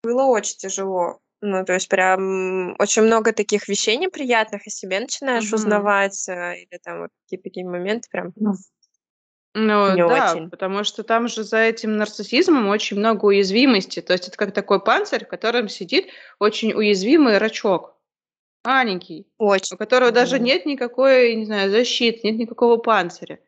было 0.02 0.24
очень 0.24 0.56
тяжело. 0.58 1.20
Ну, 1.42 1.64
то 1.64 1.74
есть 1.74 1.88
прям 1.88 2.74
очень 2.78 3.02
много 3.02 3.32
таких 3.32 3.68
вещей 3.68 3.96
неприятных 3.96 4.62
о 4.66 4.70
себе 4.70 5.00
начинаешь 5.00 5.44
Мгм. 5.44 5.54
узнавать, 5.54 6.28
или 6.28 6.78
там 6.84 7.00
вот 7.02 7.10
какие 7.24 7.40
такие 7.40 7.66
моменты 7.66 8.08
прям, 8.10 8.32
ну, 8.36 8.54
Ну 9.54 9.94
не 9.94 10.02
да, 10.06 10.36
очень. 10.36 10.50
потому 10.50 10.84
что 10.84 11.02
там 11.02 11.28
же 11.28 11.42
за 11.44 11.58
этим 11.58 11.96
нарциссизмом 11.96 12.68
очень 12.68 12.98
много 12.98 13.26
уязвимости. 13.26 14.00
То 14.00 14.12
есть 14.12 14.28
это 14.28 14.36
как 14.36 14.52
такой 14.54 14.82
панцирь, 14.82 15.24
в 15.24 15.28
котором 15.28 15.68
сидит 15.68 16.08
очень 16.38 16.72
уязвимый 16.72 17.38
рачок, 17.38 17.96
маленький, 18.64 19.28
у 19.30 19.46
Очень. 19.46 19.76
которого 19.76 20.12
даже 20.12 20.38
нет 20.40 20.66
никакой, 20.66 21.34
не 21.36 21.46
знаю, 21.46 21.70
защиты, 21.70 22.20
нет 22.24 22.38
никакого 22.38 22.78
панциря. 22.78 23.40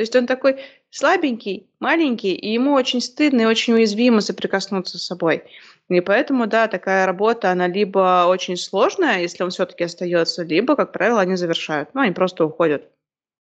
То 0.00 0.02
есть 0.02 0.16
он 0.16 0.26
такой 0.26 0.58
слабенький, 0.88 1.68
маленький, 1.78 2.32
и 2.32 2.54
ему 2.54 2.72
очень 2.72 3.02
стыдно 3.02 3.42
и 3.42 3.44
очень 3.44 3.74
уязвимо 3.74 4.22
соприкоснуться 4.22 4.96
с 4.96 5.04
собой. 5.04 5.44
И 5.90 6.00
поэтому, 6.00 6.46
да, 6.46 6.68
такая 6.68 7.04
работа, 7.04 7.50
она 7.50 7.66
либо 7.66 8.24
очень 8.26 8.56
сложная, 8.56 9.20
если 9.20 9.42
он 9.42 9.50
все-таки 9.50 9.84
остается, 9.84 10.42
либо, 10.42 10.74
как 10.74 10.92
правило, 10.92 11.20
они 11.20 11.36
завершают. 11.36 11.90
Ну, 11.92 12.00
они 12.00 12.12
просто 12.12 12.46
уходят. 12.46 12.88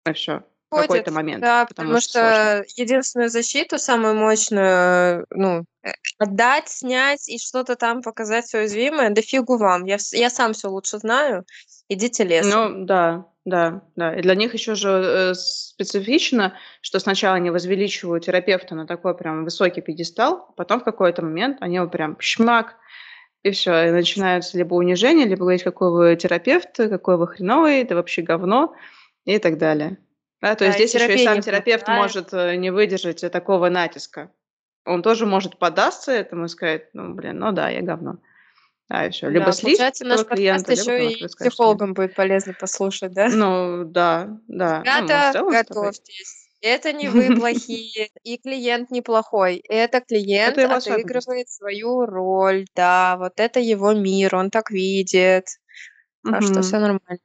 И 0.06 0.12
все. 0.12 0.44
В 0.70 0.82
какой-то 0.82 1.14
момент, 1.14 1.40
да, 1.40 1.66
потому 1.66 1.92
потому 1.92 2.02
что 2.02 2.66
что 2.68 2.82
единственную 2.82 3.30
защиту, 3.30 3.80
самую 3.80 4.16
мощную, 4.16 5.26
ну, 5.30 5.64
э, 5.84 5.92
отдать, 6.18 6.68
снять 6.68 7.30
и 7.30 7.40
что-то 7.40 7.78
там 7.78 8.02
показать 8.02 8.54
уязвимое, 8.54 9.12
да 9.12 9.22
фигу 9.22 9.56
вам. 9.56 9.86
Я 9.86 9.96
я 10.12 10.30
сам 10.30 10.52
все 10.52 10.68
лучше 10.68 10.98
знаю, 10.98 11.46
идите 11.88 12.26
лесом. 12.26 12.82
Ну 12.82 12.86
да, 12.86 13.26
да, 13.50 13.82
да. 13.96 14.16
И 14.16 14.22
для 14.22 14.36
них 14.36 14.54
еще 14.54 14.76
же, 14.76 14.90
э, 14.90 15.34
специфично, 15.34 16.54
что 16.82 17.00
сначала 17.00 17.36
они 17.36 17.50
возвеличивают 17.50 18.26
терапевта 18.26 18.76
на 18.76 18.88
такой 18.88 19.16
прям 19.18 19.44
высокий 19.44 19.82
пьедестал, 19.82 20.46
а 20.50 20.52
потом 20.54 20.80
в 20.82 20.84
какой-то 20.84 21.22
момент 21.22 21.58
они 21.62 21.76
его 21.76 21.88
прям 21.88 22.16
шмак, 22.20 22.76
и 23.44 23.52
все, 23.52 23.88
и 23.88 23.92
начинается 23.92 24.58
либо 24.58 24.76
унижение, 24.76 25.26
либо 25.26 25.42
говорить: 25.42 25.64
"Какой 25.64 25.92
вы 25.92 26.16
терапевт, 26.16 26.76
какой 26.78 27.18
вы 27.18 27.28
хреновый, 27.28 27.84
да 27.84 27.96
вообще 27.96 28.22
говно", 28.22 28.76
и 29.26 29.40
так 29.40 29.58
далее. 29.58 29.98
Да, 30.42 30.56
то 30.56 30.66
есть 30.66 30.78
Да, 30.78 30.84
и 30.84 30.88
здесь 30.88 31.02
еще 31.02 31.16
и 31.16 31.26
сам 31.26 31.42
терапевт 31.42 31.84
неплохая. 31.84 32.02
может, 32.02 32.34
э, 32.34 32.56
не 32.56 32.72
выдержать, 32.72 33.24
э, 33.24 33.30
такого 33.30 33.70
натиска. 33.70 34.32
Он 34.86 35.02
тоже 35.04 35.26
может 35.26 35.58
поддаться 35.60 36.12
этому 36.12 36.46
и 36.46 36.50
сказать: 36.50 36.90
"Ну, 36.94 37.14
блин, 37.14 37.40
ну 37.40 37.52
да, 37.52 37.70
я 37.70 37.82
говно". 37.82 38.18
Да, 38.90 39.06
и 39.06 39.12
всё. 39.12 39.30
Либо 39.30 39.46
Да, 39.46 39.52
слить 39.52 39.78
получается, 39.78 40.06
наш 40.06 40.26
клиента, 40.26 40.72
еще 40.74 41.08
и 41.08 41.28
психологам 41.38 41.94
будет 41.94 42.16
полезно 42.16 42.54
послушать, 42.54 43.14
да? 43.14 43.30
Ну 43.30 43.84
да, 43.86 44.40
да. 44.48 44.88
Ну, 44.96 45.24
Ребята, 45.24 45.32
тобой. 45.32 45.52
готовьтесь. 45.52 46.50
Это 46.62 46.92
не 46.94 47.10
вы 47.10 47.32
плохие, 47.32 48.10
и 48.24 48.38
клиент 48.38 48.92
неплохой. 48.92 49.58
Это 49.70 50.02
Это 50.44 50.62
клиент 50.62 50.66
особенность. 50.66 51.28
отыгрывает 51.28 51.50
свою 51.50 52.06
роль. 52.06 52.66
Да, 52.76 53.16
вот 53.18 53.34
это 53.40 53.60
его 53.60 53.94
мир, 53.94 54.36
он 54.36 54.50
так 54.50 54.70
видит. 54.72 55.46
Так 56.30 56.44
что 56.44 56.62
все 56.62 56.80
нормально. 56.80 57.20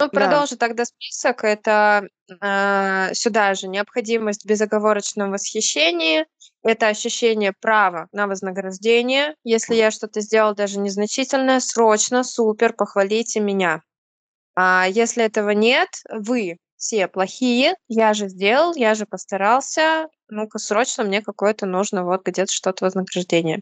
Ну, 0.00 0.06
Да. 0.06 0.10
продолжу 0.20 0.56
тогда 0.56 0.84
список. 0.84 1.42
Это, 1.44 2.06
а, 2.40 3.12
сюда 3.14 3.54
же 3.54 3.68
необходимость 3.68 4.46
безоговорочного 4.46 5.30
восхищения. 5.32 6.26
Это 6.62 6.88
ощущение 6.88 7.52
права 7.60 8.08
на 8.12 8.26
вознаграждение. 8.26 9.34
Если 9.44 9.74
я 9.74 9.90
что-то 9.90 10.20
сделал 10.20 10.54
даже 10.54 10.78
незначительное, 10.78 11.60
срочно, 11.60 12.22
супер, 12.24 12.72
похвалите 12.74 13.40
меня. 13.40 13.80
А 14.56 14.86
если 14.88 15.24
этого 15.24 15.50
нет, 15.50 15.88
вы 16.10 16.58
все 16.76 17.08
плохие, 17.08 17.74
я 17.88 18.14
же 18.14 18.28
сделал, 18.28 18.74
я 18.76 18.94
же 18.94 19.06
постарался, 19.06 20.08
ну-ка 20.28 20.58
срочно 20.58 21.04
мне 21.04 21.22
какое-то 21.22 21.66
нужно 21.66 22.04
вот 22.04 22.24
где-то 22.26 22.52
что-то 22.52 22.84
вознаграждение. 22.86 23.60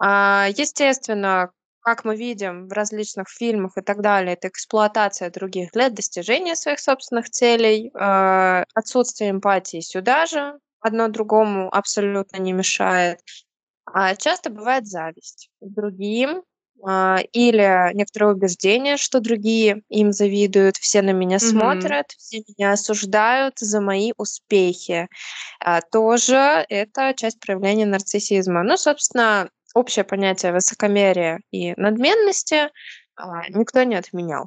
А, 0.00 0.48
естественно, 0.56 1.50
как 1.82 2.04
мы 2.04 2.16
видим 2.16 2.68
в 2.68 2.72
различных 2.72 3.28
фильмах 3.28 3.72
и 3.76 3.82
так 3.82 4.00
далее, 4.02 4.34
это 4.34 4.48
эксплуатация 4.48 5.30
других 5.30 5.70
для 5.72 5.90
достижения 5.90 6.56
своих 6.56 6.80
собственных 6.80 7.30
целей. 7.30 7.90
А, 7.94 8.64
отсутствие 8.74 9.30
эмпатии 9.30 9.80
сюда 9.80 10.26
же 10.26 10.58
одно 10.80 11.08
другому 11.08 11.68
абсолютно 11.74 12.38
не 12.38 12.52
мешает. 12.52 13.18
А 13.86 14.14
часто 14.16 14.50
бывает 14.50 14.86
зависть 14.86 15.50
к 15.60 15.66
другим, 15.68 16.42
а, 16.84 17.18
или 17.32 17.92
некоторое 17.94 18.32
убеждение, 18.34 18.96
что 18.96 19.20
другие 19.20 19.82
им 19.88 20.12
завидуют, 20.12 20.76
все 20.76 21.02
на 21.02 21.10
меня 21.12 21.38
Мгм. 21.40 21.94
смотрят, 21.94 22.06
все 22.18 22.42
меня 22.48 22.72
осуждают 22.72 23.58
за 23.58 23.80
мои 23.80 24.12
успехи. 24.16 25.08
А, 25.60 25.80
тоже 25.82 26.66
это 26.68 27.14
часть 27.16 27.40
проявления 27.40 27.86
нарциссизма. 27.86 28.62
Ну, 28.64 28.76
собственно, 28.76 29.50
общее 29.74 30.04
понятие 30.04 30.52
высокомерия 30.52 31.40
и 31.50 31.72
надменности, 31.76 32.70
а, 33.16 33.48
никто 33.50 33.82
не 33.84 33.94
отменял. 33.96 34.46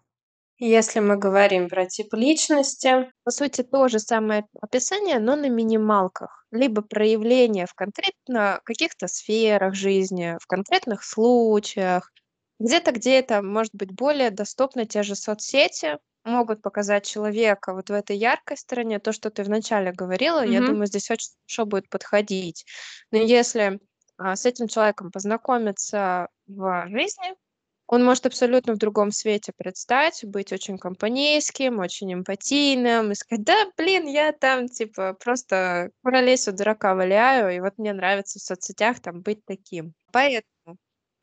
Если 0.58 1.02
мы 1.02 1.18
говорим 1.18 1.68
про 1.68 1.86
тип 1.86 2.14
личности, 2.14 3.12
по 3.26 3.32
сути, 3.32 3.62
то 3.62 3.90
же 3.90 4.00
самое 4.00 4.46
описание, 4.62 5.20
но 5.20 5.36
на 5.36 5.50
минималках. 5.50 6.46
Либо 6.52 6.82
проявление 6.82 7.66
в 7.68 7.74
конкретно 7.74 8.62
каких-то 8.64 9.08
сферах 9.08 9.76
жизни, 9.76 10.38
в 10.42 10.48
конкретных 10.48 11.04
случаях. 11.04 12.10
Где-то, 12.60 12.94
где 12.94 13.20
это 13.20 13.42
может 13.42 13.74
быть 13.74 13.92
более 13.94 14.32
доступно, 14.32 14.86
те 14.86 15.04
же 15.04 15.16
соцсети 15.16 15.98
могут 16.24 16.62
показать 16.62 17.06
человека 17.06 17.74
вот 17.74 17.90
в 17.90 17.94
этой 17.94 18.16
яркой 18.16 18.56
стороне. 18.58 19.00
То, 19.00 19.12
что 19.12 19.30
ты 19.32 19.44
вначале 19.44 19.92
говорила, 19.92 20.44
я 20.46 20.62
Мгм. 20.62 20.62
думаю, 20.62 20.88
здесь 20.88 21.12
очень 21.12 21.32
хорошо 21.48 21.66
будет 21.66 21.90
подходить. 21.90 22.66
Но 23.12 23.18
если 23.18 23.80
с 24.20 24.46
этим 24.46 24.68
человеком 24.68 25.12
познакомиться 25.12 26.28
в 26.48 26.88
жизни, 26.90 27.36
он 27.88 28.04
может 28.06 28.26
абсолютно 28.28 28.74
в 28.74 28.78
другом 28.80 29.12
свете 29.12 29.54
предстать, 29.58 30.26
быть 30.26 30.54
очень 30.54 30.78
компанейским, 30.80 31.80
очень 31.80 32.14
эмпатийным 32.14 33.12
и 33.12 33.16
сказать: 33.16 33.46
"Да, 33.46 33.56
блин, 33.78 34.08
я 34.08 34.32
там, 34.34 34.70
типа, 34.70 35.14
просто 35.24 35.92
куролесю, 36.04 36.54
дурака 36.54 36.96
валяю, 36.96 37.56
и 37.56 37.60
вот 37.62 37.74
мне 37.78 37.94
нравится 37.94 38.40
в 38.40 38.44
соцсетях 38.44 39.00
там 39.02 39.22
быть 39.22 39.46
таким". 39.46 39.94
Поэтому, 40.12 40.78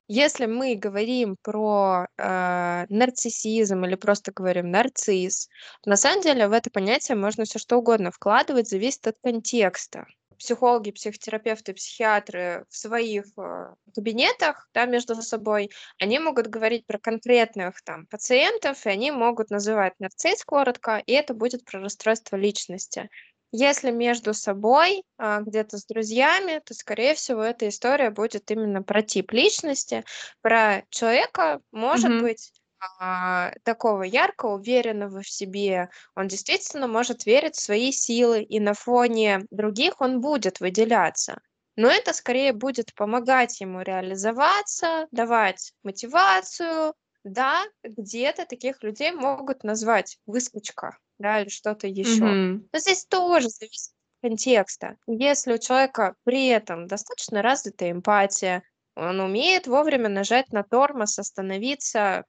если 0.09 0.47
мы 0.47 0.76
говорим 0.76 1.36
про, 1.43 2.07
э, 2.18 2.86
нарциссизм 2.90 3.84
или 3.84 3.97
просто 3.97 4.32
говорим 4.32 4.70
нарцисс, 4.70 5.49
на 5.86 5.97
самом 5.97 6.22
деле 6.22 6.49
в 6.49 6.53
это 6.53 6.70
понятие 6.70 7.16
можно 7.16 7.45
все 7.45 7.59
что 7.59 7.78
угодно 7.78 8.11
вкладывать, 8.12 8.68
зависит 8.68 9.07
от 9.09 9.16
контекста. 9.22 10.07
Психологи, 10.43 10.90
психотерапевты, 10.90 11.72
психиатры 11.72 12.66
в 12.68 12.76
своих, 12.76 13.26
э, 13.38 13.74
кабинетах, 13.95 14.68
да, 14.74 14.86
между 14.86 15.14
собой, 15.22 15.70
они 16.01 16.18
могут 16.18 16.49
говорить 16.49 16.84
про 16.84 16.99
конкретных 16.99 17.80
там 17.84 18.07
пациентов, 18.09 18.84
и 18.84 18.88
они 18.90 19.12
могут 19.12 19.51
называть 19.51 19.95
нарцисс 20.01 20.45
коротко, 20.45 21.01
и 21.07 21.12
это 21.12 21.32
будет 21.34 21.64
про 21.64 21.80
расстройство 21.80 22.34
личности. 22.36 23.09
Если 23.53 23.90
между 23.93 24.34
собой, 24.34 25.05
а, 25.16 25.40
где-то 25.43 25.76
с 25.78 25.84
друзьями, 25.84 26.61
то, 26.64 26.74
скорее 26.74 27.14
всего, 27.14 27.43
эта 27.43 27.68
история 27.68 28.11
будет 28.11 28.51
именно 28.51 28.82
про 28.82 29.03
тип 29.03 29.30
личности, 29.32 30.03
про 30.40 30.82
человека, 30.90 31.61
может 31.70 32.14
Мгм. 32.14 32.18
быть, 32.18 32.51
а, 32.99 33.53
такого 33.64 34.03
ярко 34.03 34.47
уверенного 34.47 35.20
в 35.22 35.28
себе. 35.28 35.89
Он 36.16 36.28
действительно 36.28 36.87
может 36.89 37.26
верить 37.26 37.57
в 37.57 37.62
свои 37.62 37.93
силы, 37.93 38.43
и 38.43 38.61
на 38.61 38.74
фоне 38.74 39.41
других 39.51 40.01
он 40.01 40.20
будет 40.20 40.61
выделяться. 40.61 41.41
Но 41.76 41.89
это 41.89 42.12
скорее 42.12 42.53
будет 42.53 42.95
помогать 42.95 43.61
ему 43.61 43.80
реализоваться, 43.83 45.07
давать 45.11 45.72
мотивацию. 45.83 46.95
Да, 47.24 47.62
где-то 47.85 48.47
таких 48.47 48.83
людей 48.83 49.12
могут 49.12 49.62
назвать 49.64 50.18
выскочка, 50.26 50.99
да, 51.18 51.41
или 51.41 51.49
что-то 51.49 51.87
еще. 51.87 52.26
Мгм. 52.26 52.68
Но 52.72 52.78
здесь 52.78 53.07
тоже 53.07 53.49
зависит 53.49 53.93
контекста. 54.22 54.97
Если 55.07 55.53
у 55.53 55.59
человека 55.59 56.14
при 56.24 56.49
этом 56.49 56.87
достаточно 56.87 57.43
развитая 57.43 57.93
эмпатия, 57.93 58.62
он 58.95 59.20
умеет 59.20 59.66
вовремя 59.66 60.09
нажать 60.09 60.53
на 60.53 60.62
тормоз, 60.62 61.18
остановиться, 61.18 62.24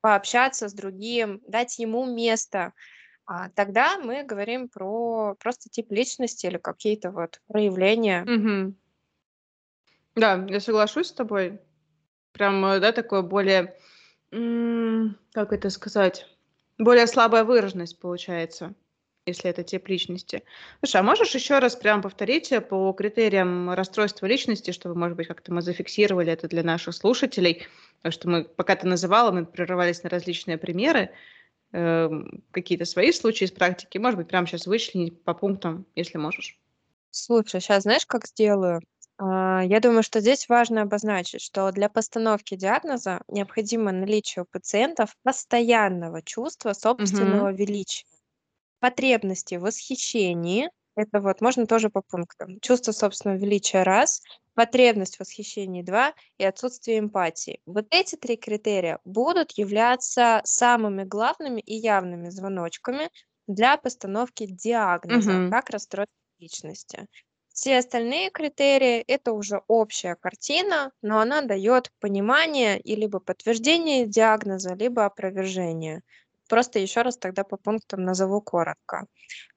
пообщаться 0.00 0.68
с 0.68 0.74
другим, 0.74 1.40
дать 1.46 1.78
ему 1.78 2.04
место, 2.06 2.72
а, 3.26 3.48
тогда 3.50 3.98
мы 3.98 4.22
говорим 4.22 4.68
про 4.68 5.34
просто 5.40 5.70
тип 5.70 5.90
личности 5.90 6.46
или 6.46 6.58
какие-то 6.58 7.10
вот 7.10 7.40
проявления. 7.48 8.22
Мгм. 8.24 8.76
Да, 10.14 10.46
я 10.48 10.60
соглашусь 10.60 11.08
с 11.08 11.12
тобой. 11.12 11.60
прям, 12.32 12.64
э, 12.66 12.80
да, 12.80 12.92
такое 12.92 13.22
более, 13.22 13.76
как 14.30 15.52
это 15.52 15.70
сказать, 15.70 16.26
более 16.78 17.06
слабая 17.06 17.44
выраженность 17.44 17.98
получается, 17.98 18.74
если 19.26 19.48
это 19.50 19.62
тип 19.64 19.88
личности. 19.88 20.42
Слушай, 20.82 21.00
а 21.00 21.02
можешь 21.02 21.34
еще 21.34 21.58
раз 21.58 21.76
прям 21.76 22.02
повторить 22.02 22.52
э, 22.52 22.60
по 22.60 22.92
критериям 22.92 23.70
расстройства 23.70 24.26
личности, 24.26 24.70
чтобы, 24.70 24.94
может 24.94 25.16
быть, 25.16 25.26
как-то 25.28 25.52
мы 25.52 25.62
зафиксировали 25.62 26.30
это 26.32 26.46
для 26.48 26.62
наших 26.62 26.94
слушателей, 26.94 27.66
потому 27.98 28.12
что 28.12 28.28
мы, 28.28 28.44
пока 28.44 28.76
ты 28.76 28.86
называла, 28.86 29.30
мы 29.32 29.46
прерывались 29.46 30.02
на 30.02 30.10
различные 30.10 30.58
примеры, 30.58 31.10
э, 31.72 32.10
какие-то 32.52 32.84
свои 32.86 33.12
случаи 33.12 33.44
из 33.44 33.52
практики, 33.52 33.98
может 33.98 34.18
быть, 34.18 34.28
прямо 34.28 34.46
сейчас 34.46 34.66
вычленить 34.66 35.22
по 35.24 35.34
пунктам, 35.34 35.86
если 35.96 36.18
можешь. 36.18 36.58
Слушай, 37.10 37.60
сейчас 37.62 37.84
знаешь, 37.84 38.04
как 38.06 38.26
сделаю? 38.26 38.80
А, 39.18 39.62
я 39.64 39.80
думаю, 39.80 40.02
что 40.02 40.20
здесь 40.20 40.48
важно 40.50 40.82
обозначить, 40.82 41.40
что 41.40 41.70
для 41.72 41.88
постановки 41.88 42.56
диагноза 42.56 43.22
необходимо 43.28 43.90
наличие 43.92 44.42
у 44.42 44.46
пациентов 44.46 45.16
постоянного 45.22 46.20
чувства 46.22 46.72
собственного 46.74 47.52
Мгм. 47.52 47.54
величия, 47.54 48.04
потребности 48.84 49.54
в 49.56 49.62
восхищении. 49.62 50.70
Это 50.96 51.20
вот 51.20 51.40
можно 51.40 51.66
тоже 51.66 51.88
по 51.90 52.02
пунктам. 52.02 52.60
Чувство 52.60 52.92
собственного 52.92 53.38
величия 53.38 53.82
раз, 53.82 54.20
потребность 54.54 55.16
в 55.16 55.20
восхищении 55.20 55.82
два 55.82 56.14
и 56.38 56.44
отсутствие 56.44 56.98
эмпатии. 56.98 57.60
Вот 57.66 57.86
эти 57.90 58.16
три 58.16 58.36
критерия 58.36 58.98
будут 59.04 59.52
являться 59.52 60.40
самыми 60.44 61.04
главными 61.04 61.60
и 61.60 61.74
явными 61.74 62.28
звоночками 62.28 63.10
для 63.46 63.76
постановки 63.78 64.46
диагноза 64.46 65.40
Мгм. 65.40 65.54
как 65.54 65.70
расстройство 65.70 66.14
личности. 66.38 67.06
Все 67.48 67.78
остальные 67.78 68.30
критерии– 68.30 69.00
это 69.00 69.32
уже 69.32 69.62
общая 69.66 70.14
картина, 70.16 70.92
но 71.00 71.20
она 71.20 71.40
дает 71.40 71.90
понимание 72.00 72.78
и 72.80 72.94
либо 72.96 73.18
подтверждение 73.20 74.06
диагноза, 74.06 74.74
либо 74.74 75.06
опровержение. 75.06 76.02
Просто 76.54 76.78
еще 76.78 77.02
раз 77.02 77.16
тогда 77.16 77.42
по 77.42 77.56
пунктам 77.56 78.04
назову 78.04 78.40
коротко. 78.40 79.06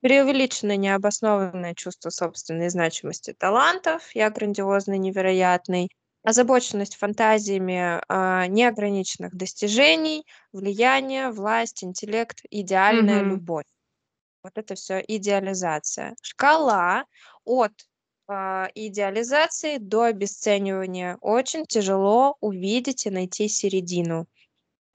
Преувеличенное 0.02 0.78
необоснованное 0.78 1.76
чувство 1.76 2.10
собственной 2.10 2.70
значимости 2.70 3.36
талантов, 3.38 4.10
я 4.16 4.32
грандиозный, 4.32 4.98
невероятный, 4.98 5.90
озабоченность 6.24 6.96
фантазиями 6.96 8.00
э, 8.00 8.48
неограниченных 8.48 9.36
достижений, 9.36 10.26
влияние, 10.52 11.30
власть, 11.30 11.84
интеллект, 11.84 12.40
идеальная 12.50 13.22
Мгм. 13.22 13.30
любовь. 13.30 13.66
Вот 14.42 14.54
это 14.56 14.74
все 14.74 15.00
идеализация. 15.08 16.16
Шкала 16.24 17.06
от 17.46 17.74
а, 18.28 18.70
идеализации 18.74 19.78
до 19.78 20.06
обесценивания. 20.06 21.20
Очень 21.22 21.68
тяжело 21.68 22.38
увидеть 22.42 23.06
и 23.06 23.12
найти 23.12 23.48
середину. 23.50 24.26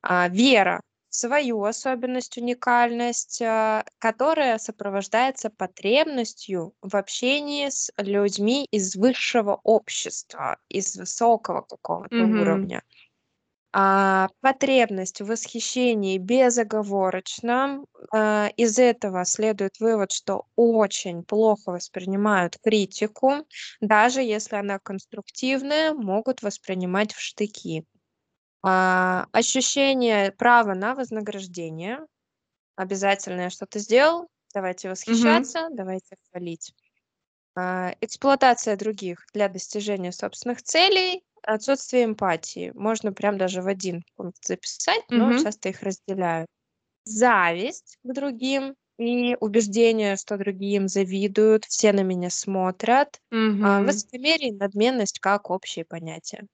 А, 0.03 0.29
вера 0.29 0.81
свою 1.13 1.63
особенность, 1.65 2.39
уникальность, 2.39 3.41
а, 3.43 3.85
которая 3.99 4.59
сопровождается 4.59 5.51
потребностью 5.51 6.75
в 6.83 6.97
общении 6.97 7.69
с 7.71 7.91
людьми 7.99 8.67
из 8.73 8.97
высшего 8.97 9.61
общества, 9.65 10.59
из 10.69 10.97
высокого 10.97 11.63
какого-то 11.63 12.25
Мгм. 12.25 12.27
уровня 12.27 12.83
а, 13.75 14.29
потребность 14.41 15.21
в 15.21 15.27
восхищении 15.27 16.19
безоговорочно. 16.19 17.85
А, 18.13 18.49
из 18.57 18.79
этого 18.79 19.25
следует 19.25 19.79
вывод, 19.81 20.13
что 20.13 20.47
очень 20.57 21.23
плохо 21.25 21.71
воспринимают 21.73 22.59
критику, 22.63 23.47
даже 23.81 24.23
если 24.23 24.57
она 24.57 24.79
конструктивная, 24.79 25.95
могут 25.95 26.43
воспринимать 26.43 27.13
в 27.15 27.21
штыки. 27.21 27.85
А, 28.65 29.27
ощущение 29.33 30.33
права 30.33 30.75
на 30.75 30.95
вознаграждение. 30.95 32.01
Обязательно 32.77 33.43
я 33.43 33.51
что-то 33.51 33.79
сделал, 33.81 34.29
давайте 34.55 34.91
восхищаться, 34.91 35.69
давайте 35.73 36.17
хвалить. 36.31 36.75
А, 37.57 37.95
эксплуатация 38.01 38.77
других 38.77 39.27
для 39.35 39.49
достижения 39.49 40.13
собственных 40.13 40.63
целей, 40.63 41.25
отсутствие 41.43 42.05
эмпатии. 42.05 42.73
Можно 42.75 43.13
прям 43.13 43.39
даже 43.39 43.63
в 43.63 43.69
один 43.69 44.03
пункт 44.17 44.45
записать, 44.47 45.03
но 45.15 45.33
Мгм. 45.33 45.35
часто 45.35 45.71
их 45.71 45.83
разделяют. 45.83 46.49
Зависть 47.05 47.99
к 48.05 48.13
другим 48.15 48.77
и 48.99 49.37
убеждение, 49.41 50.17
что 50.17 50.39
другим 50.39 50.89
завидуют, 50.89 51.65
все 51.67 51.93
на 51.93 52.03
меня 52.03 52.31
смотрят. 52.31 53.21
А, 53.61 53.83
Мгм. 53.83 53.85
высокомерие 53.85 54.51
и 54.51 54.57
надменность 54.57 55.21
как 55.21 55.51
общие 55.51 55.85
понятия. 55.87 56.47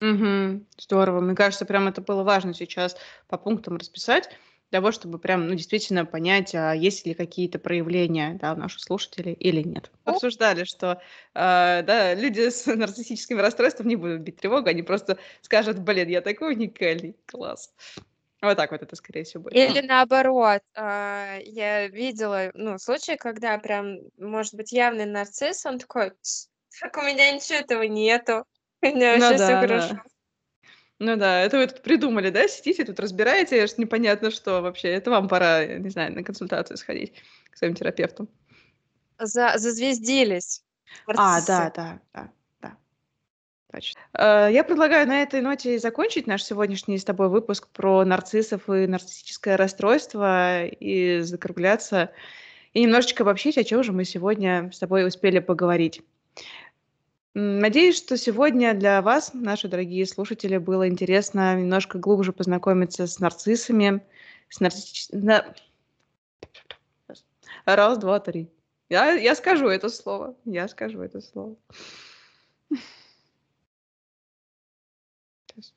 Мгм. 0.00 0.66
Здорово. 0.78 1.20
Мне 1.20 1.34
кажется, 1.34 1.64
прям 1.66 1.88
это 1.88 2.00
было 2.00 2.22
важно 2.22 2.54
сейчас 2.54 2.96
по 3.26 3.36
пунктам 3.36 3.76
расписать, 3.76 4.28
для 4.70 4.80
того, 4.80 4.92
чтобы 4.92 5.18
прям, 5.18 5.48
ну, 5.48 5.54
действительно 5.54 6.04
понять, 6.04 6.54
а 6.54 6.72
есть 6.74 7.06
ли 7.06 7.14
какие-то 7.14 7.58
проявления, 7.58 8.34
да, 8.40 8.52
у 8.52 8.56
наших 8.56 8.80
слушателей 8.80 9.32
или 9.32 9.62
нет. 9.62 9.90
Обсуждали, 10.04 10.64
что, 10.64 11.00
а, 11.34 11.82
да, 11.82 12.14
люди 12.14 12.48
с 12.50 12.66
нарциссическим 12.66 13.38
расстройством 13.40 13.88
не 13.88 13.96
будут 13.96 14.20
бить 14.20 14.36
тревогу, 14.36 14.68
они 14.68 14.82
просто 14.82 15.18
скажут: 15.40 15.78
"Блин, 15.78 16.08
я 16.08 16.20
такой 16.20 16.52
уникальный, 16.54 17.16
класс". 17.26 17.72
Вот 18.42 18.56
так 18.56 18.70
вот 18.72 18.82
это, 18.82 18.94
скорее 18.96 19.24
всего, 19.24 19.44
будет. 19.44 19.54
Или 19.54 19.80
наоборот, 19.80 20.60
а, 20.76 21.38
я 21.42 21.88
видела, 21.88 22.50
ну, 22.54 22.78
случаи, 22.78 23.16
когда 23.16 23.56
прям, 23.58 23.96
может 24.18 24.54
быть, 24.54 24.72
явный 24.72 25.06
нарцисс, 25.06 25.64
он 25.64 25.78
такой: 25.78 26.12
"Так 26.80 26.96
у 26.98 27.02
меня 27.02 27.30
ничего 27.32 27.58
этого 27.58 27.82
нету, 27.84 28.44
меня 28.82 29.14
вообще 29.14 29.38
все 29.38 29.56
хорошо". 29.56 29.94
Ну 31.00 31.16
да, 31.16 31.40
это 31.42 31.58
вы 31.58 31.66
тут 31.68 31.82
придумали, 31.82 32.30
да, 32.30 32.48
сидите 32.48 32.84
тут 32.84 33.00
разбираете 33.00 33.66
непонятно 33.78 34.30
что 34.32 34.62
вообще. 34.62 34.88
Это 34.88 35.10
вам 35.10 35.28
пора, 35.28 35.64
не 35.66 35.90
знаю, 35.90 36.12
на 36.14 36.24
консультацию 36.24 36.76
сходить 36.76 37.14
к 37.50 37.56
своим 37.56 37.74
терапевту. 37.74 38.28
За 39.20 39.58
зазвездились 39.58 40.62
А, 41.16 41.40
да, 41.40 41.70
да, 41.74 42.00
да, 42.14 42.30
да, 42.60 42.76
точно. 43.72 44.00
Э, 44.14 44.48
я 44.52 44.64
предлагаю 44.64 45.06
на 45.08 45.22
этой 45.22 45.40
ноте 45.40 45.78
закончить 45.78 46.26
наш 46.26 46.42
сегодняшний 46.44 46.98
с 46.98 47.04
тобой 47.04 47.28
выпуск 47.28 47.68
про 47.72 48.04
нарциссов 48.04 48.68
и 48.68 48.86
нарциссическое 48.86 49.56
расстройство, 49.56 50.64
и 50.66 51.20
закругляться, 51.20 52.10
и 52.74 52.82
немножечко 52.82 53.24
обобщить, 53.24 53.58
о 53.58 53.64
чём 53.64 53.82
же 53.84 53.92
мы 53.92 54.04
сегодня 54.04 54.70
с 54.72 54.78
тобой 54.80 55.06
успели 55.06 55.40
поговорить. 55.40 56.02
Надеюсь, 57.34 57.96
что 57.96 58.16
сегодня 58.16 58.74
для 58.74 59.02
вас, 59.02 59.32
наши 59.34 59.68
дорогие 59.68 60.06
слушатели, 60.06 60.56
было 60.56 60.88
интересно 60.88 61.60
немножко 61.60 61.98
глубже 61.98 62.32
познакомиться 62.32 63.06
с 63.06 63.18
нарциссами, 63.20 64.02
с 64.48 64.60
нарциссич 64.60 65.08
на 65.12 65.54
Раз, 67.64 67.98
два, 67.98 68.18
три. 68.18 68.50
Я 68.88 69.12
я 69.12 69.34
скажу 69.34 69.68
это 69.68 69.90
слово, 69.90 70.34
я 70.46 70.68
скажу 70.68 71.02
это 71.02 71.20
слово. 71.20 71.56
Щас. 75.54 75.74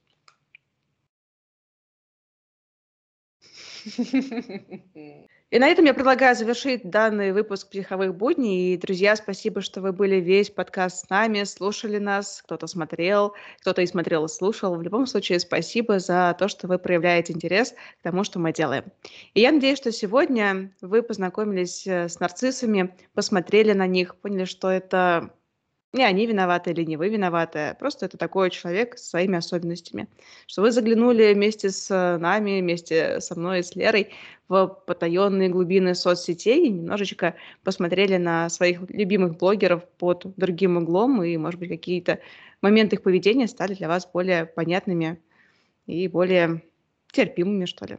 И 5.52 5.60
на 5.60 5.68
этом 5.68 5.84
я 5.84 5.94
предлагаю 5.94 6.34
завершить 6.34 6.90
данный 6.90 7.34
выпуск 7.34 7.70
"Психовых 7.70 8.16
будней". 8.16 8.74
И, 8.74 8.78
друзья, 8.78 9.18
спасибо, 9.18 9.60
что 9.60 9.82
вы 9.82 9.92
были 9.92 10.16
весь 10.16 10.50
подкаст 10.50 11.06
с 11.06 11.10
нами, 11.10 11.44
слушали 11.44 11.98
нас, 11.98 12.42
кто-то 12.42 12.68
смотрел, 12.68 13.34
кто-то 13.60 13.82
и 13.82 13.86
смотрел, 13.86 14.24
и 14.24 14.30
слушал. 14.30 14.78
В 14.78 14.82
любом 14.82 15.06
случае, 15.08 15.42
спасибо 15.42 16.00
за 16.00 16.34
то, 16.40 16.48
что 16.48 16.70
вы 16.70 16.80
проявляете 16.80 17.34
интерес 17.34 17.74
к 18.00 18.04
тому, 18.04 18.24
что 18.24 18.40
мы 18.40 18.54
делаем. 18.54 18.86
И 19.34 19.42
я 19.42 19.52
надеюсь, 19.52 19.80
что 19.80 19.92
сегодня 19.92 20.72
вы 20.80 21.04
познакомились, 21.04 21.86
э, 21.86 22.08
с 22.08 22.22
нарциссами, 22.22 22.96
посмотрели 23.14 23.74
на 23.74 23.88
них, 23.88 24.16
поняли, 24.16 24.46
что 24.46 24.70
это 24.70 25.32
не 25.94 26.04
они 26.06 26.26
виноваты 26.26 26.72
или 26.72 26.84
не 26.86 26.98
вы 26.98 27.10
виноваты, 27.10 27.76
просто 27.80 28.06
это 28.06 28.18
такой 28.18 28.50
человек 28.50 28.98
со 28.98 29.10
своими 29.10 29.38
особенностями. 29.38 30.08
Что 30.48 30.62
вы 30.62 30.72
заглянули 30.72 31.34
вместе 31.34 31.70
с 31.70 32.18
нами, 32.18 32.62
вместе 32.62 33.20
со 33.20 33.38
мной 33.38 33.60
и 33.60 33.64
с 33.64 33.76
Лерой 33.76 34.10
в 34.48 34.68
потаенные 34.88 35.50
глубины 35.50 35.96
соцсетей 35.96 36.68
и 36.68 36.70
немножечко 36.70 37.36
посмотрели 37.64 38.18
на 38.18 38.50
своих 38.50 38.82
любимых 38.90 39.38
блогеров 39.38 39.88
под 39.98 40.26
другим 40.38 40.78
углом, 40.78 41.24
и, 41.24 41.36
может 41.38 41.60
быть, 41.60 41.70
какие-то 41.70 42.20
моменты 42.62 42.96
их 42.96 43.04
поведения 43.04 43.48
стали 43.48 43.74
для 43.74 43.88
вас 43.88 44.10
более 44.12 44.46
понятными 44.46 45.22
и 45.88 46.08
более 46.08 46.64
терпимыми, 47.14 47.66
что 47.66 47.86
ли. 47.86 47.98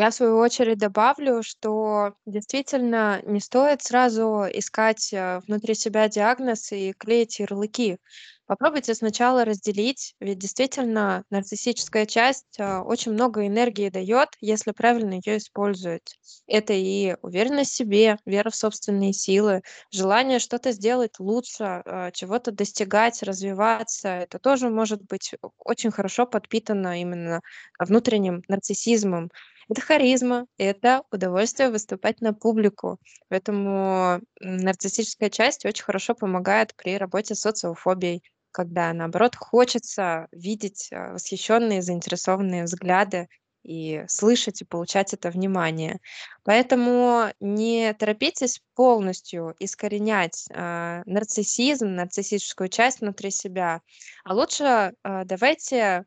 Я, 0.00 0.10
в 0.10 0.14
свою 0.14 0.36
очередь, 0.38 0.78
добавлю, 0.78 1.42
что 1.42 2.14
действительно 2.24 3.20
не 3.26 3.40
стоит 3.40 3.82
сразу 3.82 4.44
искать, 4.52 5.12
э, 5.12 5.40
внутри 5.48 5.74
себя 5.74 6.08
диагноз 6.08 6.70
и 6.70 6.92
клеить 6.92 7.40
ярлыки. 7.40 7.98
Попробуйте 8.46 8.94
сначала 8.94 9.44
разделить, 9.44 10.14
ведь 10.20 10.38
действительно 10.38 11.24
нарциссическая 11.30 12.06
часть, 12.06 12.58
а, 12.60 12.82
очень 12.82 13.12
много 13.12 13.44
энергии 13.46 13.90
дает, 13.90 14.28
если 14.40 14.70
правильно 14.70 15.14
ее 15.22 15.36
использовать. 15.38 16.16
Это 16.46 16.72
и 16.74 17.16
уверенность 17.22 17.72
в 17.72 17.74
себе, 17.76 18.18
вера 18.24 18.50
в 18.50 18.54
собственные 18.56 19.12
силы, 19.12 19.62
желание 19.92 20.38
что-то 20.38 20.70
сделать 20.72 21.18
лучше, 21.18 21.82
а, 21.84 22.10
чего-то 22.12 22.52
достигать, 22.52 23.22
развиваться. 23.24 24.08
Это 24.10 24.38
тоже 24.38 24.70
может 24.70 25.02
быть 25.02 25.34
очень 25.58 25.90
хорошо 25.90 26.24
подпитано 26.24 27.00
именно 27.02 27.42
внутренним 27.80 28.44
нарциссизмом. 28.48 29.30
Это 29.68 29.80
харизма, 29.80 30.46
это 30.56 31.02
удовольствие 31.10 31.70
выступать 31.70 32.20
на 32.20 32.32
публику. 32.32 32.98
Поэтому 33.28 34.20
нарциссическая 34.40 35.30
часть 35.30 35.66
очень 35.66 35.84
хорошо 35.84 36.14
помогает 36.14 36.74
при 36.76 36.96
работе 36.96 37.34
с 37.34 37.40
социофобией 37.40 38.22
когда, 38.50 38.92
наоборот, 38.92 39.36
хочется 39.36 40.26
видеть 40.32 40.88
а, 40.92 41.12
восхищенные, 41.12 41.82
заинтересованные 41.82 42.64
взгляды 42.64 43.28
и 43.62 44.04
слышать 44.08 44.62
и 44.62 44.64
получать 44.64 45.12
это 45.12 45.30
внимание. 45.30 46.00
Поэтому 46.42 47.26
не 47.38 47.92
торопитесь 47.92 48.60
полностью 48.74 49.54
искоренять 49.58 50.46
э, 50.50 51.02
нарциссизм, 51.04 51.94
нарциссическую 51.94 52.68
часть 52.68 53.00
внутри 53.00 53.30
себя, 53.30 53.82
а 54.24 54.34
лучше 54.34 54.94
э, 55.04 55.24
давайте 55.24 56.06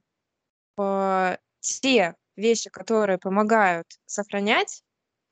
э, 0.80 1.38
те 1.60 2.16
вещи, 2.42 2.70
которые 2.72 3.20
помогают 3.20 3.88
сохранять, 4.06 4.84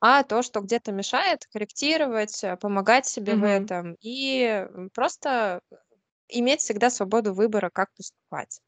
а 0.01 0.23
то, 0.23 0.41
что 0.43 0.61
где-то 0.61 0.91
мешает, 0.93 1.45
корректировать, 1.51 2.43
помогать 2.61 3.07
себе 3.07 3.37
в 3.37 3.43
этом 3.43 3.95
и 4.01 4.67
просто 4.93 5.61
иметь 6.29 6.61
всегда 6.61 6.89
свободу 6.91 7.33
выбора, 7.33 7.69
как 7.73 7.89
поступать. 7.95 8.61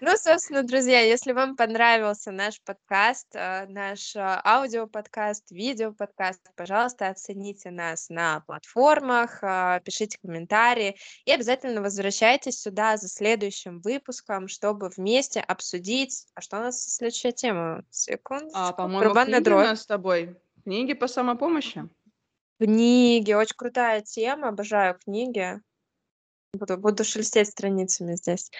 Ну, 0.00 0.10
собственно, 0.16 0.62
друзья, 0.62 1.00
если 1.00 1.32
вам 1.32 1.56
понравился 1.56 2.32
наш 2.32 2.60
подкаст, 2.62 3.28
э, 3.34 3.66
наш 3.68 4.16
э, 4.16 4.20
аудиоподкаст, 4.20 5.50
видеоподкаст, 5.50 6.42
пожалуйста, 6.56 7.08
оцените 7.08 7.70
нас 7.70 8.08
на 8.08 8.40
платформах, 8.40 9.42
э, 9.42 9.80
пишите 9.84 10.18
комментарии 10.20 10.96
и 11.24 11.30
обязательно 11.30 11.82
возвращайтесь 11.82 12.60
сюда 12.60 12.96
за 12.96 13.08
следующим 13.08 13.80
выпуском, 13.80 14.48
чтобы 14.48 14.88
вместе 14.88 15.40
обсудить... 15.40 16.26
А 16.34 16.40
что 16.40 16.58
у 16.58 16.60
нас 16.60 16.82
следующая 16.82 17.32
тема? 17.32 17.84
Секунд. 17.90 18.50
А, 18.54 18.72
по-моему, 18.72 19.14
книги 19.14 19.48
у 19.48 19.56
нас 19.58 19.82
с 19.82 19.86
тобой. 19.86 20.36
Книги 20.64 20.94
по 20.94 21.06
самопомощи. 21.06 21.88
Книги, 22.58 23.32
очень 23.32 23.56
крутая 23.56 24.00
тема, 24.00 24.48
обожаю 24.48 24.98
книги. 24.98 25.60
Буду, 26.54 26.76
буду 26.78 27.04
шелестеть 27.04 27.48
страницами 27.48 28.14
здесь. 28.16 28.50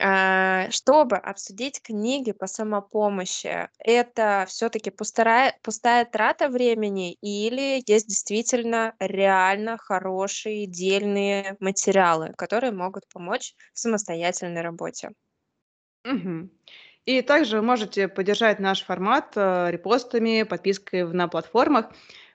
А, 0.00 0.70
чтобы 0.70 1.16
обсудить 1.16 1.82
книги 1.82 2.32
по 2.32 2.46
самопомощи, 2.46 3.68
это 3.78 4.44
все-таки 4.48 4.90
пустая, 4.90 5.58
пустая 5.62 6.04
трата 6.04 6.48
времени 6.48 7.14
или 7.20 7.82
есть 7.86 8.06
действительно 8.08 8.94
реально 9.00 9.76
хорошие, 9.78 10.66
дельные 10.66 11.56
материалы, 11.60 12.32
которые 12.36 12.72
могут 12.72 13.08
помочь 13.08 13.54
в 13.72 13.78
самостоятельной 13.80 14.62
работе? 14.62 15.10
Мгм. 16.04 16.50
И 17.06 17.22
также 17.22 17.56
вы 17.56 17.62
можете 17.62 18.08
поддержать 18.08 18.58
наш 18.60 18.82
формат 18.84 19.32
э, 19.36 19.70
репостами, 19.70 20.42
подпиской 20.42 21.04
на 21.12 21.28
платформах. 21.28 21.90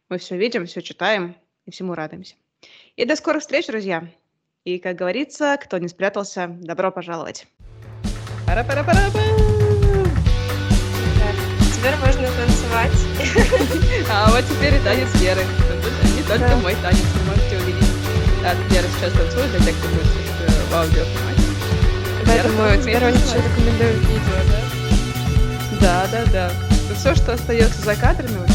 Мы 0.10 0.18
все 0.18 0.38
видим, 0.38 0.66
все 0.66 0.82
читаем 0.82 1.36
и 1.66 1.72
всему 1.72 1.94
радуемся. 1.94 2.36
И 2.96 3.06
до 3.06 3.16
скорых 3.16 3.42
встреч, 3.42 3.68
друзья! 3.68 4.10
И, 4.66 4.80
как 4.80 4.96
говорится, 4.96 5.58
кто 5.62 5.78
не 5.78 5.90
спрятался, 5.90 6.48
добро 6.48 6.90
пожаловать. 6.90 7.48
пара 8.48 8.64
пара 8.64 8.82
пара 8.82 9.12
Теперь 11.76 11.96
можно 11.98 12.28
танцевать. 12.32 12.94
А 14.10 14.32
вот 14.32 14.46
теперь 14.46 14.76
и 14.76 14.80
танец 14.80 15.14
Веры. 15.16 15.44
Не 16.16 16.24
только 16.24 16.48
да. 16.48 16.56
мой 16.56 16.76
танец, 16.76 17.04
вы 17.14 17.32
можете 17.32 17.58
увидеть. 17.58 17.90
Да, 18.42 18.54
Вера 18.70 18.88
сейчас 18.88 19.12
танцует, 19.12 19.52
для 19.52 19.60
тех, 19.60 19.78
кто 19.80 19.90
будет 19.90 20.06
слушать 20.06 20.70
в 20.70 20.74
аудиоформате. 20.74 21.42
Поэтому 22.26 22.82
теперь 22.82 23.04
очень 23.04 23.44
рекомендую 23.44 24.00
видео, 24.00 24.40
да? 25.82 26.08
Да, 26.08 26.08
да, 26.10 26.26
да. 26.32 26.52
Все, 26.96 27.14
что 27.16 27.34
остается 27.34 27.82
за 27.82 27.96
кадрами, 27.98 28.38
вы 28.38 28.48